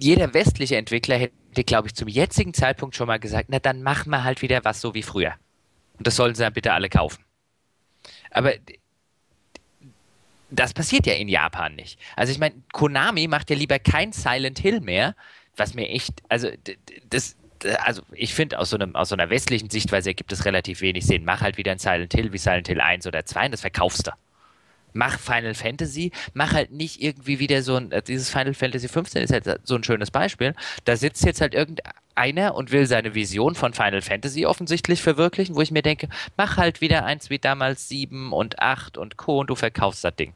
[0.01, 4.11] Jeder westliche Entwickler hätte, glaube ich, zum jetzigen Zeitpunkt schon mal gesagt, na dann machen
[4.11, 5.35] wir halt wieder was so wie früher.
[5.99, 7.25] Und das sollen sie dann bitte alle kaufen.
[8.31, 8.53] Aber
[10.51, 11.99] das passiert ja in Japan nicht.
[12.15, 15.15] Also ich meine, Konami macht ja lieber kein Silent Hill mehr,
[15.57, 16.51] was mir echt, also
[17.09, 17.37] das,
[17.85, 21.25] also ich finde, aus, so aus so einer westlichen Sichtweise gibt es relativ wenig Sinn.
[21.25, 24.07] Mach halt wieder ein Silent Hill wie Silent Hill 1 oder 2 und das verkaufst
[24.07, 24.13] du.
[24.93, 29.23] Mach Final Fantasy, mach halt nicht irgendwie wieder so ein, äh, dieses Final Fantasy 15
[29.23, 30.55] ist halt so ein schönes Beispiel.
[30.85, 35.61] Da sitzt jetzt halt irgendeiner und will seine Vision von Final Fantasy offensichtlich verwirklichen, wo
[35.61, 39.41] ich mir denke, mach halt wieder eins wie damals 7 und 8 und Co.
[39.41, 40.33] und du verkaufst das Ding.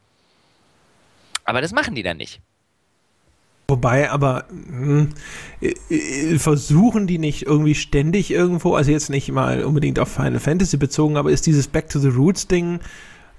[1.44, 2.40] Aber das machen die dann nicht.
[3.70, 5.06] Wobei, aber mh,
[5.88, 10.76] hm, versuchen die nicht irgendwie ständig irgendwo, also jetzt nicht mal unbedingt auf Final Fantasy
[10.76, 12.80] bezogen, aber ist dieses Back to the Roots Ding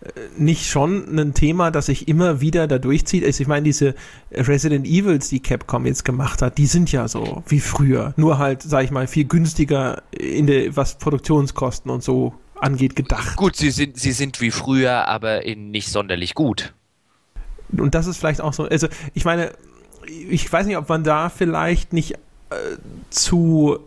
[0.01, 3.25] äh, nicht schon ein Thema, das sich immer wieder da durchzieht?
[3.25, 3.93] Also ich meine, diese
[4.31, 8.61] Resident Evils, die Capcom jetzt gemacht hat, die sind ja so wie früher, nur halt,
[8.61, 13.35] sag ich mal, viel günstiger in der, was Produktionskosten und so angeht, gedacht.
[13.35, 16.73] Gut, sie sind, sie sind wie früher, aber in nicht sonderlich gut.
[17.77, 19.51] Und das ist vielleicht auch so, also ich meine,
[20.07, 22.13] ich weiß nicht, ob man da vielleicht nicht
[22.49, 22.77] äh,
[23.09, 23.79] zu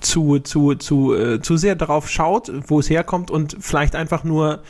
[0.00, 4.62] zu, zu, zu, äh, zu sehr darauf schaut, wo es herkommt und vielleicht einfach nur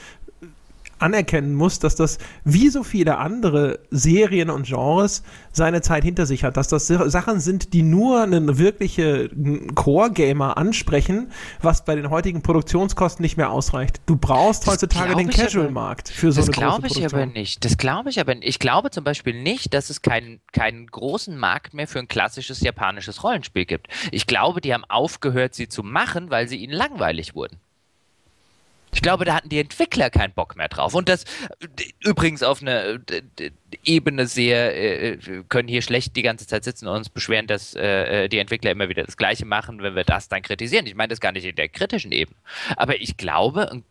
[0.99, 5.23] anerkennen muss, dass das wie so viele andere Serien und Genres
[5.53, 11.31] seine Zeit hinter sich hat, dass das Sachen sind, die nur einen wirklichen Core-Gamer ansprechen,
[11.61, 14.01] was bei den heutigen Produktionskosten nicht mehr ausreicht.
[14.07, 17.03] Du brauchst das heutzutage den Casual-Markt für so eine große Produktion.
[17.03, 17.65] Das glaube ich aber nicht.
[17.65, 18.49] Das glaube ich aber nicht.
[18.49, 22.61] Ich glaube zum Beispiel nicht, dass es keinen, keinen großen Markt mehr für ein klassisches
[22.61, 23.89] japanisches Rollenspiel gibt.
[24.11, 27.61] Ich glaube, die haben aufgehört, sie zu machen, weil sie ihnen langweilig wurden.
[28.97, 30.95] Ich glaube, da hatten die Entwickler keinen Bock mehr drauf.
[30.95, 31.27] Und das
[32.03, 32.99] übrigens auf einer
[33.85, 35.19] Ebene sehr, äh,
[35.51, 38.89] können hier schlecht die ganze Zeit sitzen und uns beschweren, dass äh, die Entwickler immer
[38.89, 40.87] wieder das Gleiche machen, wenn wir das dann kritisieren.
[40.87, 42.39] Ich meine das gar nicht in der kritischen Ebene.
[42.79, 43.83] Aber ich glaube,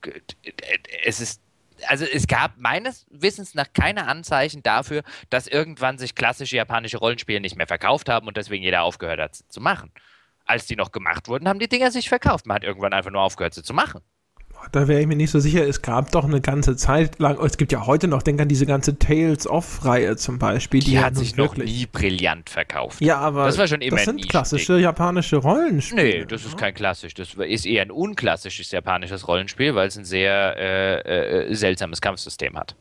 [1.04, 1.40] es ist
[1.88, 7.42] also es gab meines Wissens nach keine Anzeichen dafür, dass irgendwann sich klassische japanische Rollenspiele
[7.42, 9.92] nicht mehr verkauft haben und deswegen jeder aufgehört hat zu machen.
[10.46, 12.48] Als die noch gemacht wurden, haben die Dinger sich verkauft.
[12.48, 14.02] Man hat irgendwann einfach nur aufgehört, sie zu machen
[14.72, 15.68] da wäre ich mir nicht so sicher.
[15.68, 18.66] Es gab doch eine ganze Zeit lang, es gibt ja heute noch, denk an diese
[18.66, 20.80] ganze Tales of-Reihe zum Beispiel.
[20.80, 23.02] Die, die hat sich noch nie brillant verkauft.
[23.02, 26.04] Ja, aber das, war schon immer das sind klassische japanische Rollenspiele.
[26.04, 27.14] Nee, das ist kein klassisch.
[27.14, 32.58] Das ist eher ein unklassisches japanisches Rollenspiel, weil es ein sehr äh, äh, seltsames Kampfsystem
[32.58, 32.76] hat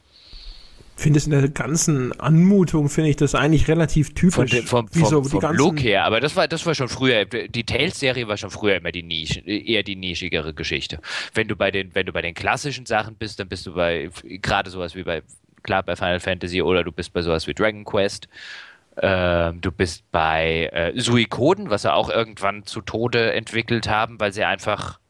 [0.96, 4.34] finde es in der ganzen Anmutung, finde ich das eigentlich relativ typisch.
[4.34, 7.24] Von, dem, vom, vom, so vom Look her, aber das war, das war schon früher,
[7.24, 11.00] die Tales-Serie war schon früher immer die Nische, eher die nischigere Geschichte.
[11.34, 14.10] Wenn du bei den, wenn du bei den klassischen Sachen bist, dann bist du bei,
[14.24, 15.22] gerade sowas wie bei,
[15.62, 18.28] klar, bei Final Fantasy oder du bist bei sowas wie Dragon Quest.
[18.96, 24.32] Ähm, du bist bei äh, Suikoden, was sie auch irgendwann zu Tode entwickelt haben, weil
[24.32, 25.00] sie einfach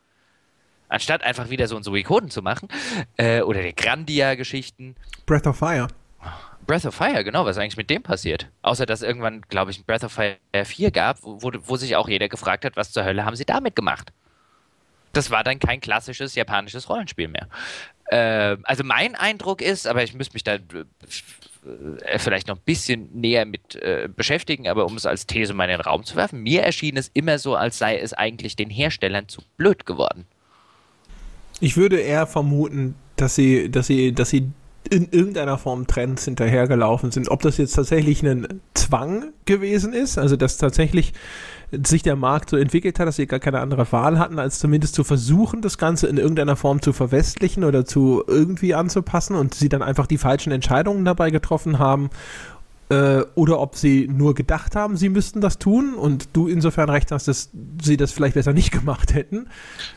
[0.94, 2.68] anstatt einfach wieder so ein Suikoden zu machen,
[3.16, 4.96] äh, oder die Grandia-Geschichten.
[5.26, 5.88] Breath of Fire.
[6.66, 8.48] Breath of Fire, genau, was ist eigentlich mit dem passiert?
[8.62, 12.08] Außer, dass irgendwann, glaube ich, ein Breath of Fire 4 gab, wo, wo sich auch
[12.08, 14.12] jeder gefragt hat, was zur Hölle haben sie damit gemacht?
[15.12, 17.48] Das war dann kein klassisches japanisches Rollenspiel mehr.
[18.06, 23.08] Äh, also mein Eindruck ist, aber ich müsste mich da äh, vielleicht noch ein bisschen
[23.12, 26.42] näher mit äh, beschäftigen, aber um es als These mal in den Raum zu werfen,
[26.42, 30.26] mir erschien es immer so, als sei es eigentlich den Herstellern zu blöd geworden.
[31.60, 34.50] Ich würde eher vermuten, dass sie, dass sie, dass sie
[34.90, 37.30] in irgendeiner Form Trends hinterhergelaufen sind.
[37.30, 41.14] Ob das jetzt tatsächlich ein Zwang gewesen ist, also dass tatsächlich
[41.84, 44.94] sich der Markt so entwickelt hat, dass sie gar keine andere Wahl hatten, als zumindest
[44.94, 49.68] zu versuchen, das Ganze in irgendeiner Form zu verwestlichen oder zu irgendwie anzupassen und sie
[49.68, 52.10] dann einfach die falschen Entscheidungen dabei getroffen haben
[52.94, 57.10] äh, oder ob sie nur gedacht haben, sie müssten das tun und du insofern recht
[57.10, 57.50] hast, dass
[57.82, 59.48] sie das vielleicht besser nicht gemacht hätten.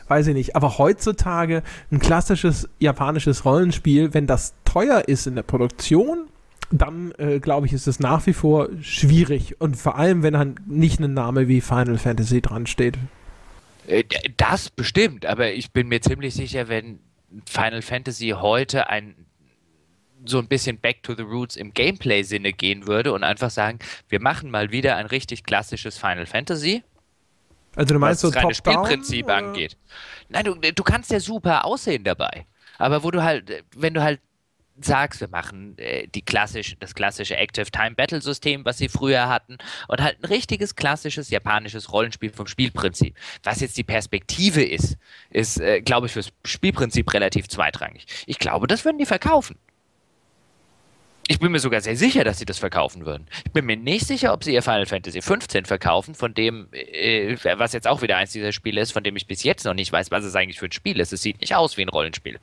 [0.07, 0.55] Weiß ich nicht.
[0.55, 6.27] Aber heutzutage ein klassisches japanisches Rollenspiel, wenn das teuer ist in der Produktion,
[6.71, 9.61] dann äh, glaube ich, ist es nach wie vor schwierig.
[9.61, 12.97] Und vor allem, wenn dann nicht ein Name wie Final Fantasy dran steht.
[13.85, 14.03] Äh,
[14.35, 16.99] das bestimmt, aber ich bin mir ziemlich sicher, wenn
[17.45, 19.26] Final Fantasy heute ein
[20.27, 23.79] so ein bisschen back to the roots im Gameplay-Sinne gehen würde und einfach sagen,
[24.09, 26.83] wir machen mal wieder ein richtig klassisches Final Fantasy.
[27.75, 29.77] Also du meinst was so das Spielprinzip angeht.
[30.29, 32.47] Nein, du, du kannst ja super aussehen dabei.
[32.79, 34.19] Aber wo du halt, wenn du halt
[34.81, 39.27] sagst, wir machen äh, die klassische, das klassische Active Time Battle System, was sie früher
[39.27, 43.15] hatten, und halt ein richtiges klassisches japanisches Rollenspiel vom Spielprinzip.
[43.43, 44.97] Was jetzt die Perspektive ist,
[45.29, 48.05] ist, äh, glaube ich, fürs Spielprinzip relativ zweitrangig.
[48.25, 49.57] Ich glaube, das würden die verkaufen.
[51.29, 53.27] Ich bin mir sogar sehr sicher, dass sie das verkaufen würden.
[53.45, 57.35] Ich bin mir nicht sicher, ob sie ihr Final Fantasy 15 verkaufen, von dem, äh,
[57.57, 59.91] was jetzt auch wieder eins dieser Spiele ist, von dem ich bis jetzt noch nicht
[59.91, 61.11] weiß, was es eigentlich für ein Spiel ist.
[61.11, 62.39] Es sieht nicht aus wie ein Rollenspiel.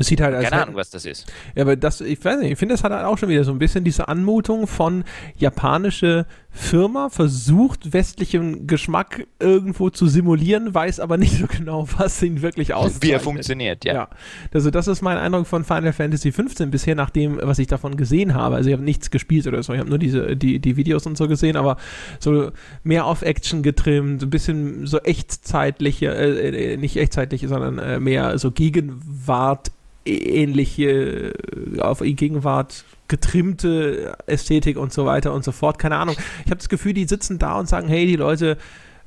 [0.00, 1.30] Es sieht halt Keine Ahnung, was das ist.
[1.54, 3.52] Ja, aber das, ich weiß nicht, ich finde, das hat halt auch schon wieder so
[3.52, 5.04] ein bisschen diese Anmutung von
[5.36, 12.40] japanische Firma versucht, westlichen Geschmack irgendwo zu simulieren, weiß aber nicht so genau, was ihn
[12.40, 13.02] wirklich auszeichnet.
[13.02, 13.92] Wie er funktioniert, ja.
[13.92, 14.08] ja.
[14.54, 17.98] Also das ist mein Eindruck von Final Fantasy 15 bisher, nach dem, was ich davon
[17.98, 18.56] gesehen habe.
[18.56, 21.18] Also ich habe nichts gespielt oder so, ich habe nur diese, die, die Videos und
[21.18, 21.76] so gesehen, aber
[22.20, 22.52] so
[22.84, 28.38] mehr auf Action getrimmt, ein bisschen so echtzeitliche, äh, äh nicht echtzeitliche, sondern äh, mehr
[28.38, 29.72] so Gegenwart
[30.04, 35.78] ähnliche, äh, auf die Gegenwart getrimmte Ästhetik und so weiter und so fort.
[35.78, 36.16] Keine Ahnung.
[36.44, 38.56] Ich habe das Gefühl, die sitzen da und sagen, hey, die Leute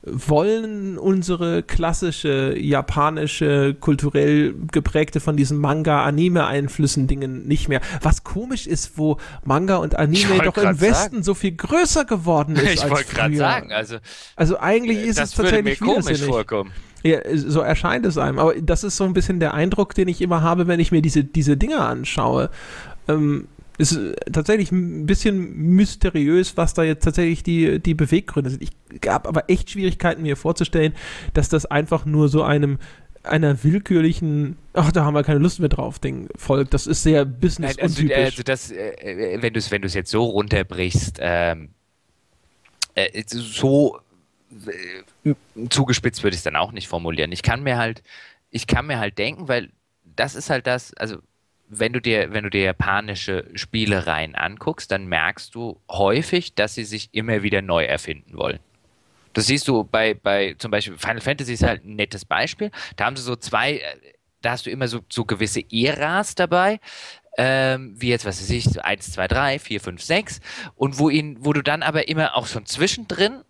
[0.06, 7.80] wollen unsere klassische japanische, kulturell geprägte von diesen Manga-Anime-Einflüssen Dingen nicht mehr.
[8.02, 11.24] Was komisch ist, wo Manga und Anime doch im Westen sagen.
[11.24, 12.64] so viel größer geworden ist.
[12.84, 13.98] Ich wollte gerade sagen, also,
[14.36, 16.72] also eigentlich ist es tatsächlich mir komisch vorkommen.
[17.04, 18.40] Ja, so erscheint es einem.
[18.40, 21.02] Aber das ist so ein bisschen der Eindruck, den ich immer habe, wenn ich mir
[21.02, 22.50] diese, diese Dinge anschaue.
[23.08, 23.48] Ähm,
[23.78, 23.98] ist
[24.32, 28.62] tatsächlich ein bisschen mysteriös, was da jetzt tatsächlich die, die Beweggründe sind.
[28.62, 28.72] Ich
[29.10, 30.94] habe aber echt Schwierigkeiten, mir vorzustellen,
[31.34, 32.78] dass das einfach nur so einem
[33.24, 36.74] einer willkürlichen, ach, da haben wir keine Lust mehr drauf, Ding folgt.
[36.74, 40.24] Das ist sehr business Nein, also, also das, äh, wenn du es wenn jetzt so
[40.26, 41.70] runterbrichst, ähm,
[42.96, 44.00] äh, so
[45.24, 45.34] äh,
[45.70, 47.32] zugespitzt würde ich es dann auch nicht formulieren.
[47.32, 48.04] Ich kann mir halt,
[48.52, 49.70] ich kann mir halt denken, weil
[50.16, 51.18] das ist halt das, also
[51.70, 56.84] wenn du dir, wenn du dir japanische Spielereien anguckst, dann merkst du häufig, dass sie
[56.84, 58.60] sich immer wieder neu erfinden wollen.
[59.34, 62.72] Das siehst du bei, bei zum Beispiel Final Fantasy ist halt ein nettes Beispiel.
[62.96, 63.82] Da haben sie so zwei, äh,
[64.42, 66.80] da hast du immer so, so gewisse Äras dabei.
[67.36, 70.40] Ähm, wie jetzt, was weiß ich, 1, 2, 3, 4, 5, 6
[70.76, 73.42] und wo ihn, wo du dann aber immer auch schon zwischendrin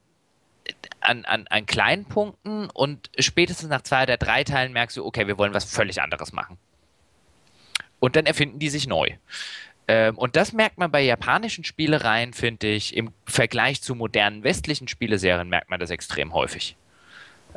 [1.01, 5.27] an, an, an kleinen Punkten und spätestens nach zwei oder drei Teilen merkst du, okay,
[5.27, 6.57] wir wollen was völlig anderes machen.
[8.03, 9.11] Und dann erfinden die sich neu.
[9.87, 14.89] Ähm, und das merkt man bei japanischen Spielereien, finde ich, im Vergleich zu modernen westlichen
[14.89, 16.75] Spieleserien merkt man das extrem häufig.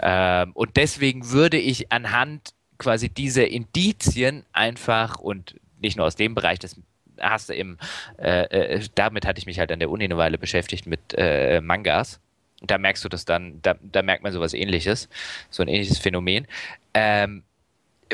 [0.00, 6.36] Ähm, und deswegen würde ich anhand quasi dieser Indizien einfach und nicht nur aus dem
[6.36, 6.76] Bereich, das
[7.18, 7.76] hast du im,
[8.16, 8.42] äh,
[8.76, 12.20] äh, damit hatte ich mich halt an der Uni eine Weile beschäftigt mit äh, Mangas.
[12.62, 15.08] Da merkst du das dann, da, da, merkt man sowas ähnliches,
[15.50, 16.46] so ein ähnliches Phänomen.
[16.94, 17.42] Ähm,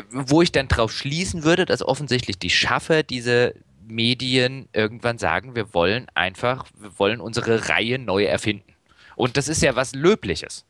[0.09, 3.55] wo ich dann drauf schließen würde, dass offensichtlich die Schaffer diese
[3.87, 8.73] Medien irgendwann sagen, wir wollen einfach, wir wollen unsere Reihe neu erfinden.
[9.15, 10.65] Und das ist ja was Löbliches.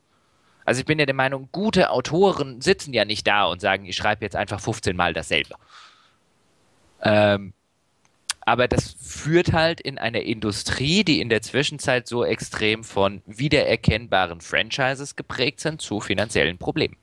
[0.66, 3.96] Also ich bin ja der Meinung, gute Autoren sitzen ja nicht da und sagen, ich
[3.96, 5.56] schreibe jetzt einfach 15 Mal dasselbe.
[7.02, 7.54] Ähm,
[8.46, 14.42] aber das führt halt in einer Industrie, die in der Zwischenzeit so extrem von wiedererkennbaren
[14.42, 16.98] Franchises geprägt sind, zu finanziellen Problemen.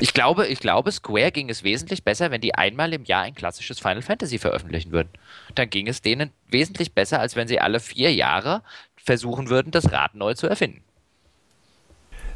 [0.00, 3.34] Ich glaube, ich glaube, Square ging es wesentlich besser, wenn die einmal im Jahr ein
[3.34, 5.10] klassisches Final Fantasy veröffentlichen würden.
[5.54, 8.62] Dann ging es denen wesentlich besser, als wenn sie alle vier Jahre
[8.96, 10.82] versuchen würden, das Rad neu zu erfinden.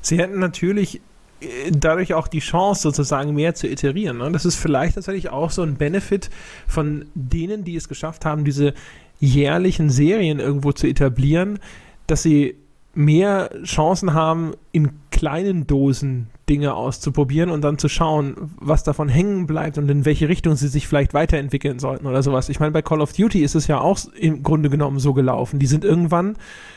[0.01, 1.01] Sie hätten natürlich
[1.41, 4.19] äh, dadurch auch die Chance, sozusagen mehr zu iterieren.
[4.19, 4.31] Ne?
[4.31, 6.31] Das ist vielleicht tatsächlich auch so ein Benefit
[6.69, 8.75] von denen, die es geschafft haben, diese
[9.19, 11.59] jährlichen Serien irgendwo zu etablieren,
[12.07, 12.57] dass sie
[12.95, 19.47] mehr Chancen haben, in kleinen Dosen Dinge auszuprobieren und dann zu schauen, was davon hängen
[19.47, 22.49] bleibt und in welche Richtung sie sich vielleicht weiterentwickeln sollten oder sowas.
[22.49, 25.59] Ich meine, bei Call of Duty ist es ja auch im Grunde genommen so gelaufen.
[25.59, 26.37] Die sind irgendwann,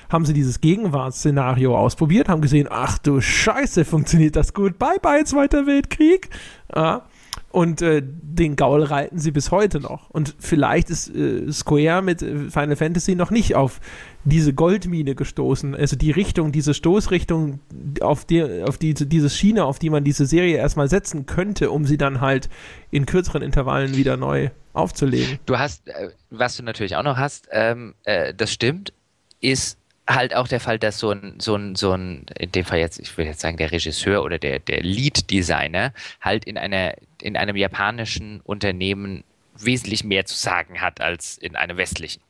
[0.10, 4.80] haben sie dieses Gegenwartsszenario ausprobiert, haben gesehen, ach du Scheiße, funktioniert das gut.
[4.80, 6.30] Bye bye, Zweiter Weltkrieg.
[6.76, 7.04] Ja.
[7.52, 10.10] Und äh, den Gaul reiten sie bis heute noch.
[10.12, 13.80] Und vielleicht ist äh, Square mit äh, Final Fantasy noch nicht auf
[14.24, 15.76] diese Goldmine gestoßen.
[15.76, 17.60] Also die Richtung, diese Stoßrichtung,
[18.02, 21.86] auf, die, auf die, diese Schiene, auf die man diese Serie erstmal setzen könnte, um
[21.86, 22.50] sie dann halt
[22.92, 25.40] in kürzeren Intervallen wieder neu aufzulegen.
[25.46, 28.94] Du hast, äh, was du natürlich auch noch hast, ähm, äh, das stimmt,
[29.42, 29.78] ist
[30.08, 33.00] halt auch der Fall, dass so ein, so ein, so ein, in dem Fall jetzt,
[33.00, 37.56] ich würde jetzt sagen, der Regisseur oder der, der Lead-Designer halt in einer, in einem
[37.56, 39.24] japanischen Unternehmen
[39.56, 42.22] wesentlich mehr zu sagen hat als in einem westlichen.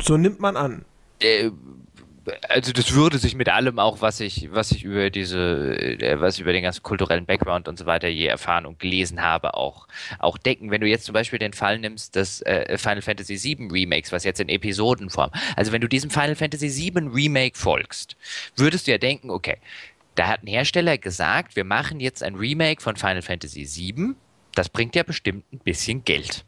[0.00, 0.84] So nimmt man an.
[1.20, 1.50] Äh,
[2.48, 6.38] also das würde sich mit allem auch, was ich, was ich über diese, äh, was
[6.38, 9.86] über den ganzen kulturellen Background und so weiter je erfahren und gelesen habe, auch,
[10.18, 10.70] auch decken.
[10.70, 14.24] Wenn du jetzt zum Beispiel den Fall nimmst des äh, Final Fantasy VII Remakes, was
[14.24, 18.16] jetzt in Episodenform, also wenn du diesem Final Fantasy VII Remake folgst,
[18.56, 19.58] würdest du ja denken, okay,
[20.14, 24.14] da hat ein Hersteller gesagt, wir machen jetzt ein Remake von Final Fantasy VII,
[24.54, 26.44] das bringt ja bestimmt ein bisschen Geld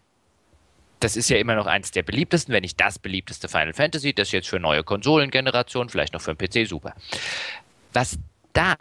[1.01, 4.13] das ist ja immer noch eins der beliebtesten, wenn nicht das beliebteste Final Fantasy.
[4.13, 6.95] Das jetzt für neue Konsolengenerationen, vielleicht noch für den PC, super.
[7.93, 8.19] Was
[8.53, 8.75] da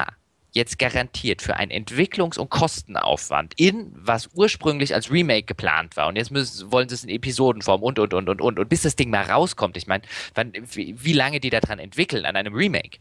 [0.58, 6.08] jetzt garantiert für einen Entwicklungs- und Kostenaufwand in, was ursprünglich als Remake geplant war.
[6.08, 8.60] Und jetzt müssen, wollen sie es in Episodenform und, und, und, und, und.
[8.60, 10.04] Und bis das Ding mal rauskommt, ich meine,
[10.74, 12.98] wie, wie, lange die daran entwickeln, an einem Remake.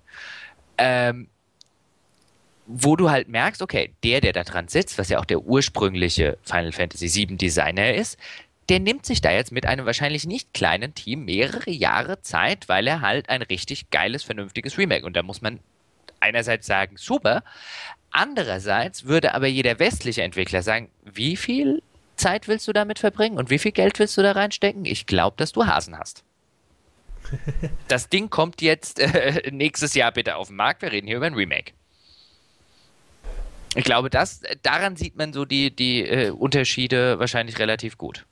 [0.76, 1.28] Ähm,
[2.66, 6.36] wo du halt merkst, okay, der, der da dran sitzt, was ja auch der ursprüngliche
[6.42, 8.18] Final Fantasy VII Designer ist,
[8.68, 12.86] der nimmt sich da jetzt mit einem wahrscheinlich nicht kleinen Team mehrere Jahre Zeit, weil
[12.86, 15.06] er halt ein richtig geiles, vernünftiges Remake.
[15.06, 15.60] Und da muss man
[16.20, 17.44] einerseits sagen, super.
[18.10, 21.82] Andererseits würde aber jeder westliche Entwickler sagen, wie viel
[22.16, 24.84] Zeit willst du damit verbringen und wie viel Geld willst du da reinstecken?
[24.84, 26.24] Ich glaube, dass du Hasen hast.
[27.88, 30.82] Das Ding kommt jetzt äh, nächstes Jahr bitte auf den Markt.
[30.82, 31.72] Wir reden hier über ein Remake.
[33.74, 38.24] Ich glaube, das, daran sieht man so die, die äh, Unterschiede wahrscheinlich relativ gut.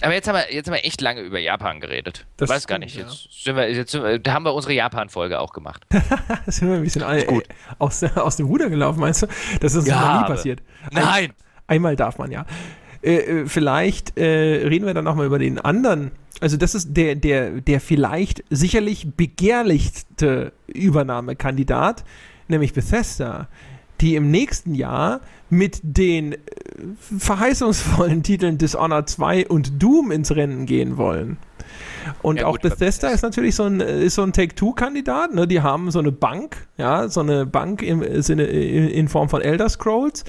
[0.00, 2.26] Aber jetzt haben wir, jetzt haben wir echt lange über Japan geredet.
[2.36, 2.96] Das weiß gar nicht.
[2.96, 3.02] Ja.
[3.02, 5.84] Jetzt, sind wir, jetzt sind wir, da haben wir unsere Japan-Folge auch gemacht.
[6.46, 7.44] sind wir ein bisschen all, gut.
[7.78, 9.26] Aus, aus dem Ruder gelaufen, meinst du?
[9.60, 10.62] Das ist uns ja, noch nie passiert.
[10.92, 11.04] Nein!
[11.04, 11.32] Ein,
[11.66, 12.46] einmal darf man ja.
[13.02, 16.12] Äh, äh vielleicht äh, reden wir dann nochmal über den anderen.
[16.40, 22.04] Also, das ist der, der, der vielleicht sicherlich begehrlichste Übernahmekandidat,
[22.46, 23.48] nämlich Bethesda,
[24.00, 25.20] die im nächsten Jahr
[25.50, 26.38] mit den äh,
[27.18, 31.38] verheißungsvollen Titeln Dishonored 2 und Doom ins Rennen gehen wollen.
[32.22, 35.34] Und ja, auch gut, Bethesda ist natürlich so ein, ist so ein Take-Two-Kandidat.
[35.34, 35.46] Ne?
[35.46, 39.68] Die haben so eine Bank, ja, so eine Bank im Sinne, in Form von Elder
[39.68, 40.24] Scrolls,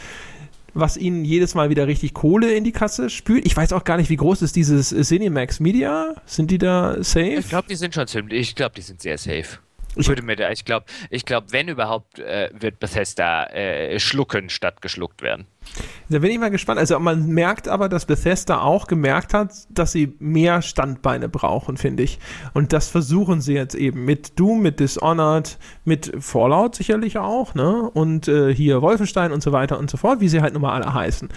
[0.74, 3.46] was ihnen jedes Mal wieder richtig Kohle in die Kasse spült.
[3.46, 6.16] Ich weiß auch gar nicht, wie groß ist dieses Cinemax Media?
[6.26, 7.40] Sind die da safe?
[7.40, 9.60] Ich glaube, die sind schon ziemlich, ich glaube, die sind sehr safe.
[10.00, 14.50] Ich würde mir da, ich glaube, ich glaube, wenn überhaupt, äh, wird Bethesda äh, schlucken
[14.50, 15.46] statt geschluckt werden.
[16.10, 16.80] Da bin ich mal gespannt.
[16.80, 22.02] Also man merkt aber, dass Bethesda auch gemerkt hat, dass sie mehr Standbeine brauchen, finde
[22.02, 22.20] ich.
[22.54, 27.90] Und das versuchen sie jetzt eben mit Doom, mit Dishonored, mit Fallout sicherlich auch, ne?
[27.94, 30.74] Und äh, hier Wolfenstein und so weiter und so fort, wie sie halt nun mal
[30.74, 31.30] alle heißen.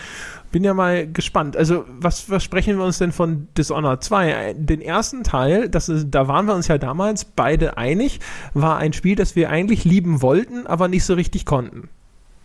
[0.53, 1.57] Bin ja mal gespannt.
[1.57, 4.55] Also, was, sprechen wir uns denn von Dishonored 2?
[4.59, 8.21] Den ersten Teil, das ist, da waren wir uns ja damals beide einig,
[8.55, 11.89] war ein Spiel, das wir eigentlich lieben wollten, aber nicht so richtig konnten.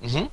[0.01, 0.27] Mhm.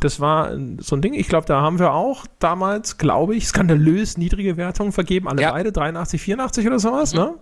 [0.00, 1.14] Das war so ein Ding.
[1.14, 5.28] Ich glaube, da haben wir auch damals, glaube ich, skandalös niedrige Wertungen vergeben.
[5.28, 5.52] Alle ja.
[5.52, 7.14] beide, 83, 84 oder sowas.
[7.14, 7.20] Mhm.
[7.20, 7.34] Ne?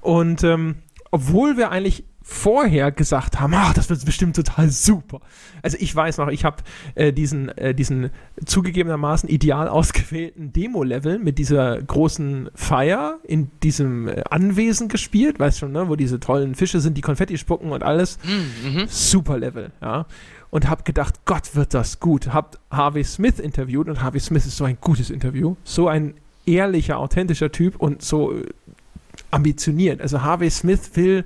[0.00, 0.76] Und ähm,
[1.10, 5.20] obwohl wir eigentlich vorher gesagt haben, ach, das wird bestimmt total super.
[5.62, 6.58] Also ich weiß noch, ich habe
[6.94, 8.10] äh, diesen, äh, diesen
[8.44, 15.72] zugegebenermaßen ideal ausgewählten Demo-Level mit dieser großen Feier in diesem äh, Anwesen gespielt, weißt schon,
[15.72, 18.18] ne, wo diese tollen Fische sind, die Konfetti spucken und alles.
[18.24, 18.86] Mhm.
[18.88, 20.06] Super Level, ja
[20.52, 22.32] und habe gedacht, Gott wird das gut.
[22.32, 26.14] Hab Harvey Smith interviewt und Harvey Smith ist so ein gutes Interview, so ein
[26.44, 28.44] ehrlicher, authentischer Typ und so äh,
[29.30, 30.02] ambitioniert.
[30.02, 31.24] Also Harvey Smith will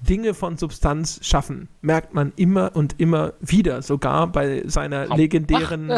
[0.00, 5.92] Dinge von Substanz schaffen, merkt man immer und immer wieder, sogar bei seiner Warum legendären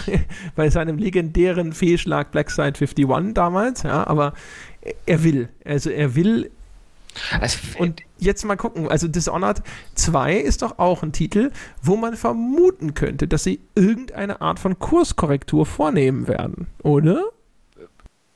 [0.56, 4.34] bei seinem legendären Fehlschlag Blackside 51 damals, ja, aber
[5.06, 6.50] er will, also er will
[7.40, 9.62] also, und jetzt mal gucken, also Dishonored
[9.94, 11.50] 2 ist doch auch ein Titel,
[11.82, 17.24] wo man vermuten könnte, dass sie irgendeine Art von Kurskorrektur vornehmen werden, oder?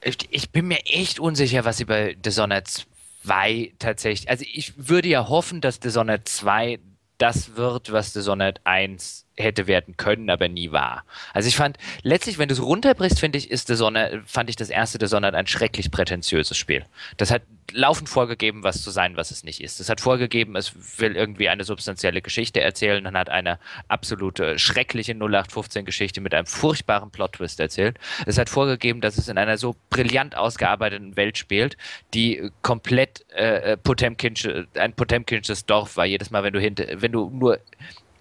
[0.02, 2.86] Ich, ich bin mir echt unsicher, was sie bei Dishonored
[3.24, 4.28] 2 tatsächlich.
[4.28, 6.78] Also ich würde ja hoffen, dass Dishonored 2
[7.18, 11.04] das wird, was Dishonored 1 hätte werden können, aber nie war.
[11.32, 14.70] Also ich fand, letztlich, wenn du es runterbrichst, finde ich, ist Dishonored, fand ich das
[14.70, 16.84] erste Dishonored ein schrecklich prätentiöses Spiel.
[17.16, 17.42] Das hat
[17.72, 19.80] laufend vorgegeben, was zu sein, was es nicht ist.
[19.80, 23.58] Es hat vorgegeben, es will irgendwie eine substanzielle Geschichte erzählen, dann hat eine
[23.88, 27.98] absolute schreckliche 0815-Geschichte mit einem furchtbaren Plot-Twist erzählt.
[28.24, 31.76] Es hat vorgegeben, dass es in einer so brillant ausgearbeiteten Welt spielt,
[32.14, 36.06] die komplett äh, äh Potemkinsch, ein Potemkinsches Dorf war.
[36.06, 37.58] Jedes Mal, wenn du hinter, wenn du nur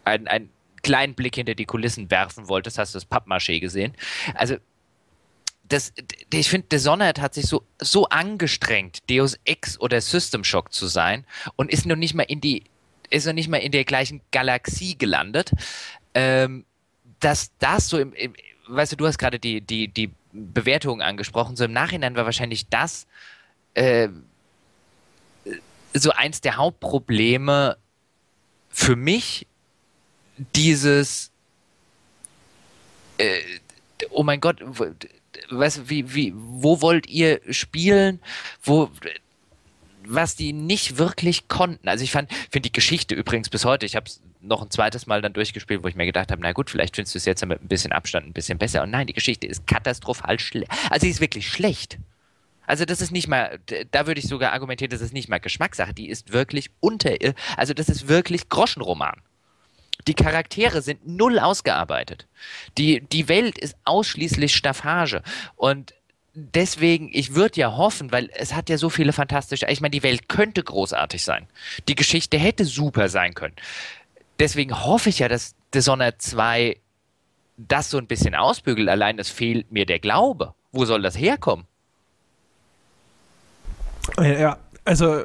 [0.04, 0.50] ein, ein
[0.86, 3.96] kleinen Blick hinter die Kulissen werfen wolltest, hast du das Pappmaché gesehen.
[4.36, 4.58] Also
[5.68, 5.94] das,
[6.32, 11.26] ich finde, Dishonored hat sich so, so angestrengt, Deus Ex oder System Shock zu sein
[11.56, 12.66] und ist noch nicht mal in die,
[13.10, 15.52] ist noch nicht mal in der gleichen Galaxie gelandet,
[16.14, 16.66] ähm,
[17.20, 18.36] dass das so im, im,
[18.68, 22.70] weißt du, du hast gerade die, die, die Bewertungen angesprochen, so im Nachhinein war wahrscheinlich
[22.70, 23.08] das
[23.74, 24.10] äh,
[25.96, 27.78] so eins der Hauptprobleme
[28.70, 29.48] für mich
[30.38, 31.32] dieses,
[33.18, 33.40] äh,
[34.10, 34.62] oh mein Gott,
[35.50, 38.20] was, wie, wie, wo wollt ihr spielen,
[38.64, 38.90] wo,
[40.08, 41.88] was die nicht wirklich konnten.
[41.88, 45.08] Also ich fand, finde die Geschichte übrigens bis heute, ich habe es noch ein zweites
[45.08, 47.46] Mal dann durchgespielt, wo ich mir gedacht habe, na gut, vielleicht findest du es jetzt
[47.46, 48.84] mit ein bisschen Abstand ein bisschen besser.
[48.84, 50.72] Und nein, die Geschichte ist katastrophal schlecht.
[50.90, 51.98] Also sie ist wirklich schlecht.
[52.68, 53.60] Also das ist nicht mal,
[53.92, 57.12] da würde ich sogar argumentieren, das ist nicht mal Geschmackssache, die ist wirklich unter,
[57.58, 59.22] also das ist wirklich Groschenroman.
[60.08, 62.28] Die Charaktere sind null ausgearbeitet.
[62.78, 65.22] Die, die Welt ist ausschließlich Staffage.
[65.56, 65.94] Und
[66.34, 70.04] deswegen, ich würde ja hoffen, weil es hat ja so viele fantastische, ich meine, die
[70.04, 71.48] Welt könnte großartig sein.
[71.88, 73.56] Die Geschichte hätte super sein können.
[74.40, 76.78] Deswegen hoffe ich ja, dass Dishonored 2
[77.58, 78.90] das so ein bisschen ausbügelt.
[78.90, 80.54] Allein es fehlt mir der Glaube.
[80.72, 81.66] Wo soll das herkommen?
[84.20, 85.24] Ja, also,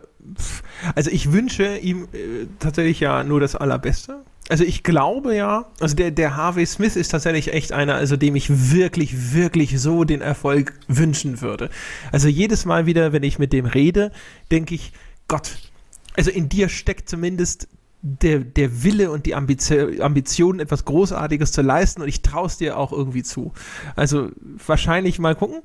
[0.95, 4.25] also ich wünsche ihm äh, tatsächlich ja nur das Allerbeste.
[4.51, 8.35] Also ich glaube ja, also der, der Harvey Smith ist tatsächlich echt einer, also dem
[8.35, 11.71] ich wirklich, wirklich so den Erfolg wünschen würde.
[12.11, 14.11] Also jedes Mal wieder, wenn ich mit dem rede,
[14.51, 14.93] denke ich,
[15.29, 15.53] Gott,
[16.17, 17.69] also in dir steckt zumindest
[18.03, 22.57] der, der Wille und die Ambition, Ambition, etwas Großartiges zu leisten und ich traue es
[22.57, 23.53] dir auch irgendwie zu.
[23.95, 24.31] Also
[24.67, 25.63] wahrscheinlich mal gucken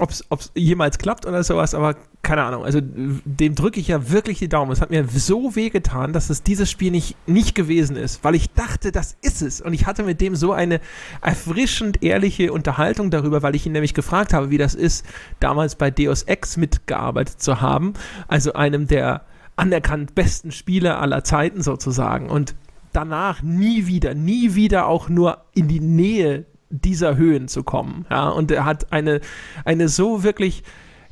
[0.00, 2.64] ob es jemals klappt oder sowas, aber keine Ahnung.
[2.64, 4.70] Also dem drücke ich ja wirklich die Daumen.
[4.72, 8.34] Es hat mir so weh getan, dass es dieses Spiel nicht, nicht gewesen ist, weil
[8.34, 9.60] ich dachte, das ist es.
[9.60, 10.80] Und ich hatte mit dem so eine
[11.22, 15.04] erfrischend ehrliche Unterhaltung darüber, weil ich ihn nämlich gefragt habe, wie das ist,
[15.40, 17.94] damals bei Deus Ex mitgearbeitet zu haben.
[18.26, 19.24] Also einem der
[19.56, 22.30] anerkannt besten Spieler aller Zeiten sozusagen.
[22.30, 22.54] Und
[22.92, 28.06] danach nie wieder, nie wieder auch nur in die Nähe dieser Höhen zu kommen.
[28.10, 29.20] Ja, und er hat eine,
[29.64, 30.62] eine so wirklich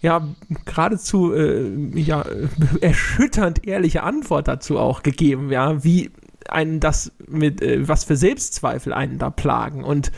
[0.00, 0.26] ja,
[0.64, 2.24] geradezu äh, ja,
[2.80, 6.10] erschütternd ehrliche Antwort dazu auch gegeben, ja, wie
[6.48, 9.84] einen das mit, äh, was für Selbstzweifel einen da plagen.
[9.84, 10.12] Und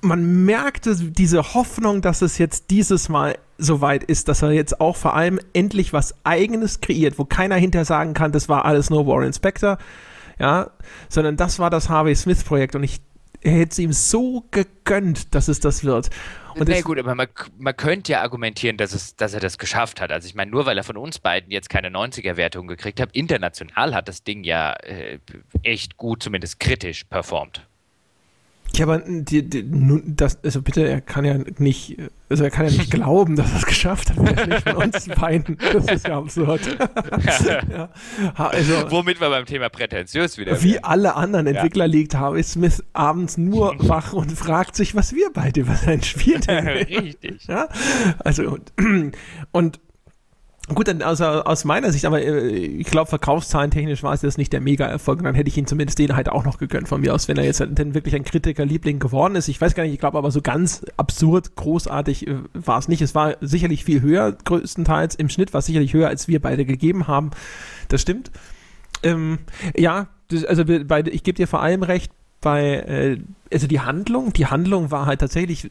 [0.00, 4.96] man merkte diese Hoffnung, dass es jetzt dieses Mal soweit ist, dass er jetzt auch
[4.96, 9.06] vor allem endlich was Eigenes kreiert, wo keiner hinter sagen kann, das war alles nur
[9.06, 9.78] Warren Spector,
[10.38, 10.70] ja,
[11.08, 13.00] sondern das war das Harvey Smith Projekt und ich
[13.42, 16.10] er hätte es ihm so gegönnt, dass es das wird.
[16.54, 20.00] Und Na gut, aber man, man könnte ja argumentieren, dass, es, dass er das geschafft
[20.00, 20.10] hat.
[20.10, 23.94] Also ich meine, nur weil er von uns beiden jetzt keine 90er-Wertung gekriegt hat, international
[23.94, 25.18] hat das Ding ja äh,
[25.62, 27.66] echt gut, zumindest kritisch performt.
[28.76, 29.64] Ja, aber die, die,
[30.06, 31.96] das, also bitte, er kann ja nicht,
[32.28, 35.58] also er kann ja nicht glauben, dass er es geschafft hat, von uns beiden.
[35.72, 36.60] Das ist ja absurd.
[37.70, 37.88] ja.
[38.36, 40.84] Also, Womit wir beim Thema prätentiös wieder Wie werden.
[40.84, 41.90] alle anderen Entwickler ja.
[41.90, 46.38] liegt Harvey Smith abends nur wach und fragt sich, was wir beide über sein Spiel
[46.38, 46.68] denken.
[46.68, 47.46] Richtig.
[47.46, 47.68] Ja?
[48.24, 48.72] Also, und,
[49.52, 49.80] und
[50.74, 54.38] Gut, dann also aus meiner Sicht, aber äh, ich glaube, verkaufszahlen technisch war es jetzt
[54.38, 55.22] nicht der Mega-Erfolg.
[55.22, 57.44] Dann hätte ich ihn zumindest den halt auch noch gegönnt von mir aus, wenn er
[57.44, 59.48] jetzt denn wirklich ein Kritikerliebling geworden ist.
[59.48, 63.02] Ich weiß gar nicht, ich glaube aber so ganz absurd großartig äh, war es nicht.
[63.02, 65.16] Es war sicherlich viel höher, größtenteils.
[65.16, 67.30] Im Schnitt war es sicherlich höher, als wir beide gegeben haben.
[67.88, 68.30] Das stimmt.
[69.02, 69.38] Ähm,
[69.76, 73.18] ja, das, also bei, ich gebe dir vor allem recht, bei, äh,
[73.52, 75.68] also die Handlung, die Handlung war halt tatsächlich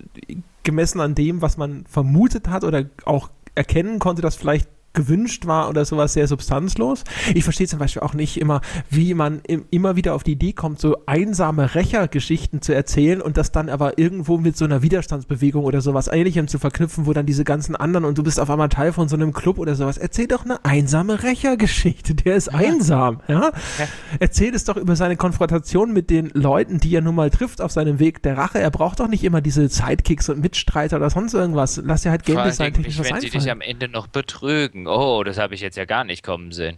[0.63, 5.69] gemessen an dem, was man vermutet hat oder auch erkennen konnte, dass vielleicht gewünscht war
[5.69, 7.03] oder sowas sehr substanzlos.
[7.33, 10.53] Ich verstehe zum Beispiel auch nicht immer, wie man im, immer wieder auf die Idee
[10.53, 15.63] kommt, so einsame Rächergeschichten zu erzählen und das dann aber irgendwo mit so einer Widerstandsbewegung
[15.63, 18.69] oder sowas Ähnlichem zu verknüpfen, wo dann diese ganzen anderen und du bist auf einmal
[18.69, 19.97] Teil von so einem Club oder sowas.
[19.97, 22.15] Erzähl doch eine einsame Rächergeschichte.
[22.15, 23.51] Der ist einsam, ja?
[23.79, 23.87] ja?
[24.19, 27.71] Erzähl es doch über seine Konfrontation mit den Leuten, die er nun mal trifft auf
[27.71, 28.59] seinem Weg der Rache.
[28.59, 31.81] Er braucht doch nicht immer diese Sidekicks und Mitstreiter oder sonst irgendwas.
[31.83, 33.09] Lass dir halt Game Design technisch was.
[33.11, 36.03] Wenn sie dich am Ende noch betrügen denken, oh, das habe ich jetzt ja gar
[36.03, 36.77] nicht kommen sehen.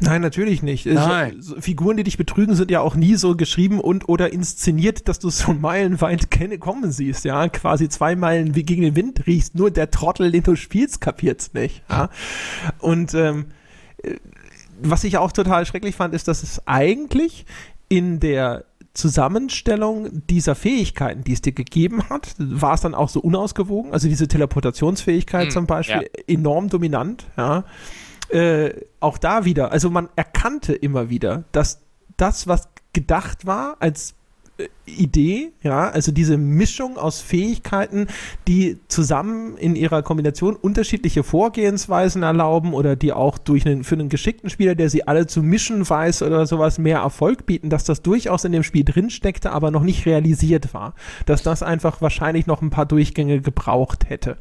[0.00, 0.84] Nein, natürlich nicht.
[0.84, 1.40] Nein.
[1.40, 5.20] So, Figuren, die dich betrügen, sind ja auch nie so geschrieben und oder inszeniert, dass
[5.20, 6.28] du so meilenweit
[6.60, 7.48] kommen siehst, ja.
[7.48, 11.54] Quasi zwei Meilen wie gegen den Wind riechst, nur der Trottel, den du spielst, kapiert's
[11.54, 11.84] nicht.
[11.88, 12.08] Ja?
[12.80, 13.46] Und ähm,
[14.02, 14.16] äh,
[14.80, 17.46] was ich auch total schrecklich fand, ist, dass es eigentlich
[17.88, 23.20] in der Zusammenstellung dieser Fähigkeiten, die es dir gegeben hat, war es dann auch so
[23.20, 23.92] unausgewogen.
[23.92, 26.24] Also diese Teleportationsfähigkeit hm, zum Beispiel, ja.
[26.26, 27.26] enorm dominant.
[27.36, 27.64] Ja.
[28.28, 31.82] Äh, auch da wieder, also man erkannte immer wieder, dass
[32.16, 34.14] das, was gedacht war als
[34.84, 38.08] Idee, ja, also diese Mischung aus Fähigkeiten,
[38.48, 44.08] die zusammen in ihrer Kombination unterschiedliche Vorgehensweisen erlauben oder die auch durch einen, für einen
[44.08, 48.02] geschickten Spieler, der sie alle zu mischen weiß oder sowas, mehr Erfolg bieten, dass das
[48.02, 50.94] durchaus in dem Spiel drinsteckte, aber noch nicht realisiert war.
[51.26, 54.36] Dass das einfach wahrscheinlich noch ein paar Durchgänge gebraucht hätte.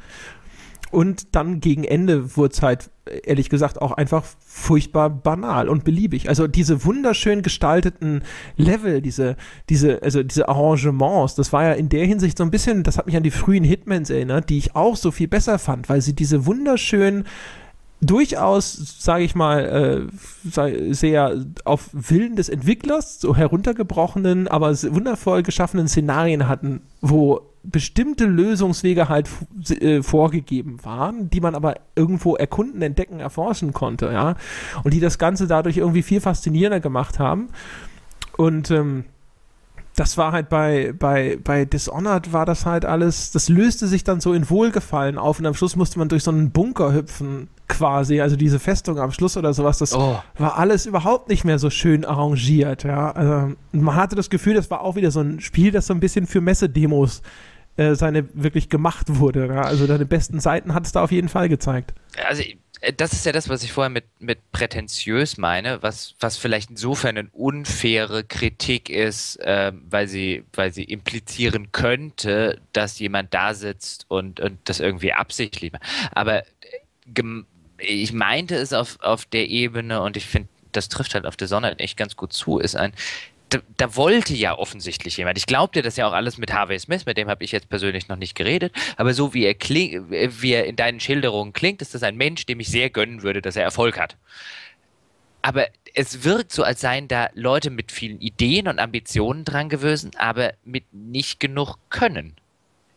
[0.91, 2.89] Und dann gegen Ende wurde es halt,
[3.23, 6.27] ehrlich gesagt, auch einfach furchtbar banal und beliebig.
[6.27, 8.23] Also diese wunderschön gestalteten
[8.57, 9.38] Level, diese,
[9.69, 13.05] diese, also diese Arrangements, das war ja in der Hinsicht so ein bisschen, das hat
[13.05, 16.13] mich an die frühen Hitmans erinnert, die ich auch so viel besser fand, weil sie
[16.13, 17.26] diese wunderschönen
[18.01, 20.09] durchaus, sage ich mal,
[20.43, 28.26] äh, sehr auf Willen des Entwicklers, so heruntergebrochenen, aber wundervoll geschaffenen Szenarien hatten, wo bestimmte
[28.26, 29.30] Lösungswege halt
[29.70, 34.36] äh, vorgegeben waren, die man aber irgendwo erkunden, entdecken, erforschen konnte, ja.
[34.84, 37.50] Und die das Ganze dadurch irgendwie viel faszinierender gemacht haben.
[38.38, 39.06] Und ähm,
[39.96, 44.22] das war halt bei, bei, bei Dishonored war das halt alles, das löste sich dann
[44.22, 48.22] so in Wohlgefallen auf und am Schluss musste man durch so einen Bunker hüpfen, quasi,
[48.22, 50.18] also diese Festung am Schluss oder sowas, das oh.
[50.38, 53.12] war alles überhaupt nicht mehr so schön arrangiert, ja.
[53.12, 56.00] Also, man hatte das Gefühl, das war auch wieder so ein Spiel, das so ein
[56.00, 57.22] bisschen für Messedemos
[57.77, 59.48] äh, seine wirklich gemacht wurde.
[59.48, 59.61] Ja?
[59.61, 61.93] Also deine besten Seiten hat es da auf jeden Fall gezeigt.
[62.27, 62.43] Also
[62.81, 66.69] äh, das ist ja das, was ich vorher mit, mit prätentiös meine, was, was vielleicht
[66.69, 73.53] insofern eine unfaire Kritik ist, äh, weil, sie, weil sie implizieren könnte, dass jemand da
[73.53, 75.84] sitzt und, und das irgendwie absichtlich macht.
[76.11, 76.45] Aber äh,
[77.77, 81.48] ich meinte es auf, auf der Ebene und ich finde, das trifft halt auf der
[81.48, 82.93] Sonne echt ganz gut zu, ist ein,
[83.52, 85.38] da, da, wollte ja offensichtlich jemand.
[85.38, 88.07] Ich glaubte das ja auch alles mit Harvey Smith, mit dem habe ich jetzt persönlich
[88.07, 91.94] noch nicht geredet, aber so wie er, kling, wie er in deinen Schilderungen klingt, ist
[91.94, 94.15] das ein Mensch, dem ich sehr gönnen würde, dass er Erfolg hat.
[95.41, 100.11] Aber es wirkt so, als seien da Leute mit vielen Ideen und Ambitionen dran gewesen,
[100.18, 102.36] aber mit nicht genug Können.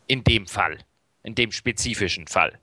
[0.07, 0.79] In dem Fall.
[1.23, 2.59] In dem spezifischen Fall.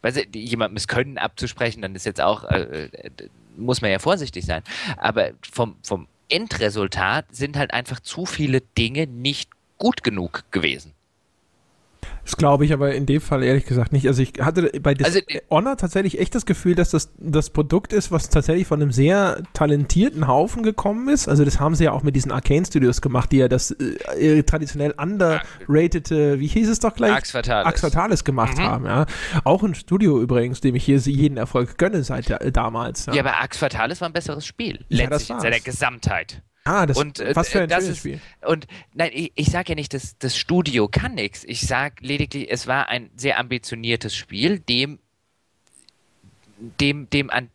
[0.00, 3.10] Weil jemandem das Können abzusprechen, dann ist jetzt auch, äh, äh,
[3.56, 4.62] muss man ja vorsichtig sein.
[4.96, 10.92] Aber vom, vom Endresultat sind halt einfach zu viele Dinge nicht gut genug gewesen.
[12.30, 14.06] Das glaube ich aber in dem Fall ehrlich gesagt nicht.
[14.06, 17.50] Also ich hatte bei Dis also, äh, Honor tatsächlich echt das Gefühl, dass das das
[17.50, 21.26] Produkt ist, was tatsächlich von einem sehr talentierten Haufen gekommen ist.
[21.26, 24.44] Also das haben sie ja auch mit diesen Arcane Studios gemacht, die ja das äh,
[24.44, 27.14] traditionell underrated, wie hieß es doch gleich?
[27.14, 27.66] Ax Fatalis.
[27.66, 28.62] Ax Fatalis gemacht mhm.
[28.62, 28.84] haben.
[28.86, 29.06] Ja.
[29.42, 33.06] Auch ein Studio übrigens, dem ich hier jeden Erfolg gönne seit äh, damals.
[33.06, 33.14] Ja.
[33.14, 34.84] ja, aber Ax Fatalis war ein besseres Spiel.
[34.88, 36.42] Letztlich ja, in seiner Gesamtheit.
[36.64, 38.20] Ah, das, und, äh, was für ein das schönes ist, Spiel.
[38.42, 41.44] Und nein, ich, ich sage ja nicht, dass das Studio kann nichts.
[41.44, 44.98] Ich sage lediglich, es war ein sehr ambitioniertes Spiel, dem,
[46.58, 47.48] dem, dem an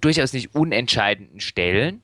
[0.00, 2.02] durchaus nicht unentscheidenden Stellen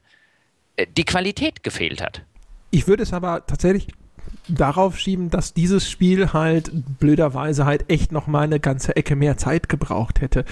[0.76, 2.22] äh, die Qualität gefehlt hat.
[2.70, 3.88] Ich würde es aber tatsächlich
[4.48, 9.36] darauf schieben, dass dieses Spiel halt blöderweise halt echt noch mal eine ganze Ecke mehr
[9.36, 10.44] Zeit gebraucht hätte.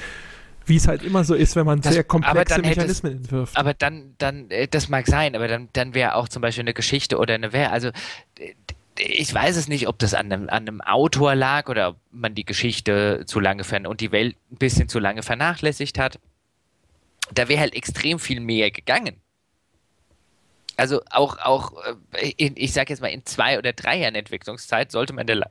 [0.67, 3.57] Wie es halt immer so ist, wenn man Das- sehr komplexe Mechanismen entwirft.
[3.57, 6.75] Aber dann, dann, äh, das mag sein, aber dann, dann wäre auch zum Beispiel eine
[6.75, 7.73] Geschichte oder eine Wer.
[7.73, 7.91] Also
[8.99, 12.35] ich weiß es nicht, ob das an einem, an einem Autor lag oder ob man
[12.35, 16.19] die Geschichte zu lange und die Welt ein bisschen zu lange vernachlässigt hat.
[17.33, 19.17] Da wäre halt extrem viel mehr gegangen.
[20.77, 21.73] Also auch, auch
[22.13, 25.27] äh, in, ich sage jetzt mal, in zwei oder drei Jahren Entwicklungszeit sollte man in
[25.27, 25.51] der, La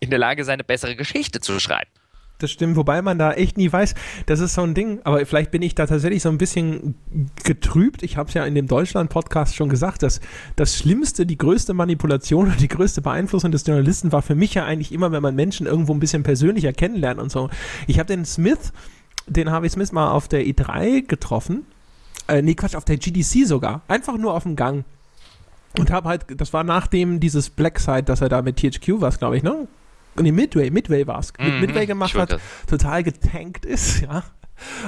[0.00, 1.90] in der Lage sein, eine bessere Geschichte zu schreiben.
[2.38, 3.94] Das stimmt, wobei man da echt nie weiß,
[4.26, 6.96] das ist so ein Ding, aber vielleicht bin ich da tatsächlich so ein bisschen
[7.44, 8.02] getrübt.
[8.02, 10.20] Ich habe es ja in dem Deutschland-Podcast schon gesagt, dass
[10.56, 14.64] das Schlimmste, die größte Manipulation und die größte Beeinflussung des Journalisten war für mich ja
[14.64, 17.50] eigentlich immer, wenn man Menschen irgendwo ein bisschen persönlicher kennenlernt und so.
[17.86, 18.72] Ich habe den Smith,
[19.28, 21.64] den Harvey Smith mal auf der E3 getroffen.
[22.26, 23.82] Äh, nee, Quatsch, auf der GDC sogar.
[23.86, 24.84] Einfach nur auf dem Gang.
[25.78, 29.36] Und habe halt, das war nachdem dieses Blackside, das er da mit THQ war, glaube
[29.36, 29.68] ich, ne?
[30.16, 31.32] Nee, Midway, Midway war es.
[31.38, 32.38] Mhm, Midway gemacht hat,
[32.68, 34.22] total getankt ist, ja.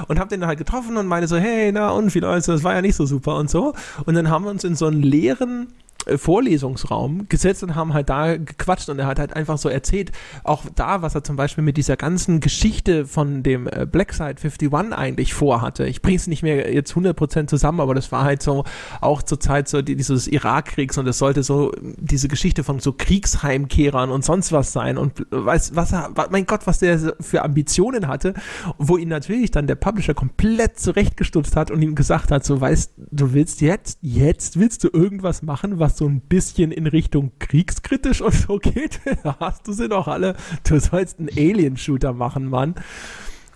[0.07, 2.47] Und hab den dann halt getroffen und meine so, hey, na und wie läuft's?
[2.47, 3.73] Das war ja nicht so super und so.
[4.05, 5.67] Und dann haben wir uns in so einen leeren
[6.15, 10.11] Vorlesungsraum gesetzt und haben halt da gequatscht und er hat halt einfach so erzählt,
[10.43, 14.73] auch da, was er zum Beispiel mit dieser ganzen Geschichte von dem äh, Blackside 51
[14.93, 15.85] eigentlich vorhatte.
[15.87, 18.63] Ich bringe es nicht mehr jetzt 100% zusammen, aber das war halt so
[19.01, 22.93] auch zur Zeit so die, dieses Irakkriegs und es sollte so diese Geschichte von so
[22.93, 28.07] Kriegsheimkehrern und sonst was sein und weiß, was er, mein Gott, was der für Ambitionen
[28.07, 28.33] hatte,
[28.77, 32.93] wo ihn natürlich dann der Publisher komplett zurechtgestutzt hat und ihm gesagt hat, so weißt,
[33.11, 38.21] du willst jetzt, jetzt willst du irgendwas machen, was so ein bisschen in Richtung kriegskritisch
[38.21, 38.99] und so geht.
[39.39, 40.35] Hast du sie doch alle.
[40.67, 42.75] Du sollst einen Alien-Shooter machen, Mann.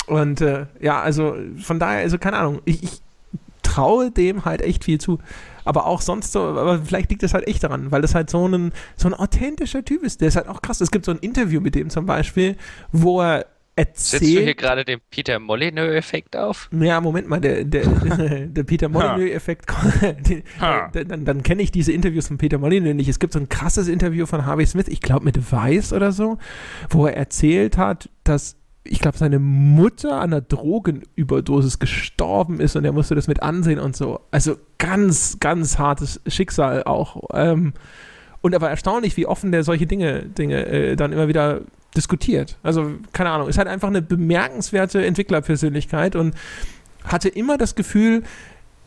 [0.08, 3.02] Und äh, ja, also von daher, also keine Ahnung, ich, ich
[3.62, 5.20] traue dem halt echt viel zu.
[5.64, 8.48] Aber auch sonst so, aber vielleicht liegt das halt echt daran, weil das halt so
[8.48, 10.22] ein, so ein authentischer Typ ist.
[10.22, 10.82] Der ist halt auch krass.
[10.82, 12.58] Es gibt so ein Interview mit dem zum Beispiel,
[12.92, 13.46] wo er
[13.78, 14.58] Setzt du hier erzählt.
[14.58, 16.70] gerade den Peter Molyneux-Effekt auf?
[16.74, 17.86] Ja, Moment mal, der, der,
[18.48, 19.66] der Peter Molyneux-Effekt,
[20.94, 23.08] dann, dann kenne ich diese Interviews von Peter Molyneux nicht.
[23.08, 26.38] Es gibt so ein krasses Interview von Harvey Smith, ich glaube mit Weiß oder so,
[26.90, 32.84] wo er erzählt hat, dass, ich glaube, seine Mutter an einer Drogenüberdosis gestorben ist und
[32.84, 34.20] er musste das mit ansehen und so.
[34.32, 37.30] Also ganz, ganz hartes Schicksal auch.
[37.34, 37.74] Ähm,
[38.42, 41.62] und aber erstaunlich, wie offen der solche Dinge, Dinge äh, dann immer wieder
[41.96, 42.58] diskutiert.
[42.64, 46.36] Also, keine Ahnung, ist halt einfach eine bemerkenswerte Entwicklerpersönlichkeit und
[47.04, 48.24] hatte immer das Gefühl,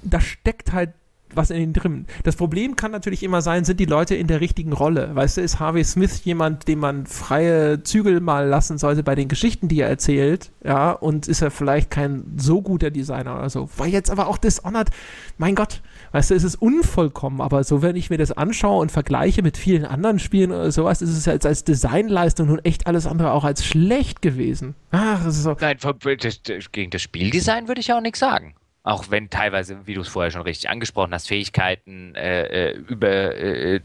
[0.02, 0.90] da steckt halt
[1.36, 2.06] was in ihnen drin.
[2.22, 5.10] Das Problem kann natürlich immer sein, sind die Leute in der richtigen Rolle.
[5.14, 9.28] Weißt du, ist Harvey Smith jemand, dem man freie Zügel mal lassen sollte bei den
[9.28, 13.68] Geschichten, die er erzählt, ja, und ist er vielleicht kein so guter Designer oder so.
[13.76, 14.90] War jetzt aber auch Dishonored,
[15.38, 15.82] mein Gott,
[16.14, 19.56] weißt du, es ist unvollkommen, aber so, wenn ich mir das anschaue und vergleiche mit
[19.56, 23.42] vielen anderen Spielen oder sowas, ist es jetzt als Designleistung nun echt alles andere auch
[23.42, 24.76] als schlecht gewesen.
[24.92, 25.56] Ach, das ist so.
[25.60, 25.76] Nein,
[26.70, 28.54] gegen das Spieldesign würde ich auch nichts sagen.
[28.84, 33.08] Auch wenn teilweise, wie du es vorher schon richtig angesprochen hast, Fähigkeiten äh, äh, über,
[33.08, 33.80] äh,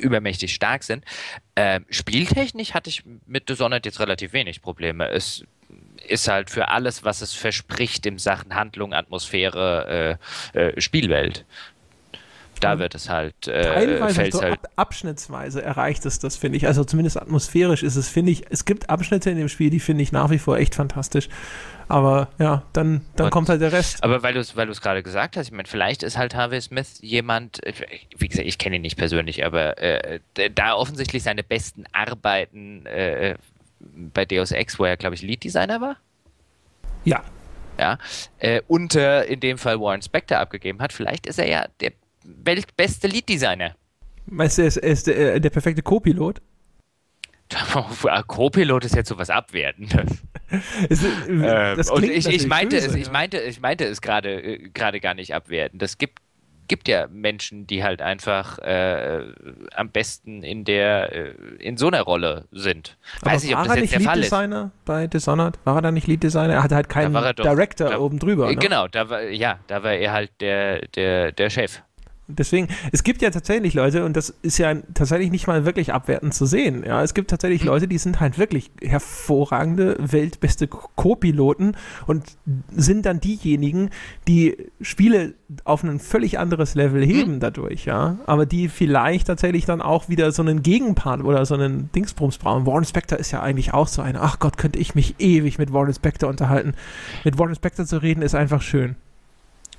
[0.00, 1.04] übermächtig stark sind.
[1.56, 5.10] Ähm, spieltechnisch hatte ich mit Dishonored jetzt relativ wenig Probleme.
[5.10, 5.44] Es
[6.08, 10.18] ist halt für alles, was es verspricht in Sachen Handlung, Atmosphäre,
[10.54, 11.44] äh, äh, Spielwelt.
[12.60, 16.66] Da wird es halt, äh, Teilweise, so halt ab, abschnittsweise erreicht es das, finde ich.
[16.68, 20.04] Also zumindest atmosphärisch ist es, finde ich, es gibt Abschnitte in dem Spiel, die finde
[20.04, 21.28] ich nach wie vor echt fantastisch.
[21.88, 24.04] Aber ja, dann, dann Und- kommt halt der Rest.
[24.04, 26.60] Aber weil du es weil du's gerade gesagt hast, ich meine, vielleicht ist halt Harvey
[26.60, 27.60] Smith jemand,
[28.16, 30.20] wie gesagt, ich kenne ihn nicht persönlich, aber äh,
[30.54, 33.34] da offensichtlich seine besten Arbeiten äh,
[34.14, 35.96] bei Deus Ex, wo er, glaube ich, Lead-Designer war,
[37.04, 37.22] Ja.
[37.78, 37.98] ja,
[38.38, 41.92] äh, unter in dem Fall Warren Spector abgegeben hat, vielleicht ist er ja der
[42.24, 43.74] weltbeste Lead-Designer.
[44.26, 46.40] Weißt du, er ist, er ist der, der perfekte Co-Pilot.
[48.28, 50.18] Co-Pilot ist jetzt so was Abwertendes.
[50.88, 53.12] Es- Ähm, und ich, ich, meinte böse, es, ich ja.
[53.12, 55.78] meinte, ich meinte es gerade äh, gerade gar nicht abwerten.
[55.78, 56.18] Das gibt
[56.68, 59.24] gibt ja Menschen, die halt einfach äh,
[59.74, 62.96] am besten in der äh, in so einer Rolle sind.
[63.20, 64.30] Aber Weiß nicht, ob war das er jetzt nicht der Fall ist.
[64.30, 65.58] Lead-Designer bei Dishonored?
[65.64, 66.54] War er da nicht Lead-Designer?
[66.54, 68.46] Er hatte halt keinen Director glaub- oben drüber.
[68.48, 68.56] Äh, Ne?
[68.56, 71.82] Genau, da war ja, da war er halt der der der Chef.
[72.38, 76.34] Deswegen, es gibt ja tatsächlich Leute, und das ist ja tatsächlich nicht mal wirklich abwertend
[76.34, 76.84] zu sehen.
[76.86, 81.76] Ja, es gibt tatsächlich Leute, die sind halt wirklich hervorragende, weltbeste Co-Piloten
[82.06, 82.24] und
[82.74, 83.90] sind dann diejenigen,
[84.28, 85.34] die Spiele
[85.64, 87.40] auf ein völlig anderes Level heben mhm.
[87.40, 88.18] dadurch, ja.
[88.26, 92.66] Aber die vielleicht tatsächlich dann auch wieder so einen Gegenpart oder so einen Dingsbums brauchen.
[92.66, 94.22] Warren Spector ist ja eigentlich auch so einer.
[94.22, 96.74] Ach Gott, könnte ich mich ewig mit Warren Spector unterhalten.
[97.24, 98.96] Mit Warren Spector zu reden ist einfach schön.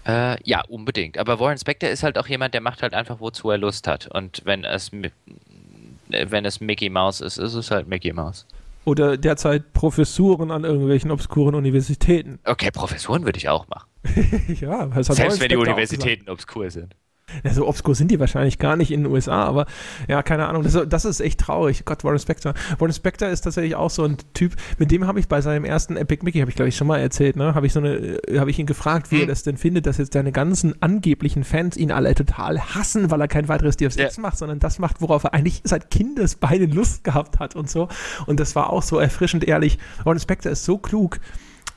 [0.05, 1.17] Äh, ja, unbedingt.
[1.17, 4.07] Aber Warren Spector ist halt auch jemand, der macht halt einfach, wozu er Lust hat.
[4.07, 8.45] Und wenn es, wenn es Mickey Mouse ist, ist es halt Mickey Mouse.
[8.85, 12.39] Oder derzeit Professuren an irgendwelchen obskuren Universitäten.
[12.43, 13.88] Okay, Professuren würde ich auch machen.
[14.59, 16.95] ja, Selbst wenn die Universitäten obskur sind.
[17.43, 19.65] Ja, so obskur sind die wahrscheinlich gar nicht in den USA, aber
[20.07, 20.64] ja, keine Ahnung.
[20.64, 21.85] Das, das ist echt traurig.
[21.85, 22.53] Gott, Warren Spector.
[22.80, 25.97] Warren Spector ist tatsächlich auch so ein Typ, mit dem habe ich bei seinem ersten
[25.97, 28.39] Epic Mickey, habe ich glaube ich schon mal erzählt, ne, habe ich so eine, äh,
[28.39, 29.22] habe ich ihn gefragt, wie hm.
[29.23, 33.22] er das denn findet, dass jetzt seine ganzen angeblichen Fans ihn alle total hassen, weil
[33.22, 34.10] er kein weiteres DFS ja.
[34.22, 37.88] macht, sondern das macht, worauf er eigentlich seit Kindesbeinen Lust gehabt hat und so.
[38.26, 39.77] Und das war auch so erfrischend ehrlich.
[40.03, 41.19] Warren Spector ist so klug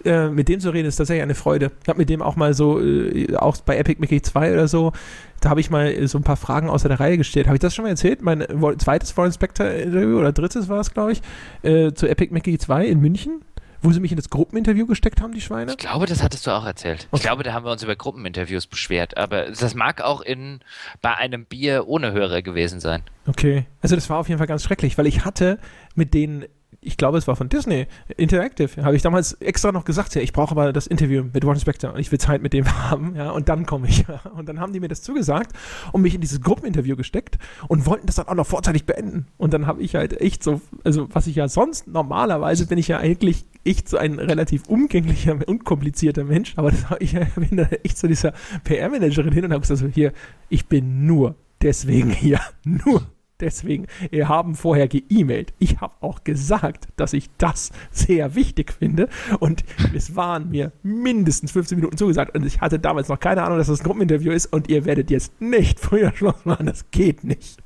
[0.07, 1.73] äh, mit dem zu reden, ist tatsächlich eine Freude.
[1.83, 4.93] Ich habe mit dem auch mal so, äh, auch bei Epic Mickey 2 oder so,
[5.41, 7.47] da habe ich mal so ein paar Fragen außer der Reihe gestellt.
[7.47, 8.23] Habe ich das schon mal erzählt?
[8.23, 8.47] Mein
[8.79, 11.23] zweites Warren Spector-Interview oder drittes war es, glaube ich,
[11.63, 13.43] äh, zu Epic Mickey 2 in München
[13.83, 15.73] wo sie mich in das Gruppeninterview gesteckt haben, die Schweine?
[15.73, 17.07] Ich glaube, das hattest du auch erzählt.
[17.11, 17.17] Okay.
[17.17, 20.61] Ich glaube, da haben wir uns über Gruppeninterviews beschwert, aber das mag auch in,
[21.03, 23.03] bei einem Bier ohne Hörer gewesen sein.
[23.27, 25.59] Okay, also das war auf jeden Fall ganz schrecklich, weil ich hatte
[25.95, 26.45] mit denen
[26.87, 30.33] ich glaube, es war von Disney, Interactive, habe ich damals extra noch gesagt, ja, ich
[30.33, 33.31] brauche aber das Interview mit Warren Spector und ich will Zeit mit dem haben, ja,
[33.31, 34.05] und dann komme ich.
[34.37, 35.53] Und dann haben die mir das zugesagt
[35.93, 37.39] und mich in dieses Gruppeninterview gesteckt
[37.69, 39.27] und wollten das dann auch noch vorzeitig beenden.
[39.39, 42.89] Und dann habe ich halt echt so, also was ich ja sonst normalerweise bin ich
[42.89, 47.99] ja eigentlich echt so ein relativ umgänglicher, unkomplizierter Mensch, aber das, ich bin da echt
[47.99, 48.33] so dieser
[48.65, 50.13] PR-Managerin hin und habe gesagt, so, hier,
[50.49, 53.07] ich bin nur deswegen hier, nur
[53.41, 55.53] Deswegen, wir haben vorher geemailt.
[55.59, 59.09] Ich habe auch gesagt, dass ich das sehr wichtig finde.
[59.41, 59.63] Und
[59.95, 62.35] es waren mir mindestens 15 Minuten zugesagt.
[62.35, 64.47] Und ich hatte damals noch keine Ahnung, dass das ein Gruppeninterview ist.
[64.47, 66.67] Und ihr werdet jetzt nicht früher Schluss machen.
[66.67, 67.59] Das geht nicht.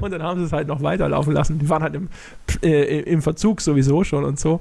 [0.00, 1.58] Und dann haben sie es halt noch weiterlaufen lassen.
[1.58, 2.08] Die waren halt im,
[2.62, 4.60] äh, im Verzug sowieso schon und so.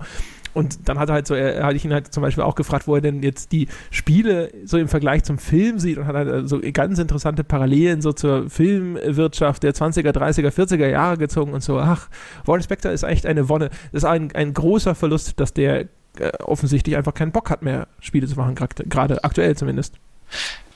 [0.59, 2.85] Und dann hat er halt so, er, hatte ich ihn halt zum Beispiel auch gefragt,
[2.85, 6.49] wo er denn jetzt die Spiele so im Vergleich zum Film sieht und hat halt
[6.49, 11.79] so ganz interessante Parallelen so zur Filmwirtschaft der 20er, 30er, 40er Jahre gezogen und so.
[11.79, 12.09] Ach,
[12.43, 13.69] Warren Spector ist echt eine Wonne.
[13.93, 15.87] Das ist ein, ein großer Verlust, dass der
[16.17, 19.95] äh, offensichtlich einfach keinen Bock hat mehr, Spiele zu machen, gerade aktuell zumindest.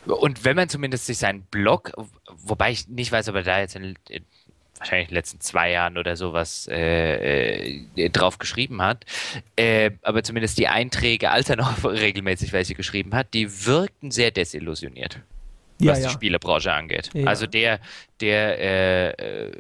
[0.06, 1.92] Und wenn man zumindest sich seinen Blog,
[2.28, 4.24] wobei ich nicht weiß, ob er da jetzt in, in
[4.78, 9.06] wahrscheinlich in den letzten zwei Jahren oder sowas äh, äh, drauf geschrieben hat.
[9.56, 14.32] Äh, aber zumindest die Einträge, als er noch regelmäßig welche geschrieben hat, die wirkten sehr
[14.32, 15.20] desillusioniert.
[15.80, 17.10] Was ja, die Spielebranche angeht.
[17.14, 17.26] Ja.
[17.26, 17.80] Also der,
[18.22, 19.52] der äh, äh,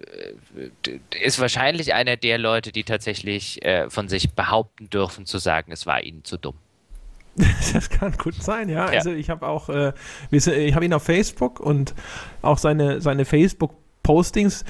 [1.22, 5.85] ist wahrscheinlich einer der Leute, die tatsächlich äh, von sich behaupten dürfen, zu sagen, es
[5.85, 6.56] war ihnen zu dumm.
[7.73, 8.91] Das kann gut sein, ja.
[8.91, 8.99] ja.
[8.99, 9.68] Also ich habe auch,
[10.30, 11.95] ich habe ihn auf Facebook und
[12.44, 14.65] auch seine, seine Facebook-Postings,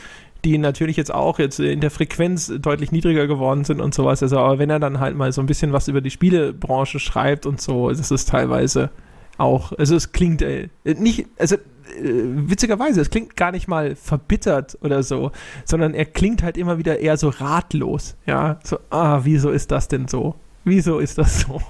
[0.46, 4.22] die natürlich jetzt auch jetzt in der Frequenz deutlich niedriger geworden sind und sowas.
[4.22, 7.46] Also, aber wenn er dann halt mal so ein bisschen was über die Spielebranche schreibt
[7.46, 8.90] und so, ist es teilweise
[9.38, 11.60] auch, also es klingt äh, nicht, also äh,
[12.02, 15.32] witzigerweise, es klingt gar nicht mal verbittert oder so,
[15.66, 18.16] sondern er klingt halt immer wieder eher so ratlos.
[18.26, 20.36] Ja, so, ah, wieso ist das denn so?
[20.64, 21.62] Wieso ist das so?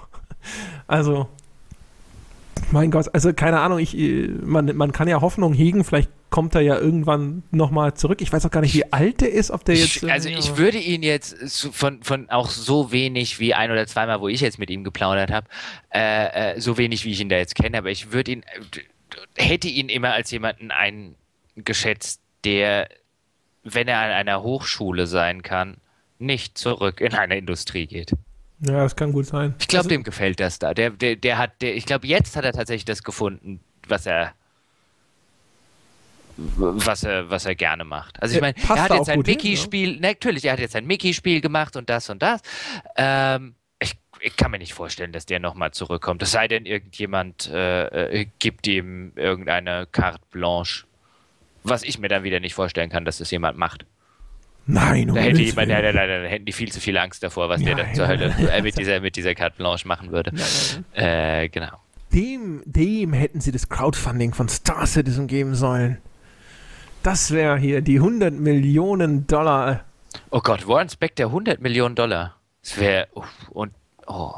[0.88, 1.28] Also,
[2.72, 6.56] mein Gott, also keine Ahnung, ich, äh, man, man kann ja Hoffnung hegen, vielleicht kommt
[6.56, 8.22] er ja irgendwann nochmal zurück.
[8.22, 9.98] Ich weiß auch gar nicht, wie alt er ist, ob der jetzt.
[9.98, 11.36] Ich, also ich würde ihn jetzt
[11.72, 15.32] von, von auch so wenig wie ein oder zweimal, wo ich jetzt mit ihm geplaudert
[15.32, 15.48] habe,
[15.94, 18.44] äh, äh, so wenig wie ich ihn da jetzt kenne, aber ich würde ihn,
[19.36, 22.90] hätte ihn immer als jemanden eingeschätzt, der,
[23.64, 25.78] wenn er an einer Hochschule sein kann,
[26.20, 28.14] nicht zurück in eine Industrie geht.
[28.66, 29.56] Ja, das kann gut sein.
[29.60, 30.74] Ich glaube, also, dem gefällt das da.
[30.74, 34.34] Der, der, der hat, der, ich glaube, jetzt hat er tatsächlich das gefunden, was er,
[36.38, 38.22] was er, was er gerne macht.
[38.22, 40.08] Also ich meine, er hat jetzt ein Mickey-Spiel, ne?
[40.08, 42.42] natürlich, er hat jetzt ein Mickey-Spiel gemacht und das und das.
[42.96, 46.24] Ähm, ich, ich, kann mir nicht vorstellen, dass der nochmal zurückkommt.
[46.24, 50.86] Es sei denn, irgendjemand äh, äh, gibt ihm irgendeine Carte Blanche.
[51.64, 53.86] Was ich mir dann wieder nicht vorstellen kann, dass das jemand macht.
[54.66, 57.50] Nein, da hätte jemand, da, da, da, da, hätten die viel zu viel Angst davor,
[57.50, 60.32] was ja, der zur Hölle äh, mit, dieser, mit dieser Carte Blanche machen würde.
[60.94, 61.80] Äh, genau.
[62.14, 65.98] Dem, dem hätten sie das Crowdfunding von Star Citizen geben sollen.
[67.02, 69.84] Das wäre hier die 100 Millionen Dollar.
[70.30, 72.36] Oh Gott, Warren Spector 100 Millionen Dollar.
[72.62, 73.08] Das wäre
[73.50, 73.74] und
[74.08, 74.34] oh.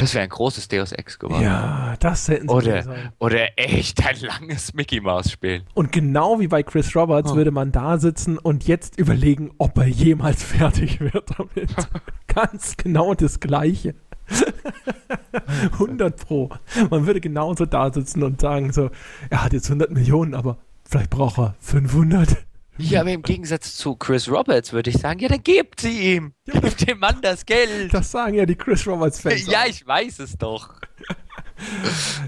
[0.00, 1.42] Das wäre ein großes Deus Ex geworden.
[1.42, 3.12] Ja, das hätten sie Oder, sein.
[3.18, 5.62] oder echt ein langes Mickey Mouse Spiel.
[5.74, 7.36] Und genau wie bei Chris Roberts Oh.
[7.36, 11.74] würde man da sitzen und jetzt überlegen, ob er jemals fertig wird damit.
[12.26, 13.94] Ganz genau das Gleiche.
[15.72, 16.50] 100 Pro.
[16.90, 18.90] Man würde genauso da sitzen und sagen so,
[19.28, 20.58] er hat jetzt 100 Millionen, aber
[20.88, 22.36] vielleicht braucht er 500.
[22.78, 26.34] Ja, aber im Gegensatz zu Chris Roberts würde ich sagen, ja, dann gebt sie ihm.
[26.46, 27.92] Gebt dem Mann das Geld.
[27.92, 29.46] Das sagen ja die Chris Roberts-Fans.
[29.46, 29.66] Ja, auch.
[29.66, 30.74] ich weiß es doch.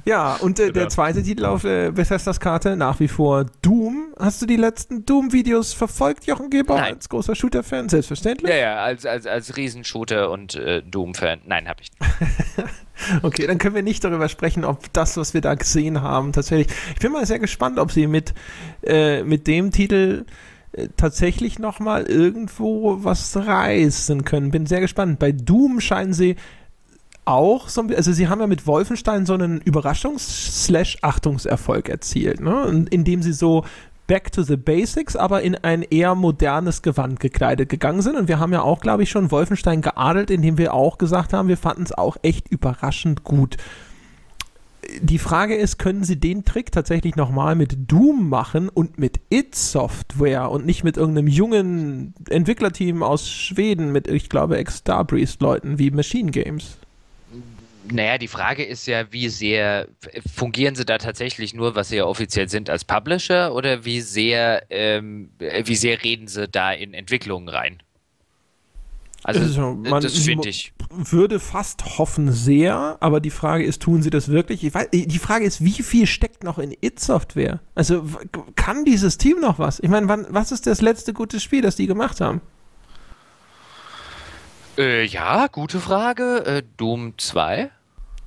[0.04, 0.88] Ja, und äh, der Genau.
[0.88, 4.14] zweite Titel auf äh, Bethesdas Karte nach wie vor Doom.
[4.18, 6.94] Hast du die letzten Doom-Videos verfolgt, Jochen Geber, Nein.
[6.94, 7.88] als großer Shooter-Fan?
[7.88, 8.50] Selbstverständlich.
[8.50, 11.40] Ja, ja, als, als, als Riesenshooter und äh, Doom-Fan.
[11.46, 12.68] Nein, hab ich nicht.
[13.22, 16.68] Okay, dann können wir nicht darüber sprechen, ob das, was wir da gesehen haben, tatsächlich.
[16.94, 18.32] Ich bin mal sehr gespannt, ob sie mit,
[18.84, 20.24] äh, mit dem Titel
[20.70, 24.52] äh, tatsächlich nochmal irgendwo was reißen können.
[24.52, 25.18] Bin sehr gespannt.
[25.18, 26.36] Bei Doom scheinen sie
[27.24, 32.86] auch so ein also sie haben ja mit Wolfenstein so einen Überraschungs-Achtungserfolg erzielt, ne?
[32.90, 33.64] Indem sie so
[34.06, 38.16] back to the basics, aber in ein eher modernes Gewand gekleidet gegangen sind.
[38.16, 41.48] Und wir haben ja auch, glaube ich, schon Wolfenstein geadelt, indem wir auch gesagt haben,
[41.48, 43.56] wir fanden es auch echt überraschend gut.
[45.00, 49.54] Die Frage ist, können sie den Trick tatsächlich nochmal mit Doom machen und mit It
[49.54, 56.32] Software und nicht mit irgendeinem jungen Entwicklerteam aus Schweden mit, ich glaube, Ex-Starbreeze-Leuten wie Machine
[56.32, 56.78] Games?
[57.90, 59.88] Naja, die Frage ist ja, wie sehr
[60.34, 64.62] fungieren sie da tatsächlich nur, was sie ja offiziell sind, als Publisher oder wie sehr,
[64.70, 67.82] ähm, äh, wie sehr reden sie da in Entwicklungen rein?
[69.24, 70.72] Also, man- das finde ich.
[70.90, 74.64] würde fast hoffen sehr, aber die Frage ist, tun sie das wirklich?
[74.64, 77.60] Ich weiß, die Frage ist, wie viel steckt noch in It-Software?
[77.74, 78.04] Also
[78.56, 79.78] kann dieses Team noch was?
[79.80, 82.40] Ich meine, was ist das letzte gute Spiel, das die gemacht haben?
[84.82, 86.44] Äh, ja, gute Frage.
[86.44, 87.70] Äh, Doom 2?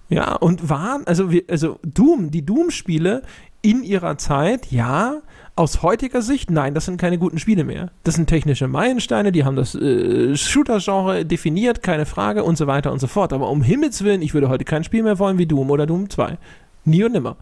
[0.07, 3.23] Ja, und waren, also, wir, also Doom, die Doom-Spiele
[3.61, 5.17] in ihrer Zeit, ja,
[5.57, 7.91] aus heutiger Sicht, nein, das sind keine guten Spiele mehr.
[8.03, 12.93] Das sind technische Meilensteine, die haben das äh, Shooter-Genre definiert, keine Frage und so weiter
[12.93, 13.33] und so fort.
[13.33, 16.09] Aber um Himmels Willen, ich würde heute kein Spiel mehr wollen wie Doom oder Doom
[16.09, 16.37] 2.
[16.85, 17.35] Nie und nimmer.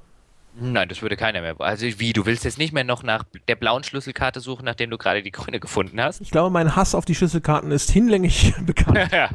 [0.55, 1.59] Nein, das würde keiner mehr.
[1.59, 4.97] Also wie, du willst jetzt nicht mehr noch nach der blauen Schlüsselkarte suchen, nachdem du
[4.97, 6.21] gerade die grüne gefunden hast?
[6.21, 8.99] Ich glaube, mein Hass auf die Schlüsselkarten ist hinlänglich bekannt.
[9.13, 9.29] Ja.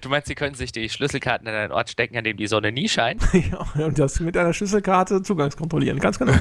[0.00, 2.70] Du meinst, sie können sich die Schlüsselkarten an einen Ort stecken, an dem die Sonne
[2.70, 3.22] nie scheint?
[3.32, 6.32] ja, und das mit einer Schlüsselkarte zugangskontrollieren, ganz genau.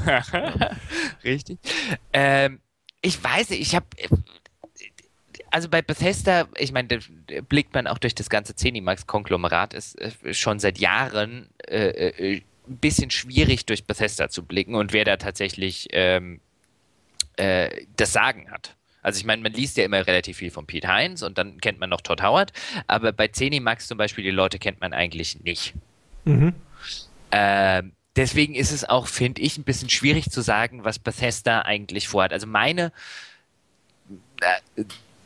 [1.23, 1.59] Richtig.
[2.13, 2.59] Ähm,
[3.01, 3.85] ich weiß nicht, ich habe.
[5.51, 6.97] Also bei Bethesda, ich meine, da
[7.47, 12.77] blickt man auch durch das ganze Zenimax-Konglomerat, ist äh, schon seit Jahren äh, äh, ein
[12.77, 16.39] bisschen schwierig durch Bethesda zu blicken und wer da tatsächlich ähm,
[17.37, 18.75] äh, das Sagen hat.
[19.01, 21.79] Also ich meine, man liest ja immer relativ viel von Pete Hines und dann kennt
[21.79, 22.51] man noch Todd Howard,
[22.87, 25.75] aber bei Zenimax zum Beispiel, die Leute kennt man eigentlich nicht.
[26.23, 26.55] Mhm.
[27.31, 32.07] Ähm, deswegen ist es auch, finde ich, ein bisschen schwierig zu sagen, was Bethesda eigentlich
[32.07, 32.33] vorhat.
[32.33, 32.91] Also meine
[34.41, 34.83] äh,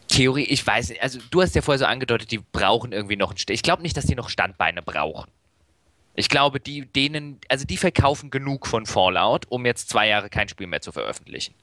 [0.10, 3.32] Theorie, ich weiß nicht, also du hast ja vorher so angedeutet, die brauchen irgendwie noch
[3.32, 5.30] ein Ich glaube nicht, dass die noch Standbeine brauchen.
[6.16, 10.50] Ich glaube, die denen, also die verkaufen genug von Fallout, um jetzt zwei Jahre kein
[10.50, 11.54] Spiel mehr zu veröffentlichen.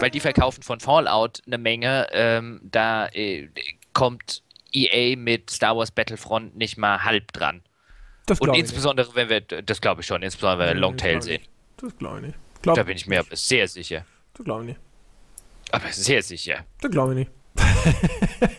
[0.00, 3.48] Weil die verkaufen von Fallout eine Menge, ähm, da äh,
[3.92, 4.42] kommt
[4.72, 7.62] EA mit Star Wars Battlefront nicht mal halb dran.
[8.26, 8.70] Das Und glaube ich nicht.
[8.70, 11.42] insbesondere, wenn wir, das glaube ich schon, insbesondere wenn wir Longtail sehen.
[11.76, 12.38] Das glaube ich nicht.
[12.62, 14.04] Glaub, Da bin ich mir aber sehr sicher.
[14.34, 14.80] Das glaube ich nicht.
[15.70, 16.64] Aber sehr sicher.
[16.80, 17.30] Das glaube ich nicht.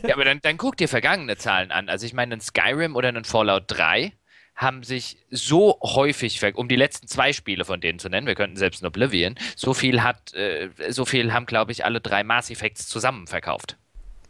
[0.08, 1.88] Ja, aber dann, dann guck dir vergangene Zahlen an.
[1.90, 4.12] Also ich meine, ein Skyrim oder ein Fallout 3
[4.60, 8.58] haben sich so häufig, um die letzten zwei Spiele von denen zu nennen, wir könnten
[8.58, 12.50] selbst ein Oblivion, so viel hat, äh, so viel haben, glaube ich, alle drei Mass
[12.52, 13.78] Effects zusammen verkauft.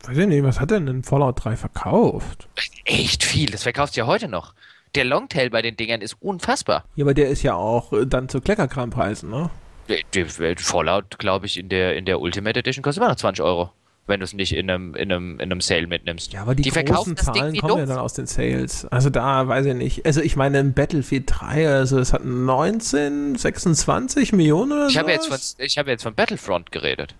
[0.06, 2.48] Weiß ich nicht, was hat denn ein Fallout 3 verkauft?
[2.86, 4.54] Echt viel, das verkaufst du ja heute noch.
[4.96, 6.86] Der Longtail bei den Dingern ist unfassbar.
[6.96, 9.50] Ja, aber der ist ja auch äh, dann zu Kleckerkrampreisen, ne?
[9.88, 13.44] Der- der Fallout, glaube ich, in der, in der Ultimate Edition kostet immer noch 20
[13.44, 13.72] Euro,
[14.10, 16.34] wenn du es nicht in einem, in, einem, in einem Sale mitnimmst.
[16.34, 17.90] Ja, aber die, verkaufen großen Zahlen kommen ja doof.
[17.90, 18.86] dann aus den Sales.
[18.88, 20.06] Also da weiß ich nicht.
[20.06, 25.00] Also ich meine, ein Battlefield 3, also es hat 19, 26 Millionen oder Ich so.
[25.00, 27.16] habe jetzt, von, ich habe jetzt von Battlefront geredet.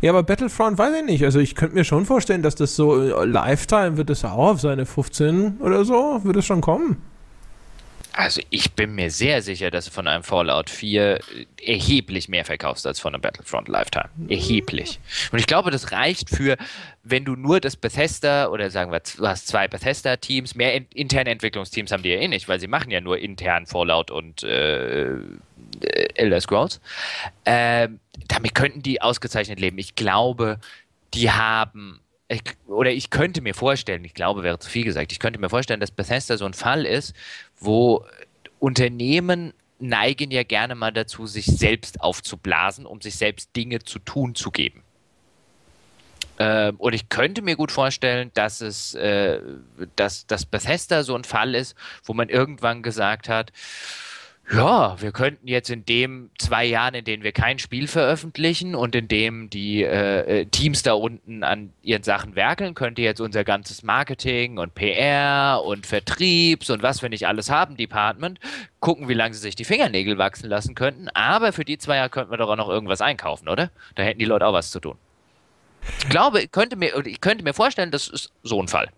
[0.00, 1.24] Ja, aber Battlefront weiß ich nicht.
[1.24, 4.60] Also ich könnte mir schon vorstellen, dass das so äh, Lifetime wird es auch auf
[4.60, 7.00] seine 15 oder so, wird es schon kommen.
[8.16, 11.18] Also ich bin mir sehr sicher, dass von einem Fallout 4
[11.60, 14.08] erheblich mehr verkaufst als von einem Battlefront Lifetime.
[14.28, 15.00] Erheblich.
[15.32, 16.56] Und ich glaube, das reicht für,
[17.02, 21.30] wenn du nur das Bethesda oder sagen wir, du hast zwei Bethesda-Teams, mehr in, interne
[21.30, 25.14] Entwicklungsteams haben die ja eh nicht, weil sie machen ja nur intern Fallout und äh,
[25.14, 25.18] äh,
[26.14, 26.80] Elder Scrolls.
[27.44, 29.78] Ähm, damit könnten die ausgezeichnet leben.
[29.78, 30.60] Ich glaube,
[31.14, 31.98] die haben
[32.34, 35.48] ich, oder ich könnte mir vorstellen, ich glaube, wäre zu viel gesagt, ich könnte mir
[35.48, 37.14] vorstellen, dass Bethesda so ein Fall ist,
[37.58, 38.04] wo
[38.58, 44.34] Unternehmen neigen ja gerne mal dazu, sich selbst aufzublasen, um sich selbst Dinge zu tun
[44.34, 44.82] zu geben.
[46.38, 49.40] Ähm, und ich könnte mir gut vorstellen, dass es, äh,
[49.96, 53.52] dass, dass Bethesda so ein Fall ist, wo man irgendwann gesagt hat,
[54.52, 58.94] ja, wir könnten jetzt in dem zwei Jahren, in denen wir kein Spiel veröffentlichen und
[58.94, 63.42] in dem die äh, äh Teams da unten an ihren Sachen werkeln, könnte jetzt unser
[63.42, 68.38] ganzes Marketing und PR und Vertriebs und was wir nicht alles haben, Department,
[68.80, 71.08] gucken, wie lange sie sich die Fingernägel wachsen lassen könnten.
[71.14, 73.70] Aber für die zwei Jahre könnten wir doch auch noch irgendwas einkaufen, oder?
[73.94, 74.98] Da hätten die Leute auch was zu tun.
[76.00, 78.90] Ich glaube, ich könnte mir, ich könnte mir vorstellen, das ist so ein Fall.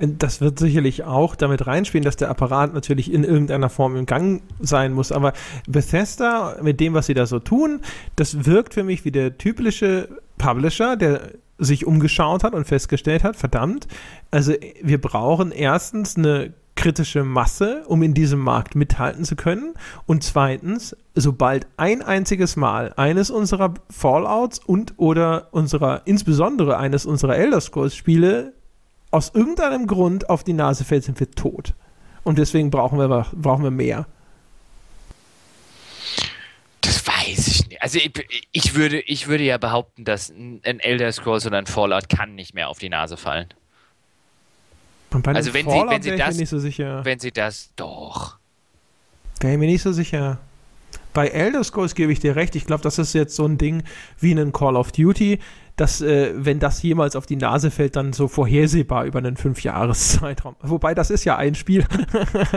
[0.00, 4.42] Das wird sicherlich auch damit reinspielen, dass der Apparat natürlich in irgendeiner Form im Gang
[4.58, 5.12] sein muss.
[5.12, 5.34] Aber
[5.68, 7.80] Bethesda, mit dem, was sie da so tun,
[8.16, 10.08] das wirkt für mich wie der typische
[10.38, 13.86] Publisher, der sich umgeschaut hat und festgestellt hat, verdammt,
[14.30, 19.74] also wir brauchen erstens eine kritische Masse, um in diesem Markt mithalten zu können.
[20.06, 27.36] Und zweitens, sobald ein einziges Mal eines unserer Fallouts und oder unserer, insbesondere eines unserer
[27.36, 28.54] Elder Scrolls Spiele
[29.10, 31.74] aus irgendeinem Grund auf die Nase fällt, sind wir tot.
[32.22, 34.06] Und deswegen brauchen wir, brauchen wir mehr.
[36.82, 37.82] Das weiß ich nicht.
[37.82, 38.12] Also ich,
[38.52, 42.54] ich, würde, ich würde ja behaupten, dass ein Elder Scrolls oder ein Fallout kann nicht
[42.54, 43.48] mehr auf die Nase fallen.
[45.10, 47.04] also wenn Fallout sie, wenn sie das, nicht so sicher.
[47.04, 48.38] wenn sie das, doch.
[49.40, 50.38] Wäre mir nicht so sicher.
[51.12, 52.54] Bei Elder Scrolls gebe ich dir recht.
[52.54, 53.82] Ich glaube, das ist jetzt so ein Ding
[54.20, 55.40] wie ein Call of Duty
[55.80, 60.56] dass, äh, wenn das jemals auf die Nase fällt, dann so vorhersehbar über einen Fünfjahreszeitraum.
[60.60, 61.86] Wobei, das ist ja ein Spiel.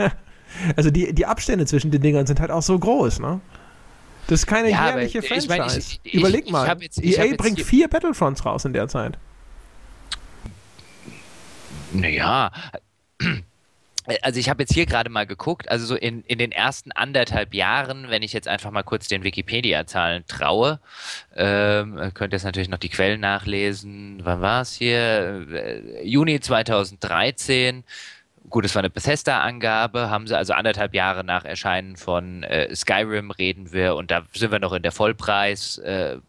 [0.76, 3.40] also die, die Abstände zwischen den Dingern sind halt auch so groß, ne?
[4.26, 5.52] Das ist keine ja, jährliche Franchise.
[5.52, 9.18] Ich mein, ich, ich, Überleg mal, jetzt, EA bringt vier Battlefronts raus in der Zeit.
[11.92, 12.50] Naja,
[14.22, 17.54] also ich habe jetzt hier gerade mal geguckt, also so in, in den ersten anderthalb
[17.54, 20.78] Jahren, wenn ich jetzt einfach mal kurz den Wikipedia-Zahlen traue,
[21.34, 24.20] ähm, könnt ihr jetzt natürlich noch die Quellen nachlesen.
[24.22, 25.46] Wann war es hier?
[25.50, 27.84] Äh, Juni 2013.
[28.50, 33.30] Gut, es war eine Bethesda-Angabe, haben sie also anderthalb Jahre nach Erscheinen von äh, Skyrim
[33.30, 36.22] reden wir und da sind wir noch in der Vollpreisweise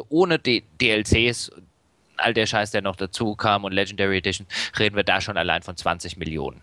[0.00, 1.52] äh, ohne D DLCs
[2.16, 4.46] all der Scheiß, der noch dazu kam und Legendary Edition,
[4.78, 6.62] reden wir da schon allein von 20 Millionen.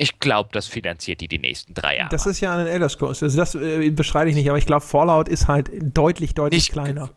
[0.00, 2.08] Ich glaube, das finanziert die die nächsten drei Jahre.
[2.08, 3.22] Das ist ja ein Elder Scrolls.
[3.22, 6.72] Also das äh, beschreibe ich nicht, aber ich glaube, Fallout ist halt deutlich, deutlich nicht,
[6.72, 7.10] kleiner.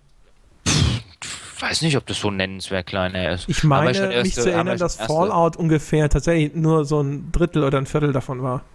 [0.66, 3.48] Ich weiß nicht, ob das so nennenswert kleiner ist.
[3.48, 7.78] Ich meine, erste, mich zu erinnern, dass Fallout ungefähr tatsächlich nur so ein Drittel oder
[7.78, 8.66] ein Viertel davon war.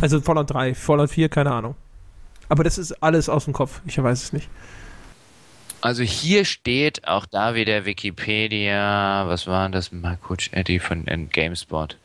[0.00, 1.74] Also Fallout 3, Fallout 4, keine Ahnung.
[2.48, 3.82] Aber das ist alles aus dem Kopf.
[3.84, 4.48] Ich weiß es nicht.
[5.86, 9.92] Also hier steht auch da wieder Wikipedia, was war das?
[9.92, 11.96] Mal kurz Eddie von GameSpot.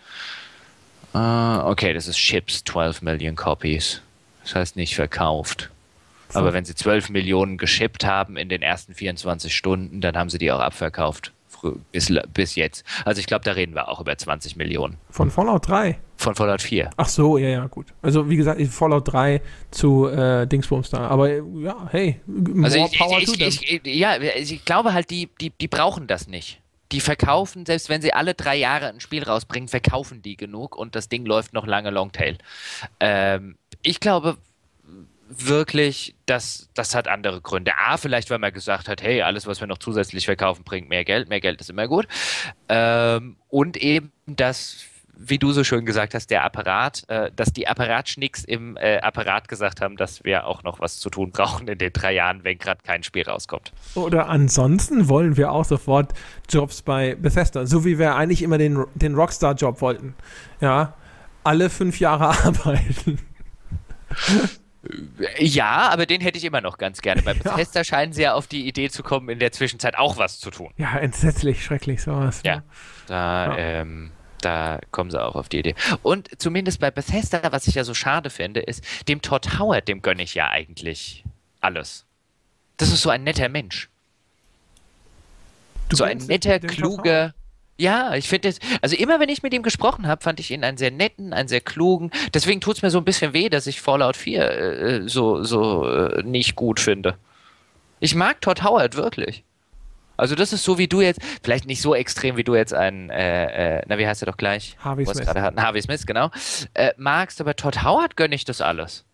[1.16, 4.03] Uh, okay, das ist Chips, 12 Millionen Copies.
[4.44, 5.72] Das heißt nicht verkauft.
[6.32, 10.38] Aber wenn sie 12 Millionen geschippt haben in den ersten 24 Stunden, dann haben sie
[10.38, 11.32] die auch abverkauft
[11.91, 12.86] bis, bis jetzt.
[13.03, 14.98] Also ich glaube, da reden wir auch über 20 Millionen.
[15.10, 15.98] Von Fallout 3?
[16.22, 16.91] Von Fallout 4.
[16.98, 17.88] Ach so, ja, ja, gut.
[18.03, 19.41] Also wie gesagt, Fallout 3
[19.72, 21.07] zu äh, Dingsbums da.
[21.07, 23.81] Aber ja, hey, more also ich, power ich, to ich, them.
[23.85, 26.61] ja, ich glaube halt, die, die, die brauchen das nicht.
[26.91, 30.95] Die verkaufen, selbst wenn sie alle drei Jahre ein Spiel rausbringen, verkaufen die genug und
[30.95, 32.38] das Ding läuft noch lange Longtail.
[32.99, 34.38] Ähm, ich glaube,
[35.27, 37.72] wirklich, das, das hat andere Gründe.
[37.80, 41.03] A, vielleicht, weil man gesagt hat, hey, alles, was wir noch zusätzlich verkaufen, bringt mehr
[41.03, 41.30] Geld.
[41.30, 42.07] Mehr Geld ist immer gut.
[42.69, 44.85] Ähm, und eben, dass,
[45.17, 49.47] wie du so schön gesagt hast, der Apparat, äh, dass die Apparatschnicks im äh, Apparat
[49.47, 52.57] gesagt haben, dass wir auch noch was zu tun brauchen in den drei Jahren, wenn
[52.57, 53.71] gerade kein Spiel rauskommt.
[53.95, 56.13] Oder ansonsten wollen wir auch sofort
[56.49, 60.15] Jobs bei Bethesda, so wie wir eigentlich immer den, den Rockstar-Job wollten.
[60.59, 60.93] Ja,
[61.43, 63.19] alle fünf Jahre arbeiten.
[65.38, 67.21] Ja, aber den hätte ich immer noch ganz gerne.
[67.21, 67.83] Bei Bethesda ja.
[67.83, 70.71] scheinen sie ja auf die Idee zu kommen, in der Zwischenzeit auch was zu tun.
[70.77, 72.43] Ja, entsetzlich, schrecklich sowas.
[72.43, 72.49] Ne?
[72.49, 72.63] Ja,
[73.07, 73.57] da, ja.
[73.57, 74.11] Ähm,
[74.41, 75.76] da kommen sie auch auf die Idee.
[76.03, 80.01] Und zumindest bei Bethesda, was ich ja so schade finde, ist, dem Todd Howard, dem
[80.01, 81.23] gönne ich ja eigentlich
[81.59, 82.05] alles.
[82.77, 83.89] Das ist so ein netter Mensch.
[85.89, 87.34] Du so ein netter, kluger,
[87.81, 90.63] ja, ich finde es, also immer wenn ich mit ihm gesprochen habe, fand ich ihn
[90.63, 92.11] einen sehr netten, einen sehr klugen.
[92.34, 95.88] Deswegen tut es mir so ein bisschen weh, dass ich Fallout 4 äh, so, so
[95.88, 97.18] äh, nicht gut finde.
[97.99, 99.43] Ich mag Todd Howard wirklich.
[100.17, 103.09] Also das ist so wie du jetzt, vielleicht nicht so extrem wie du jetzt einen,
[103.09, 104.77] äh, äh na wie heißt er doch gleich?
[104.79, 105.27] Harvey Smith.
[105.27, 106.29] Hatten, Harvey Smith, genau.
[106.73, 109.05] Äh, magst, aber Todd Howard gönne ich das alles.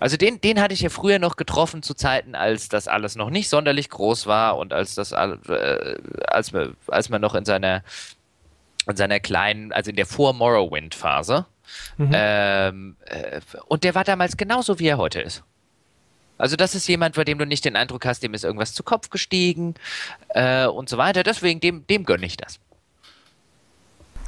[0.00, 3.30] Also den, den hatte ich ja früher noch getroffen zu Zeiten, als das alles noch
[3.30, 5.96] nicht sonderlich groß war und als das äh,
[6.28, 6.52] als,
[6.86, 7.82] als man noch in seiner
[8.88, 11.46] in seiner kleinen, also in der Vor-Morrowind-Phase.
[11.98, 12.10] Mhm.
[12.12, 15.44] Ähm, äh, und der war damals genauso, wie er heute ist.
[16.38, 18.82] Also das ist jemand, bei dem du nicht den Eindruck hast, dem ist irgendwas zu
[18.82, 19.74] Kopf gestiegen
[20.30, 21.22] äh, und so weiter.
[21.22, 22.60] Deswegen, dem, dem gönne ich das.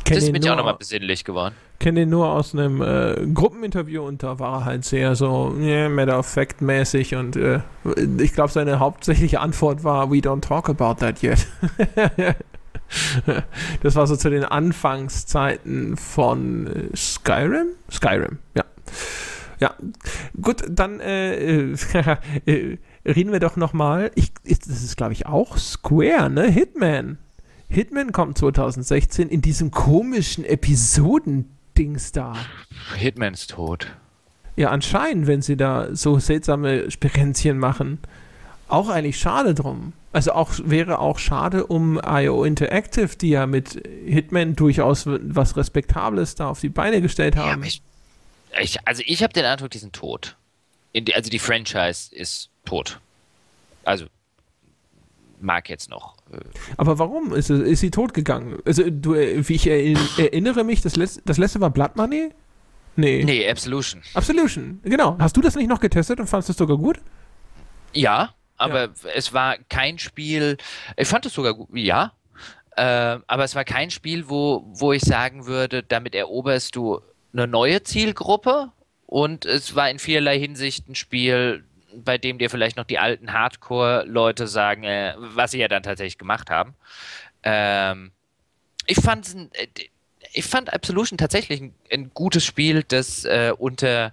[0.05, 1.55] Kenn das bin ich auch nochmal besinnlich geworden.
[1.79, 5.89] Kenne ihn nur aus einem äh, Gruppeninterview und da war er halt sehr so yeah,
[5.89, 7.61] matter of fact mäßig und äh,
[8.19, 11.47] ich glaube seine hauptsächliche Antwort war we don't talk about that yet.
[13.83, 17.69] das war so zu den Anfangszeiten von äh, Skyrim?
[17.91, 18.65] Skyrim, ja.
[19.61, 19.75] Ja,
[20.41, 21.77] gut, dann äh, äh,
[23.07, 24.11] reden wir doch nochmal.
[24.47, 26.51] Das ist, glaube ich, auch Square, ne?
[26.51, 27.19] Hitman.
[27.69, 32.35] Hitman kommt 2016 in diesem komischen Episodendings da.
[32.97, 33.87] Hitman ist tot.
[34.57, 37.99] Ja, anscheinend, wenn sie da so seltsame Sperenzchen machen.
[38.67, 39.93] Auch eigentlich schade drum.
[40.13, 46.35] Also auch wäre auch schade um IO Interactive, die ja mit Hitman durchaus was Respektables
[46.35, 47.63] da auf die Beine gestellt haben.
[47.63, 47.83] Ja, ich,
[48.61, 50.37] ich, also ich habe den Eindruck, die sind tot.
[50.95, 53.01] Die, also die Franchise ist tot.
[53.85, 54.07] Also
[55.41, 56.17] mag jetzt noch.
[56.33, 56.39] Äh,
[56.77, 58.59] Aber warum ist, ist sie tot gegangen?
[58.65, 62.31] Also du, wie ich erinnere mich, das, letzte, das letzte war Blood Money?
[62.97, 63.25] Nee.
[63.25, 64.03] Nee, Absolution.
[64.15, 65.17] Absolution, genau.
[65.19, 67.01] Hast du das nicht noch getestet und fandest es sogar gut?
[67.93, 69.11] Ja, aber ja.
[69.15, 70.59] es war kein Spiel,
[70.97, 72.13] ich fand es sogar gut, ja,
[72.77, 77.01] äh, aber es war kein Spiel, wo, wo ich sagen würde, damit eroberst du
[77.33, 78.73] eine neue Zielgruppe
[79.07, 83.33] und es war in vielerlei Hinsicht ein Spiel, bei dem dir vielleicht noch die alten
[83.33, 86.75] Hardcore-Leute sagen, äh, was sie ja dann tatsächlich gemacht haben.
[87.43, 88.13] Ähm,
[88.87, 89.67] ich fand äh,
[90.33, 94.13] ich fand Absolution tatsächlich ein, ein gutes Spiel, das äh, unter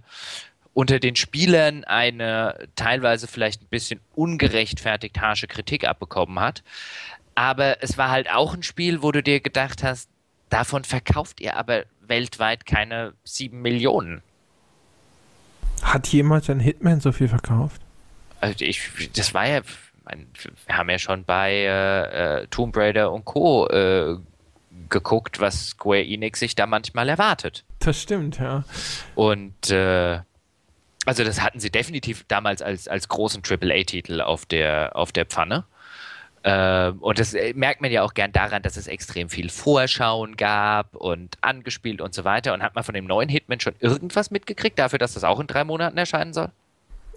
[0.73, 6.63] unter den Spielern eine teilweise vielleicht ein bisschen ungerechtfertigt harsche Kritik abbekommen hat.
[7.33, 10.07] Aber es war halt auch ein Spiel, wo du dir gedacht hast,
[10.49, 14.21] davon verkauft ihr aber weltweit keine sieben Millionen.
[15.81, 17.81] Hat jemand ein Hitman so viel verkauft?
[18.39, 19.61] Also ich, das war ja,
[20.05, 23.67] wir haben ja schon bei äh, äh, Tomb Raider und Co.
[23.67, 24.17] Äh,
[24.89, 27.63] geguckt, was Square Enix sich da manchmal erwartet.
[27.79, 28.63] Das stimmt, ja.
[29.15, 30.19] Und äh,
[31.05, 35.65] also das hatten sie definitiv damals als, als großen AAA-Titel auf der, auf der Pfanne.
[36.49, 40.37] Ähm, und das äh, merkt man ja auch gern daran, dass es extrem viel Vorschauen
[40.37, 42.53] gab und angespielt und so weiter.
[42.53, 45.47] Und hat man von dem neuen Hitman schon irgendwas mitgekriegt, dafür, dass das auch in
[45.47, 46.47] drei Monaten erscheinen soll?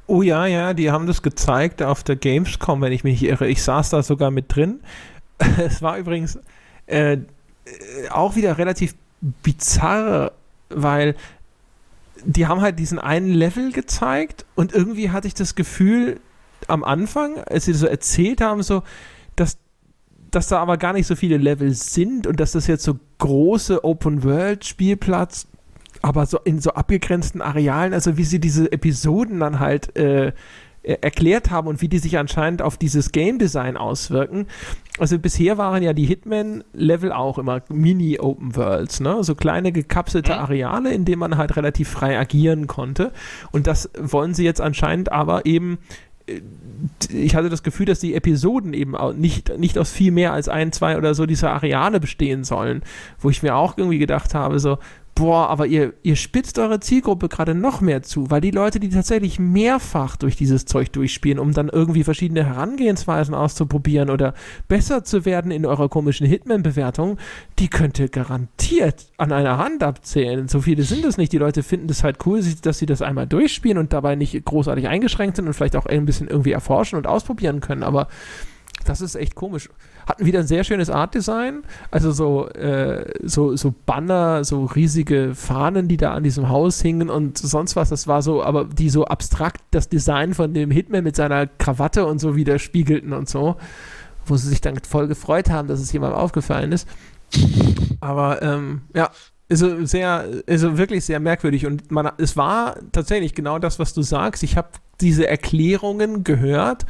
[0.08, 3.46] Oh ja, ja, die haben das gezeigt auf der Gamescom, wenn ich mich irre.
[3.46, 4.80] Ich saß da sogar mit drin.
[5.58, 6.36] es war übrigens
[6.86, 7.18] äh,
[8.10, 10.32] auch wieder relativ bizarr,
[10.70, 11.14] weil
[12.24, 16.18] die haben halt diesen einen Level gezeigt und irgendwie hatte ich das Gefühl
[16.66, 18.82] am Anfang, als sie so erzählt haben, so,
[19.36, 19.58] dass,
[20.30, 23.84] dass da aber gar nicht so viele Level sind und dass das jetzt so große
[23.84, 25.46] Open-World-Spielplatz,
[26.02, 30.32] aber so in so abgegrenzten Arealen, also wie sie diese Episoden dann halt äh,
[30.82, 34.46] erklärt haben und wie die sich anscheinend auf dieses Game Design auswirken.
[34.98, 39.22] Also bisher waren ja die Hitman-Level auch immer Mini-Open Worlds, ne?
[39.22, 40.38] So kleine gekapselte mhm.
[40.38, 43.12] Areale, in denen man halt relativ frei agieren konnte.
[43.52, 45.78] Und das wollen sie jetzt anscheinend aber eben
[47.12, 50.72] ich hatte das Gefühl, dass die Episoden eben nicht, nicht aus viel mehr als ein,
[50.72, 52.82] zwei oder so dieser Areale bestehen sollen,
[53.18, 54.78] wo ich mir auch irgendwie gedacht habe, so,
[55.20, 58.88] boah, aber ihr, ihr spitzt eure Zielgruppe gerade noch mehr zu, weil die Leute, die
[58.88, 64.32] tatsächlich mehrfach durch dieses Zeug durchspielen, um dann irgendwie verschiedene Herangehensweisen auszuprobieren oder
[64.66, 67.18] besser zu werden in eurer komischen Hitman-Bewertung,
[67.58, 70.48] die könnt ihr garantiert an einer Hand abzählen.
[70.48, 71.34] So viele sind es nicht.
[71.34, 74.88] Die Leute finden das halt cool, dass sie das einmal durchspielen und dabei nicht großartig
[74.88, 78.08] eingeschränkt sind und vielleicht auch ein bisschen irgendwie erforschen und ausprobieren können, aber
[78.86, 79.68] das ist echt komisch.
[80.06, 81.62] Hatten wieder ein sehr schönes Art-Design.
[81.90, 87.10] Also so, äh, so, so Banner, so riesige Fahnen, die da an diesem Haus hingen
[87.10, 87.90] und sonst was.
[87.90, 92.06] Das war so, aber die so abstrakt das Design von dem Hitman mit seiner Krawatte
[92.06, 93.56] und so widerspiegelten und so.
[94.26, 96.88] Wo sie sich dann voll gefreut haben, dass es jemandem aufgefallen ist.
[98.00, 99.10] Aber ähm, ja,
[99.50, 101.66] also sehr, also wirklich sehr merkwürdig.
[101.66, 104.42] Und man, es war tatsächlich genau das, was du sagst.
[104.42, 104.68] Ich habe
[105.00, 106.86] diese Erklärungen gehört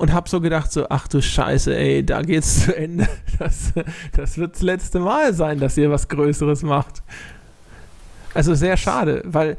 [0.00, 3.06] und habe so gedacht, so, ach du Scheiße, ey, da geht's zu Ende.
[3.38, 3.72] Das,
[4.14, 7.02] das wird das letzte Mal sein, dass ihr was Größeres macht.
[8.34, 9.56] Also sehr schade, weil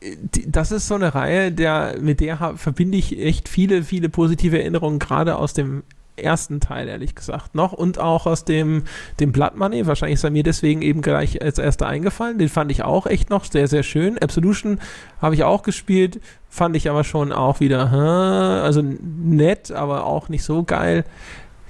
[0.00, 0.16] äh,
[0.46, 4.98] das ist so eine Reihe, der, mit der verbinde ich echt viele, viele positive Erinnerungen,
[4.98, 5.84] gerade aus dem
[6.16, 8.84] ersten Teil, ehrlich gesagt, noch und auch aus dem,
[9.20, 9.86] dem Blood Money.
[9.86, 12.38] Wahrscheinlich ist er mir deswegen eben gleich als erster eingefallen.
[12.38, 14.18] Den fand ich auch echt noch sehr, sehr schön.
[14.18, 14.80] Absolution
[15.20, 20.44] habe ich auch gespielt, fand ich aber schon auch wieder, also nett, aber auch nicht
[20.44, 21.04] so geil.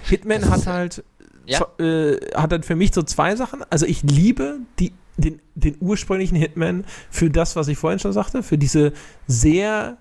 [0.02, 1.04] Hitman hat halt,
[1.46, 1.66] ja.
[1.78, 3.62] äh, hat halt für mich so zwei Sachen.
[3.70, 8.42] Also ich liebe die, den, den ursprünglichen Hitman für das, was ich vorhin schon sagte,
[8.42, 8.92] für diese
[9.26, 9.96] sehr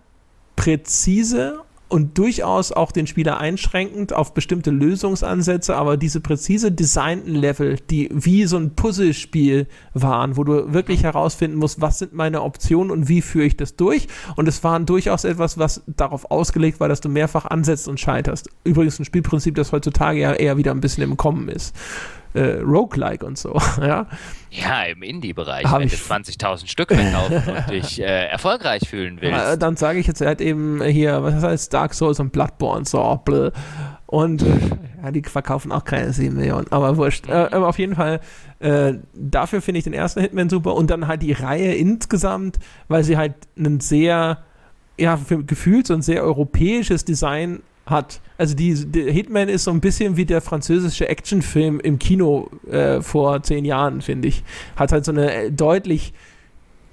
[0.56, 7.78] präzise und durchaus auch den Spieler einschränkend auf bestimmte Lösungsansätze, aber diese präzise designten Level,
[7.90, 12.90] die wie so ein Puzzlespiel waren, wo du wirklich herausfinden musst, was sind meine Optionen
[12.90, 14.08] und wie führe ich das durch.
[14.36, 18.50] Und es waren durchaus etwas, was darauf ausgelegt war, dass du mehrfach ansetzt und scheiterst.
[18.64, 21.76] Übrigens ein Spielprinzip, das heutzutage ja eher wieder ein bisschen im Kommen ist
[22.34, 23.60] äh, Roguelike und so.
[23.82, 24.08] ja,
[24.50, 29.38] ja im Indie-Bereich, wenn du 20.000 Stück verkaufen und dich äh, erfolgreich fühlen willst.
[29.38, 33.20] Ja, dann sage ich jetzt halt eben hier, was heißt Dark Souls und Bloodborne, so,
[33.24, 33.52] bläh.
[34.14, 34.60] Und äh,
[35.04, 37.28] ja, die verkaufen auch keine 7 Millionen, aber wurscht.
[37.28, 38.20] Äh, aber auf jeden Fall,
[38.60, 43.04] äh, dafür finde ich den ersten Hitman super und dann halt die Reihe insgesamt, weil
[43.04, 44.44] sie halt einen sehr,
[45.00, 48.22] ja, für gefühlt so ein sehr europäisches Design hat.
[48.38, 53.02] Also die, die, Hitman ist so ein bisschen wie der französische Actionfilm im Kino äh,
[53.02, 54.44] vor zehn Jahren, finde ich.
[54.76, 56.14] Hat halt so eine äh, deutlich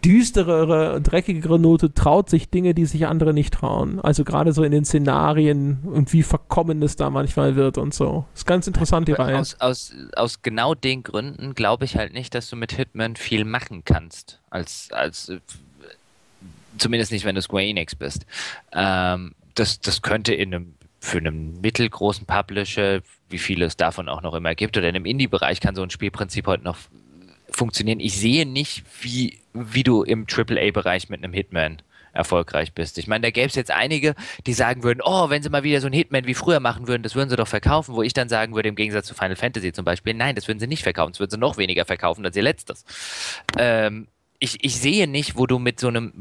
[0.04, 4.00] düsterere, dreckigere Note, traut sich Dinge, die sich andere nicht trauen.
[4.00, 8.24] Also gerade so in den Szenarien und wie verkommen es da manchmal wird und so.
[8.34, 9.38] Ist ganz interessant, die Reihe.
[9.38, 13.44] Aus, aus, aus genau den Gründen glaube ich halt nicht, dass du mit Hitman viel
[13.44, 14.40] machen kannst.
[14.48, 15.40] Als, als äh,
[16.78, 18.24] zumindest nicht, wenn du Square Enix bist.
[18.72, 24.22] Ähm, das, das könnte in einem für einen mittelgroßen Publisher, wie viele es davon auch
[24.22, 26.76] noch immer gibt, oder in einem Indie-Bereich kann so ein Spielprinzip heute noch
[27.50, 28.00] funktionieren.
[28.00, 31.82] Ich sehe nicht, wie, wie du im AAA-Bereich mit einem Hitman
[32.12, 32.98] erfolgreich bist.
[32.98, 34.14] Ich meine, da gäbe es jetzt einige,
[34.46, 37.02] die sagen würden, oh, wenn sie mal wieder so ein Hitman wie früher machen würden,
[37.02, 39.72] das würden sie doch verkaufen, wo ich dann sagen würde, im Gegensatz zu Final Fantasy
[39.72, 42.36] zum Beispiel, nein, das würden sie nicht verkaufen, das würden sie noch weniger verkaufen als
[42.36, 42.84] ihr letztes.
[43.56, 44.08] Ähm,
[44.38, 46.12] ich, ich sehe nicht, wo du mit so einem,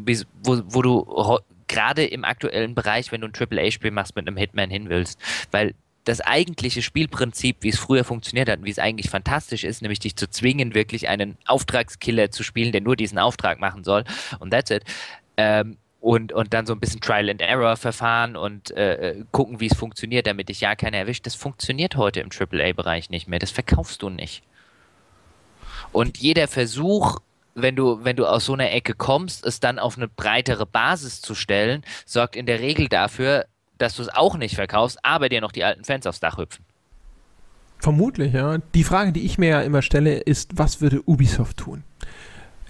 [0.43, 1.39] wo, wo du
[1.69, 5.17] gerade im aktuellen Bereich, wenn du ein AAA-Spiel machst, mit einem Hitman hin willst.
[5.51, 5.73] Weil
[6.03, 9.99] das eigentliche Spielprinzip, wie es früher funktioniert hat und wie es eigentlich fantastisch ist, nämlich
[9.99, 14.03] dich zu zwingen, wirklich einen Auftragskiller zu spielen, der nur diesen Auftrag machen soll.
[14.39, 14.83] Und that's it.
[15.37, 19.67] Ähm, und, und dann so ein bisschen Trial and Error verfahren und äh, gucken, wie
[19.67, 21.25] es funktioniert, damit dich ja keiner erwischt.
[21.25, 23.39] Das funktioniert heute im AAA-Bereich nicht mehr.
[23.39, 24.43] Das verkaufst du nicht.
[25.91, 27.19] Und jeder Versuch,
[27.55, 31.21] wenn du, wenn du aus so einer Ecke kommst, es dann auf eine breitere Basis
[31.21, 33.45] zu stellen, sorgt in der Regel dafür,
[33.77, 36.65] dass du es auch nicht verkaufst, aber dir noch die alten Fans aufs Dach hüpfen.
[37.79, 38.57] Vermutlich, ja.
[38.73, 41.83] Die Frage, die ich mir ja immer stelle, ist, was würde Ubisoft tun?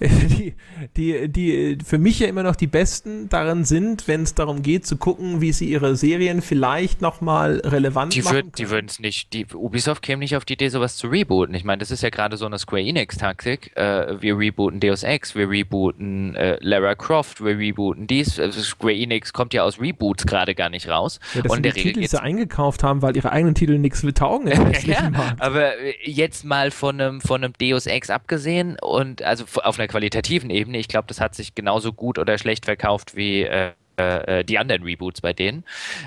[0.00, 0.54] die,
[0.96, 4.86] die, die für mich ja immer noch die besten darin sind, wenn es darum geht
[4.86, 8.98] zu gucken, wie sie ihre Serien vielleicht nochmal relevant die machen würd, Die würden es
[8.98, 11.54] nicht, die Ubisoft käme nicht auf die Idee, sowas zu rebooten.
[11.54, 13.76] Ich meine, das ist ja gerade so eine Square Enix-Taktik.
[13.76, 18.40] Äh, wir rebooten Deus Ex, wir rebooten äh, Lara Croft, wir rebooten dies.
[18.40, 21.20] Also Square Enix kommt ja aus Reboots gerade gar nicht raus.
[21.34, 23.78] Ja, das Und sind der die Titel, die sie eingekauft haben, weil ihre eigenen Titel
[23.78, 24.48] nichts taugen
[24.84, 25.72] ja, Aber
[26.02, 30.78] jetzt mal von einem, von einem Deus Ex abgesehen und also auf einer qualitativen Ebene,
[30.78, 34.84] ich glaube, das hat sich genauso gut oder schlecht verkauft wie äh, äh, die anderen
[34.84, 35.64] Reboots bei denen.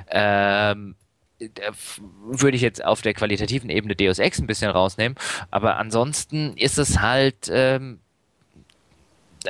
[0.09, 0.95] Ähm,
[2.25, 5.17] würde ich jetzt auf der qualitativen Ebene Deus Ex ein bisschen rausnehmen,
[5.51, 7.99] aber ansonsten ist es halt, ähm,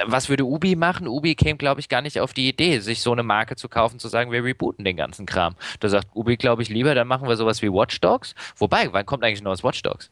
[0.07, 1.07] was würde Ubi machen?
[1.07, 3.99] Ubi käme, glaube ich, gar nicht auf die Idee, sich so eine Marke zu kaufen,
[3.99, 5.55] zu sagen, wir rebooten den ganzen Kram.
[5.79, 8.33] Da sagt Ubi, glaube ich, lieber, dann machen wir sowas wie Watch Dogs.
[8.57, 10.09] Wobei, wann kommt eigentlich ein neues Watch Dogs?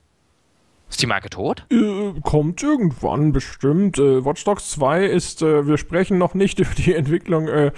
[0.91, 1.65] Ist die Marke tot?
[1.71, 3.97] Äh, kommt irgendwann bestimmt.
[3.97, 7.47] Äh, Watch Dogs 2 ist, äh, wir sprechen noch nicht über die Entwicklung.
[7.47, 7.71] Äh,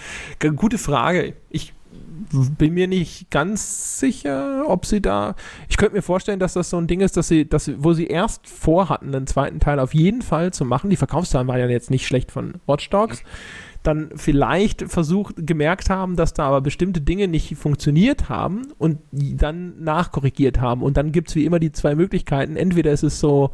[0.55, 1.35] gute Frage.
[1.49, 1.73] Ich
[2.57, 5.35] bin mir nicht ganz sicher, ob sie da.
[5.69, 8.07] Ich könnte mir vorstellen, dass das so ein Ding ist, dass sie, dass wo sie
[8.07, 10.89] erst vorhatten, einen zweiten Teil auf jeden Fall zu machen.
[10.89, 13.21] Die Verkaufszahlen waren ja jetzt nicht schlecht von Watch Dogs.
[13.21, 13.27] Mhm
[13.83, 19.83] dann vielleicht versucht, gemerkt haben, dass da aber bestimmte Dinge nicht funktioniert haben und dann
[19.83, 20.81] nachkorrigiert haben.
[20.81, 22.55] Und dann gibt es wie immer die zwei Möglichkeiten.
[22.55, 23.51] Entweder ist es so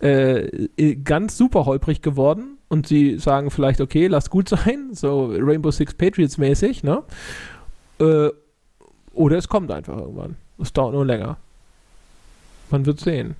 [0.00, 0.66] äh,
[1.04, 5.94] ganz super holprig geworden und sie sagen vielleicht, okay, lass gut sein, so Rainbow Six
[5.94, 7.02] Patriots mäßig, ne?
[7.98, 8.30] Äh,
[9.12, 10.36] oder es kommt einfach irgendwann.
[10.58, 11.36] Es dauert nur länger.
[12.70, 13.34] Man wird sehen.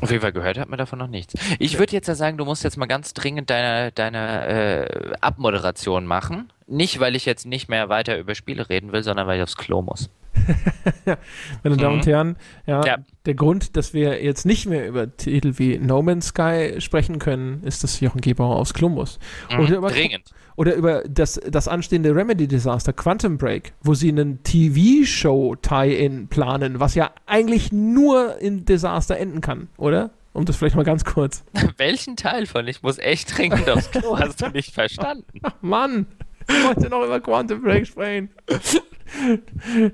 [0.00, 1.34] Auf jeden Fall gehört hat man davon noch nichts.
[1.58, 6.06] Ich würde jetzt ja sagen, du musst jetzt mal ganz dringend deine, deine äh, Abmoderation
[6.06, 6.50] machen.
[6.66, 9.56] Nicht, weil ich jetzt nicht mehr weiter über Spiele reden will, sondern weil ich aufs
[9.56, 10.08] Klo muss.
[11.62, 12.10] Meine Damen und mhm.
[12.10, 12.36] Herren,
[12.66, 12.96] ja, ja,
[13.26, 17.62] der Grund, dass wir jetzt nicht mehr über Titel wie No Man's Sky sprechen können,
[17.64, 19.18] ist, dass Jochen Gebauer aufs Klo muss.
[19.50, 20.24] Mhm, oder über, dringend.
[20.56, 27.10] Oder über das, das anstehende Remedy-Desaster Quantum Break, wo sie einen TV-Show-Tie-In planen, was ja
[27.26, 30.10] eigentlich nur in Desaster enden kann, oder?
[30.32, 31.44] Um das vielleicht mal ganz kurz.
[31.76, 34.18] Welchen Teil von ich muss echt dringend aufs Klo?
[34.18, 35.24] Hast du nicht verstanden?
[35.42, 36.06] Ach Mann,
[36.48, 38.30] ich wollte noch über Quantum Break sprechen.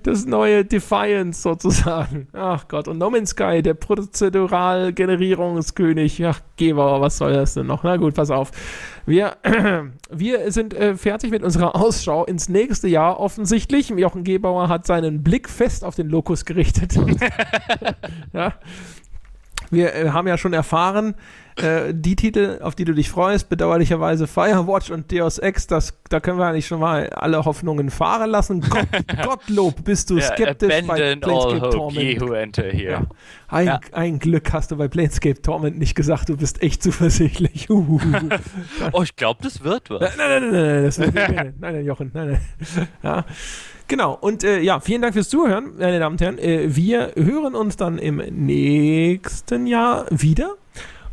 [0.03, 2.29] Das neue Defiance sozusagen.
[2.33, 2.89] Ach Gott.
[2.89, 6.25] Und No Man's Sky, der Prozedural-Generierungskönig.
[6.27, 7.83] Ach, Geber, was soll das denn noch?
[7.83, 8.53] Na gut, pass auf.
[9.07, 9.37] Wir,
[10.11, 13.91] wir sind äh, fertig mit unserer Ausschau ins nächste Jahr offensichtlich.
[13.91, 16.99] Jochen Gebauer hat seinen Blick fest auf den Lokus gerichtet.
[18.33, 18.55] ja.
[19.71, 21.15] Wir äh, haben ja schon erfahren,
[21.57, 26.21] äh, die Titel, auf die du dich freust, bedauerlicherweise Firewatch und Deus Ex, das, da
[26.21, 28.61] können wir eigentlich schon mal alle Hoffnungen fahren lassen.
[28.69, 28.87] Gott,
[29.23, 32.57] Gottlob bist du skeptisch yeah, bei Planescape Torment.
[32.75, 33.07] Ja.
[33.49, 33.81] Ein, ja.
[33.93, 37.69] ein, Glück hast du bei Planescape Torment nicht gesagt, du bist echt zuversichtlich.
[37.71, 40.01] oh, ich glaube, das wird was.
[40.01, 42.89] Nein, nein, nein, nein, das wird, nein, nein, nein, Jochen, nein, nein.
[43.03, 43.25] Ja.
[43.89, 46.39] Genau, und äh, ja, vielen Dank fürs Zuhören, meine Damen und Herren.
[46.39, 50.57] Äh, wir hören uns dann im nächsten Jahr wieder.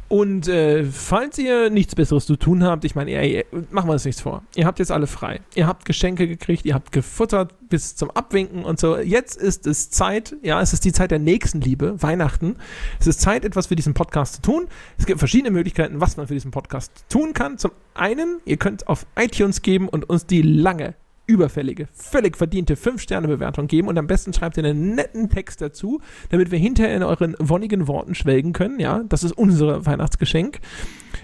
[0.09, 4.21] Und äh, falls ihr nichts Besseres zu tun habt, ich meine, machen wir uns nichts
[4.21, 4.43] vor.
[4.55, 5.41] Ihr habt jetzt alle frei.
[5.55, 8.97] Ihr habt Geschenke gekriegt, ihr habt gefuttert bis zum Abwinken und so.
[8.97, 12.57] Jetzt ist es Zeit, ja, es ist die Zeit der Nächstenliebe, Weihnachten.
[12.99, 14.67] Es ist Zeit, etwas für diesen Podcast zu tun.
[14.97, 17.57] Es gibt verschiedene Möglichkeiten, was man für diesen Podcast tun kann.
[17.57, 20.93] Zum einen, ihr könnt auf iTunes geben und uns die lange,
[21.25, 26.51] überfällige, völlig verdiente 5-Sterne-Bewertung geben und am besten schreibt ihr einen netten Text dazu, damit
[26.51, 28.79] wir hinterher in euren wonnigen Worten schwelgen können.
[28.79, 30.59] Ja, das ist unser Weihnachtsgeschenk.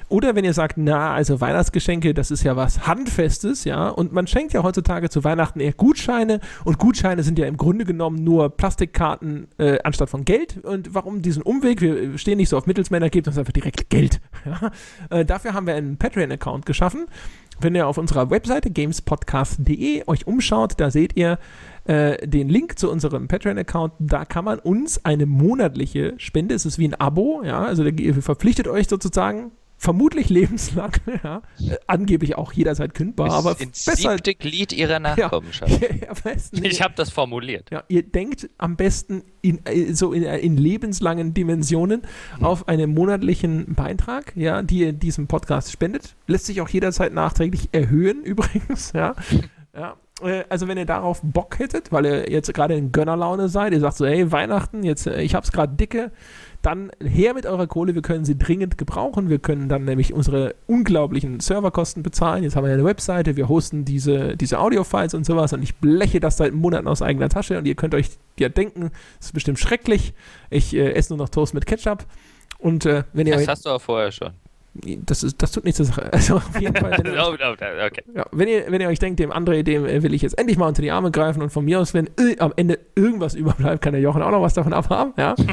[0.07, 4.25] Oder wenn ihr sagt, na, also Weihnachtsgeschenke, das ist ja was Handfestes, ja, und man
[4.25, 8.49] schenkt ja heutzutage zu Weihnachten eher Gutscheine und Gutscheine sind ja im Grunde genommen nur
[8.49, 10.63] Plastikkarten äh, anstatt von Geld.
[10.63, 11.81] Und warum diesen Umweg?
[11.81, 14.21] Wir stehen nicht so auf Mittelsmänner, gebt uns einfach direkt Geld.
[14.45, 14.71] Ja?
[15.09, 17.07] Äh, dafür haben wir einen Patreon-Account geschaffen
[17.61, 21.39] wenn ihr auf unserer Webseite gamespodcast.de euch umschaut, da seht ihr
[21.85, 23.93] äh, den Link zu unserem Patreon-Account.
[23.99, 28.21] Da kann man uns eine monatliche Spende, es ist wie ein Abo, ja, also ihr
[28.21, 30.91] verpflichtet euch sozusagen vermutlich lebenslang,
[31.23, 35.69] ja, äh, angeblich auch jederzeit kündbar, aber ins besser siebte Glied ihrer Nachkommenschaft.
[35.89, 37.71] Ja, ja, ich habe das formuliert.
[37.71, 42.01] Ja, ihr denkt am besten in, äh, so in, in lebenslangen Dimensionen
[42.35, 42.43] hm.
[42.43, 46.15] auf einen monatlichen Beitrag, ja, die ihr diesem Podcast spendet.
[46.27, 49.15] Lässt sich auch jederzeit nachträglich erhöhen übrigens, ja.
[49.73, 49.95] ja.
[50.21, 53.79] Äh, also wenn ihr darauf Bock hättet, weil ihr jetzt gerade in Gönnerlaune seid, ihr
[53.79, 56.11] sagt so, hey, Weihnachten, jetzt, ich hab's gerade dicke,
[56.61, 59.29] dann her mit eurer Kohle, wir können sie dringend gebrauchen.
[59.29, 62.43] Wir können dann nämlich unsere unglaublichen Serverkosten bezahlen.
[62.43, 65.75] Jetzt haben wir ja eine Webseite, wir hosten diese, diese Audio-Files und sowas und ich
[65.75, 69.33] bleche das seit Monaten aus eigener Tasche und ihr könnt euch ja denken, es ist
[69.33, 70.13] bestimmt schrecklich.
[70.49, 72.05] Ich äh, esse nur noch Toast mit Ketchup.
[72.57, 73.35] Und äh, wenn ihr.
[73.35, 74.31] Das hast du auch vorher schon
[74.73, 76.09] das, ist, das tut nichts zur Sache.
[76.19, 78.03] Also auf jeden Fall, wenn ihr, oh, oh, okay.
[78.15, 80.67] ja, wenn, ihr, wenn ihr euch denkt, dem André, dem will ich jetzt endlich mal
[80.67, 83.93] unter die Arme greifen und von mir aus, wenn äh, am Ende irgendwas überbleibt, kann
[83.93, 85.13] der Jochen auch noch was davon abhaben.
[85.17, 85.35] Ja?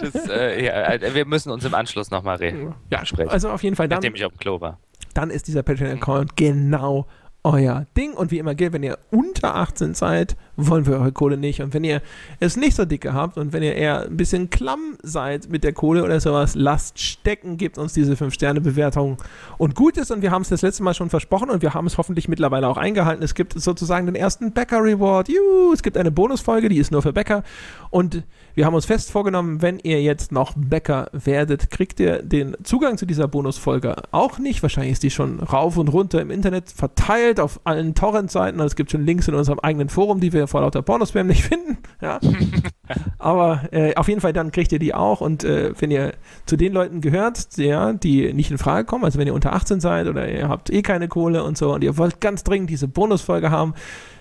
[0.00, 2.74] Das, äh, ja, äh, wir müssen uns im Anschluss nochmal reden.
[2.90, 3.30] Ja, sprechen.
[3.30, 3.98] Also auf jeden Fall dann.
[3.98, 4.78] Nachdem ich auf dem Klo war.
[5.14, 7.06] Dann ist dieser Patreon-Account genau
[7.42, 8.12] euer Ding.
[8.14, 11.60] Und wie immer gilt, wenn ihr unter 18 seid, wollen wir eure Kohle nicht.
[11.60, 12.02] Und wenn ihr
[12.40, 15.72] es nicht so dicke habt und wenn ihr eher ein bisschen klamm seid mit der
[15.72, 19.18] Kohle oder sowas, lasst stecken, gebt uns diese 5-Sterne-Bewertung
[19.58, 20.10] und gut ist.
[20.10, 22.68] Und wir haben es das letzte Mal schon versprochen und wir haben es hoffentlich mittlerweile
[22.68, 23.22] auch eingehalten.
[23.22, 25.28] Es gibt sozusagen den ersten Bäcker-Reward.
[25.72, 27.42] Es gibt eine Bonusfolge, die ist nur für Bäcker.
[27.90, 28.22] Und
[28.54, 32.96] wir haben uns fest vorgenommen, wenn ihr jetzt noch Bäcker werdet, kriegt ihr den Zugang
[32.96, 34.62] zu dieser Bonusfolge auch nicht.
[34.62, 38.60] Wahrscheinlich ist die schon rauf und runter im Internet verteilt auf allen Torrent-Seiten.
[38.60, 41.42] Es gibt schon Links in unserem eigenen Forum, die wir wir vor lauter Pornospam nicht
[41.48, 41.78] finden.
[42.00, 42.20] Ja.
[43.18, 45.20] Aber äh, auf jeden Fall dann kriegt ihr die auch.
[45.20, 46.12] Und äh, wenn ihr
[46.46, 49.80] zu den Leuten gehört, ja, die nicht in Frage kommen, also wenn ihr unter 18
[49.80, 52.88] seid oder ihr habt eh keine Kohle und so und ihr wollt ganz dringend diese
[52.88, 53.74] Bonusfolge haben,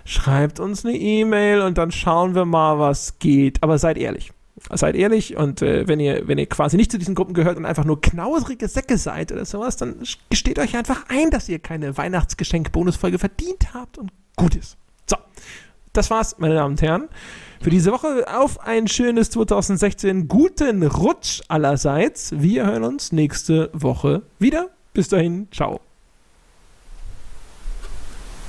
[0.05, 3.61] schreibt uns eine E-Mail und dann schauen wir mal, was geht.
[3.61, 4.31] Aber seid ehrlich.
[4.71, 7.65] Seid ehrlich und äh, wenn ihr, wenn ihr quasi nicht zu diesen Gruppen gehört und
[7.65, 9.95] einfach nur knausrige Säcke seid oder sowas, dann
[10.30, 14.77] gesteht euch einfach ein, dass ihr keine Weihnachtsgeschenk-Bonusfolge verdient habt und gut ist.
[15.09, 15.17] So,
[15.91, 17.09] das war's, meine Damen und Herren,
[17.61, 18.25] für diese Woche.
[18.27, 20.27] Auf ein schönes 2016.
[20.27, 22.34] Guten Rutsch allerseits.
[22.38, 24.69] Wir hören uns nächste Woche wieder.
[24.93, 25.80] Bis dahin, ciao.